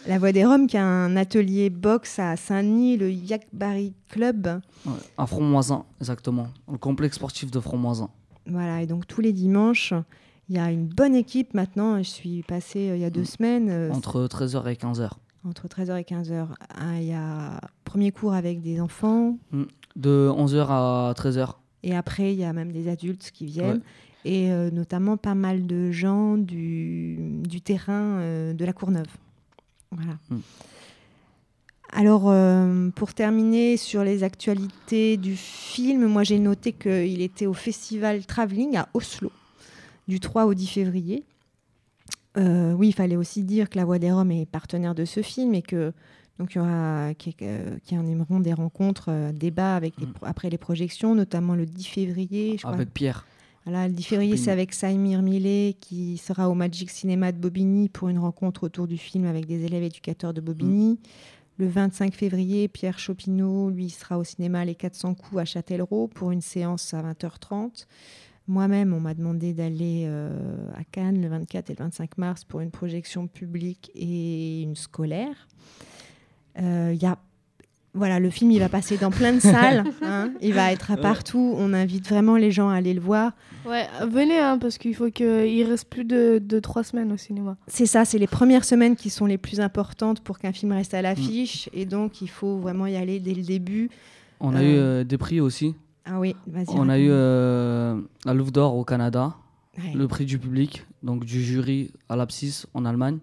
La 0.07 0.17
Voix 0.17 0.31
des 0.31 0.43
Roms 0.43 0.65
qui 0.65 0.77
a 0.77 0.85
un 0.85 1.15
atelier 1.15 1.69
boxe 1.69 2.17
à 2.17 2.35
Saint-Denis, 2.35 2.97
le 2.97 3.11
Yakbari 3.11 3.93
Club. 4.09 4.59
Ouais, 4.85 4.93
à 5.17 5.27
Fromoisin, 5.27 5.85
exactement. 5.99 6.47
Le 6.71 6.79
complexe 6.79 7.17
sportif 7.17 7.51
de 7.51 7.59
Fromoisin. 7.59 8.09
Voilà, 8.47 8.81
et 8.81 8.87
donc 8.87 9.05
tous 9.05 9.21
les 9.21 9.31
dimanches, 9.31 9.93
il 10.49 10.55
y 10.55 10.59
a 10.59 10.71
une 10.71 10.87
bonne 10.87 11.13
équipe 11.13 11.53
maintenant. 11.53 11.97
Je 11.99 12.09
suis 12.09 12.41
passée 12.41 12.89
euh, 12.89 12.95
il 12.95 13.01
y 13.01 13.05
a 13.05 13.11
deux 13.11 13.25
semaines. 13.25 13.69
Euh, 13.69 13.91
Entre 13.91 14.27
13h 14.27 14.67
et 14.71 14.73
15h. 14.73 15.11
Entre 15.47 15.67
13h 15.67 15.99
et 15.99 16.03
15h. 16.03 16.47
Ah, 16.75 16.99
il 16.99 17.05
y 17.05 17.13
a 17.13 17.61
premier 17.83 18.11
cours 18.11 18.33
avec 18.33 18.61
des 18.61 18.81
enfants. 18.81 19.37
De 19.95 20.31
11h 20.35 20.65
à 20.69 21.13
13h. 21.15 21.53
Et 21.83 21.95
après, 21.95 22.33
il 22.33 22.39
y 22.39 22.43
a 22.43 22.53
même 22.53 22.71
des 22.71 22.87
adultes 22.87 23.31
qui 23.33 23.45
viennent. 23.45 23.77
Ouais. 23.77 23.81
Et 24.23 24.51
euh, 24.51 24.69
notamment 24.69 25.17
pas 25.17 25.33
mal 25.33 25.65
de 25.65 25.91
gens 25.91 26.37
du, 26.37 27.17
du 27.43 27.59
terrain 27.61 28.19
euh, 28.19 28.53
de 28.53 28.65
la 28.65 28.73
Courneuve. 28.73 29.07
Voilà. 29.91 30.13
Mm. 30.29 30.37
Alors, 31.93 32.29
euh, 32.29 32.89
pour 32.95 33.13
terminer 33.13 33.75
sur 33.75 34.03
les 34.03 34.23
actualités 34.23 35.17
du 35.17 35.35
film, 35.35 36.05
moi 36.05 36.23
j'ai 36.23 36.39
noté 36.39 36.71
qu'il 36.71 37.21
était 37.21 37.47
au 37.47 37.53
festival 37.53 38.25
Travelling 38.25 38.77
à 38.77 38.87
Oslo, 38.93 39.31
du 40.07 40.19
3 40.19 40.45
au 40.45 40.53
10 40.53 40.67
février. 40.67 41.25
Euh, 42.37 42.71
oui, 42.73 42.89
il 42.89 42.93
fallait 42.93 43.17
aussi 43.17 43.43
dire 43.43 43.69
que 43.69 43.77
La 43.77 43.83
Voix 43.83 43.99
des 43.99 44.09
Roms 44.09 44.31
est 44.31 44.45
partenaire 44.45 44.95
de 44.95 45.03
ce 45.03 45.21
film 45.21 45.53
et 45.53 45.61
que 45.61 45.91
donc 46.41 46.55
il 46.55 46.57
y 46.57 46.61
aura 46.61 47.13
qui, 47.13 47.35
euh, 47.43 47.77
qui 47.83 47.95
animeront 47.95 48.39
des 48.39 48.53
rencontres, 48.53 49.09
euh, 49.09 49.31
débats 49.31 49.75
avec 49.75 49.93
les, 49.99 50.07
après 50.23 50.49
les 50.49 50.57
projections, 50.57 51.13
notamment 51.13 51.53
le 51.53 51.67
10 51.67 51.83
février. 51.83 52.57
Je 52.57 52.65
avec 52.65 52.79
crois. 52.79 52.85
Pierre. 52.91 53.27
Voilà, 53.63 53.87
le 53.87 53.93
10 53.93 54.01
février, 54.01 54.37
c'est 54.37 54.49
avec 54.49 54.73
Saïmir 54.73 55.21
Millet 55.21 55.75
qui 55.79 56.17
sera 56.17 56.49
au 56.49 56.55
Magic 56.55 56.89
Cinéma 56.89 57.31
de 57.31 57.37
Bobigny 57.37 57.89
pour 57.89 58.09
une 58.09 58.17
rencontre 58.17 58.63
autour 58.63 58.87
du 58.87 58.97
film 58.97 59.27
avec 59.27 59.45
des 59.45 59.65
élèves 59.65 59.83
éducateurs 59.83 60.33
de 60.33 60.41
Bobigny. 60.41 60.93
Mmh. 60.93 60.97
Le 61.59 61.67
25 61.67 62.15
février, 62.15 62.67
Pierre 62.67 62.97
Chopineau, 62.97 63.69
lui, 63.69 63.91
sera 63.91 64.17
au 64.17 64.23
cinéma 64.23 64.65
Les 64.65 64.73
400 64.73 65.13
coups 65.13 65.41
à 65.41 65.45
Châtellerault 65.45 66.07
pour 66.07 66.31
une 66.31 66.41
séance 66.41 66.95
à 66.95 67.03
20h30. 67.03 67.85
Moi-même, 68.47 68.93
on 68.93 68.99
m'a 68.99 69.13
demandé 69.13 69.53
d'aller 69.53 70.05
euh, 70.07 70.31
à 70.75 70.83
Cannes 70.85 71.21
le 71.21 71.27
24 71.27 71.69
et 71.69 71.73
le 71.77 71.83
25 71.83 72.17
mars 72.17 72.43
pour 72.45 72.61
une 72.61 72.71
projection 72.71 73.27
publique 73.27 73.91
et 73.93 74.63
une 74.63 74.75
scolaire. 74.75 75.47
Il 76.57 76.63
euh, 76.63 76.93
y 76.93 77.05
a 77.05 77.17
voilà, 77.93 78.19
le 78.19 78.29
film, 78.29 78.51
il 78.51 78.59
va 78.59 78.69
passer 78.69 78.97
dans 78.97 79.11
plein 79.11 79.33
de 79.33 79.39
salles. 79.39 79.83
Hein, 80.03 80.31
il 80.41 80.53
va 80.53 80.71
être 80.71 80.91
à 80.91 80.97
partout. 80.97 81.53
On 81.57 81.73
invite 81.73 82.07
vraiment 82.07 82.35
les 82.35 82.51
gens 82.51 82.69
à 82.69 82.75
aller 82.75 82.93
le 82.93 82.99
voir. 82.99 83.33
Ouais, 83.65 83.87
venez, 84.09 84.39
hein, 84.39 84.57
parce 84.57 84.77
qu'il 84.77 84.95
faut 84.95 85.09
qu'il 85.09 85.63
reste 85.63 85.89
plus 85.89 86.03
de, 86.05 86.41
de, 86.43 86.59
trois 86.59 86.83
semaines 86.83 87.11
au 87.11 87.17
cinéma. 87.17 87.55
C'est 87.67 87.85
ça, 87.85 88.03
c'est 88.03 88.17
les 88.17 88.27
premières 88.27 88.65
semaines 88.65 88.95
qui 88.95 89.09
sont 89.09 89.25
les 89.25 89.37
plus 89.37 89.59
importantes 89.59 90.21
pour 90.21 90.39
qu'un 90.39 90.51
film 90.51 90.71
reste 90.71 90.93
à 90.93 91.01
l'affiche. 91.01 91.67
Mmh. 91.67 91.79
Et 91.79 91.85
donc, 91.85 92.21
il 92.21 92.29
faut 92.29 92.57
vraiment 92.57 92.87
y 92.87 92.95
aller 92.95 93.19
dès 93.19 93.33
le 93.33 93.43
début. 93.43 93.89
On 94.39 94.55
euh... 94.55 94.57
a 94.57 94.63
eu 94.63 94.75
euh, 94.75 95.03
des 95.03 95.17
prix 95.17 95.39
aussi. 95.39 95.75
Ah 96.05 96.19
oui, 96.19 96.35
vas-y. 96.47 96.65
On 96.69 96.89
a 96.89 96.97
eu 96.97 97.09
euh, 97.09 97.99
la 98.25 98.33
Louvre 98.33 98.51
d'Or 98.51 98.75
au 98.75 98.83
Canada, 98.83 99.35
ouais. 99.77 99.93
le 99.93 100.07
prix 100.07 100.25
du 100.25 100.39
public, 100.39 100.85
donc 101.03 101.25
du 101.25 101.43
jury 101.43 101.91
à 102.09 102.15
l'Apsis 102.15 102.65
en 102.73 102.85
Allemagne 102.85 103.19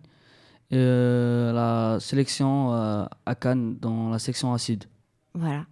euh, 0.72 1.52
la 1.52 1.98
sélection 1.98 2.74
euh, 2.74 3.06
à 3.24 3.34
Cannes 3.34 3.76
dans 3.80 4.10
la 4.10 4.18
section 4.18 4.52
acide. 4.52 4.84
Voilà. 5.34 5.64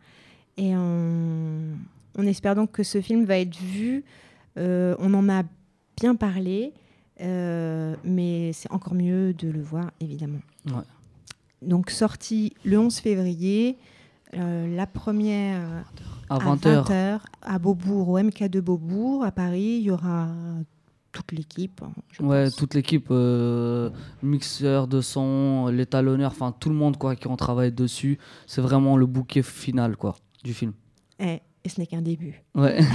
Et 0.57 0.75
on, 0.75 1.77
on, 2.17 2.27
espère 2.27 2.55
donc 2.55 2.73
que 2.73 2.83
ce 2.83 3.01
film 3.03 3.25
va 3.25 3.39
être 3.39 3.57
vu. 3.57 4.05
Euh, 4.57 4.95
on 4.99 5.13
en 5.13 5.29
a 5.29 5.43
bien 5.99 6.15
parlé, 6.15 6.73
mais 7.21 8.53
c'est 8.55 8.71
encore 8.73 8.95
mieux 8.95 9.35
de 9.35 9.49
le 9.49 9.61
voir, 9.61 9.91
évidemment. 10.01 10.41
Ouais. 10.67 10.83
Donc, 11.61 11.91
sorti 11.91 12.55
le 12.65 12.79
11 12.79 12.99
février, 12.99 13.77
la 14.33 14.87
première 14.87 15.85
à 16.31 16.39
20h 16.39 16.85
20 16.89 17.21
à 17.43 17.59
Beaubourg, 17.59 18.09
au 18.09 18.19
MK 18.19 18.45
de 18.45 18.61
Beaubourg, 18.61 19.25
à 19.25 19.31
Paris. 19.31 19.79
Il 19.81 19.83
y 19.83 19.91
aura 19.91 20.29
toute 21.17 21.33
l'équipe. 21.33 21.81
Hein, 21.83 21.93
ouais, 22.21 22.45
pense. 22.45 22.57
toute 22.57 22.75
l'équipe, 22.75 23.07
euh, 23.11 23.89
mixeur 24.23 24.87
de 24.87 25.01
son, 25.01 25.69
les 25.69 25.87
talonneurs, 25.87 26.33
enfin 26.33 26.53
tout 26.53 26.69
le 26.69 26.75
monde 26.75 26.99
quoi 26.99 27.17
qui 27.17 27.27
ont 27.27 27.37
travaillé 27.37 27.71
dessus. 27.71 28.19
C'est 28.47 28.61
vraiment 28.61 28.99
le 28.99 29.07
bouquet 29.07 29.43
final 29.43 29.97
quoi 29.97 30.17
du 30.45 30.53
film. 30.53 30.73
Et, 31.19 31.41
et 31.65 31.69
ce 31.69 31.81
n'est 31.81 31.87
qu'un 31.87 32.03
début. 32.03 32.43
Ouais. 32.55 32.81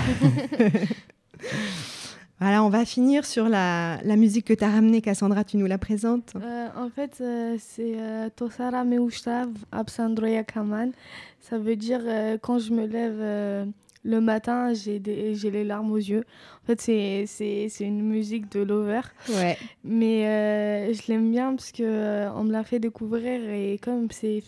voilà, 2.40 2.64
on 2.64 2.70
va 2.70 2.86
finir 2.86 3.26
sur 3.26 3.50
la, 3.50 4.00
la 4.04 4.16
musique 4.16 4.46
que 4.46 4.54
tu 4.54 4.64
as 4.64 4.70
ramenée, 4.70 5.02
Cassandra, 5.02 5.44
tu 5.44 5.58
nous 5.58 5.66
la 5.66 5.80
présentes 5.80 6.34
euh, 6.36 6.68
En 6.78 6.90
fait, 6.90 7.18
euh, 7.22 7.56
c'est 7.60 8.00
euh, 8.00 8.30
Tosara 8.36 8.84
Meushtav 8.84 9.50
Absandroya 9.72 10.44
Kaman. 10.44 10.92
Ça 11.40 11.58
veut 11.58 11.76
dire 11.76 12.02
quand 12.42 12.60
je 12.60 12.72
me 12.72 12.86
lève 12.86 13.66
le 14.04 14.22
matin, 14.22 14.74
j'ai 14.74 15.00
les 15.00 15.64
larmes 15.64 15.92
aux 15.92 15.98
yeux. 15.98 16.24
En 16.64 16.68
fait, 16.68 16.82
c'est 16.82 17.70
une 17.80 18.02
musique 18.02 18.52
de 18.52 18.62
Lover. 18.62 19.02
Ouais. 19.30 19.58
Mais 19.84 20.28
euh, 20.28 20.94
je 20.94 21.02
l'aime 21.12 21.32
bien 21.32 21.56
parce 21.56 21.72
qu'on 21.72 21.84
euh, 21.84 22.44
me 22.44 22.52
l'a 22.52 22.64
fait 22.64 22.80
découvrir 22.80 23.42
et 23.50 23.78
comme 23.82 24.08
c'est 24.12 24.44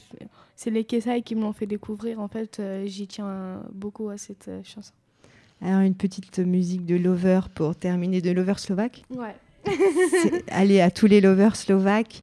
les 0.65 0.83
Kessai 0.83 1.21
qui 1.21 1.35
me 1.35 1.41
l'ont 1.41 1.53
fait 1.53 1.65
découvrir, 1.65 2.19
en 2.19 2.27
fait, 2.27 2.59
euh, 2.59 2.85
j'y 2.85 3.07
tiens 3.07 3.61
beaucoup 3.73 4.09
à 4.09 4.17
cette 4.17 4.49
chanson. 4.63 4.93
Alors, 5.61 5.81
une 5.81 5.95
petite 5.95 6.39
musique 6.39 6.85
de 6.85 6.95
Lover 6.95 7.41
pour 7.53 7.75
terminer, 7.75 8.21
de 8.21 8.31
Lover 8.31 8.55
slovaque 8.57 9.03
Ouais. 9.09 9.35
Allez, 10.49 10.81
à 10.81 10.91
tous 10.91 11.05
les 11.05 11.21
lovers 11.21 11.55
slovaques. 11.55 12.21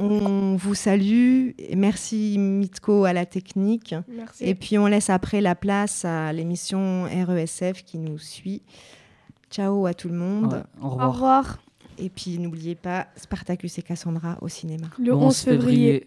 On 0.00 0.56
vous 0.56 0.74
salue. 0.74 1.50
Merci 1.76 2.36
Mitko 2.38 3.04
à 3.04 3.12
la 3.12 3.26
technique. 3.26 3.94
Merci. 4.08 4.44
Et 4.44 4.54
puis 4.54 4.78
on 4.78 4.86
laisse 4.86 5.10
après 5.10 5.42
la 5.42 5.54
place 5.54 6.04
à 6.06 6.32
l'émission 6.32 7.04
RESF 7.04 7.84
qui 7.84 7.98
nous 7.98 8.18
suit. 8.18 8.62
Ciao 9.50 9.86
à 9.86 9.92
tout 9.92 10.08
le 10.08 10.14
monde. 10.14 10.64
Au 10.80 10.88
revoir. 10.88 11.08
Au 11.08 11.12
revoir. 11.12 11.58
Et 11.98 12.08
puis 12.08 12.38
n'oubliez 12.38 12.76
pas 12.76 13.08
Spartacus 13.16 13.78
et 13.78 13.82
Cassandra 13.82 14.38
au 14.40 14.48
cinéma. 14.48 14.86
Le 14.98 15.14
11 15.14 15.36
février. 15.36 16.06